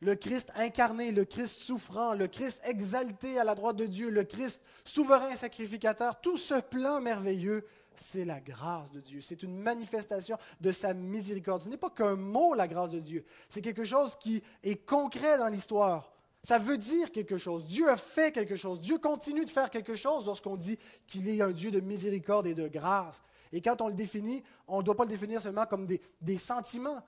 Le 0.00 0.14
Christ 0.14 0.50
incarné, 0.54 1.10
le 1.10 1.24
Christ 1.24 1.60
souffrant, 1.60 2.14
le 2.14 2.28
Christ 2.28 2.60
exalté 2.64 3.38
à 3.38 3.44
la 3.44 3.56
droite 3.56 3.76
de 3.76 3.86
Dieu, 3.86 4.10
le 4.10 4.22
Christ 4.22 4.62
souverain 4.84 5.34
sacrificateur, 5.34 6.20
tout 6.20 6.36
ce 6.36 6.60
plan 6.60 7.00
merveilleux, 7.00 7.66
c'est 7.96 8.24
la 8.24 8.40
grâce 8.40 8.90
de 8.92 9.00
Dieu. 9.00 9.20
C'est 9.20 9.42
une 9.42 9.58
manifestation 9.58 10.38
de 10.60 10.70
sa 10.70 10.94
miséricorde. 10.94 11.62
Ce 11.62 11.68
n'est 11.68 11.76
pas 11.76 11.90
qu'un 11.90 12.14
mot, 12.14 12.54
la 12.54 12.68
grâce 12.68 12.92
de 12.92 13.00
Dieu. 13.00 13.24
C'est 13.48 13.60
quelque 13.60 13.84
chose 13.84 14.16
qui 14.16 14.40
est 14.62 14.86
concret 14.86 15.36
dans 15.36 15.48
l'histoire. 15.48 16.12
Ça 16.44 16.58
veut 16.58 16.78
dire 16.78 17.10
quelque 17.10 17.36
chose. 17.36 17.66
Dieu 17.66 17.88
a 17.88 17.96
fait 17.96 18.30
quelque 18.30 18.54
chose. 18.54 18.80
Dieu 18.80 18.98
continue 18.98 19.44
de 19.44 19.50
faire 19.50 19.70
quelque 19.70 19.96
chose 19.96 20.26
lorsqu'on 20.26 20.56
dit 20.56 20.78
qu'il 21.08 21.28
est 21.28 21.42
un 21.42 21.50
Dieu 21.50 21.72
de 21.72 21.80
miséricorde 21.80 22.46
et 22.46 22.54
de 22.54 22.68
grâce. 22.68 23.20
Et 23.52 23.60
quand 23.60 23.80
on 23.80 23.88
le 23.88 23.94
définit, 23.94 24.42
on 24.66 24.78
ne 24.78 24.82
doit 24.82 24.96
pas 24.96 25.04
le 25.04 25.10
définir 25.10 25.40
seulement 25.40 25.66
comme 25.66 25.86
des, 25.86 26.38
sentiments, 26.38 27.02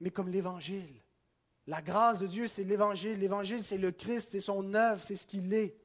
mais 0.00 0.10
comme 0.10 0.28
l'Évangile. 0.28 1.02
La 1.66 1.82
grâce 1.82 2.18
de 2.18 2.26
Dieu, 2.26 2.46
c'est 2.46 2.64
l'Évangile. 2.64 3.18
L'Évangile, 3.18 3.62
c'est 3.62 3.78
le 3.78 3.90
Christ, 3.90 4.28
c'est 4.32 4.40
son 4.40 4.74
œuvre, 4.74 5.02
c'est 5.02 5.16
ce 5.16 5.26
qu'il 5.26 5.52
est. 5.52 5.76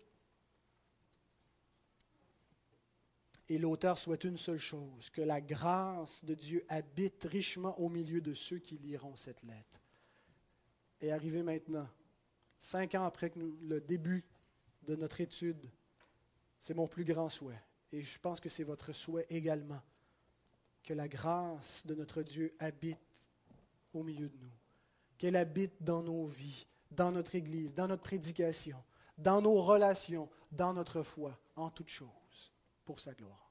Et 3.47 3.57
l'auteur 3.57 3.97
souhaite 3.97 4.25
une 4.25 4.37
seule 4.37 4.59
chose, 4.59 5.09
que 5.09 5.21
la 5.21 5.41
grâce 5.41 6.23
de 6.23 6.35
Dieu 6.35 6.65
habite 6.69 7.23
richement 7.23 7.79
au 7.79 7.89
milieu 7.89 8.21
de 8.21 8.35
ceux 8.35 8.59
qui 8.59 8.77
liront 8.77 9.15
cette 9.15 9.41
lettre. 9.41 9.81
Et 11.01 11.11
arrivé 11.11 11.41
maintenant, 11.41 11.87
cinq 12.59 12.93
ans 12.93 13.05
après 13.05 13.31
le 13.35 13.81
début 13.81 14.23
de 14.83 14.95
notre 14.95 15.21
étude, 15.21 15.71
c'est 16.61 16.75
mon 16.75 16.87
plus 16.87 17.05
grand 17.05 17.29
souhait 17.29 17.63
et 17.91 18.01
je 18.01 18.19
pense 18.19 18.39
que 18.39 18.49
c'est 18.49 18.63
votre 18.63 18.93
souhait 18.93 19.25
également, 19.29 19.81
que 20.83 20.93
la 20.93 21.07
grâce 21.07 21.85
de 21.85 21.95
notre 21.95 22.23
Dieu 22.23 22.55
habite 22.59 22.99
au 23.93 24.03
milieu 24.03 24.29
de 24.29 24.37
nous, 24.37 24.51
qu'elle 25.17 25.35
habite 25.35 25.81
dans 25.81 26.03
nos 26.03 26.27
vies, 26.27 26.67
dans 26.91 27.11
notre 27.11 27.35
Église, 27.35 27.73
dans 27.73 27.87
notre 27.87 28.03
prédication, 28.03 28.81
dans 29.17 29.41
nos 29.41 29.61
relations, 29.61 30.29
dans 30.51 30.73
notre 30.73 31.03
foi, 31.03 31.37
en 31.55 31.69
toutes 31.69 31.89
choses, 31.89 32.53
pour 32.85 32.99
sa 32.99 33.13
gloire. 33.13 33.48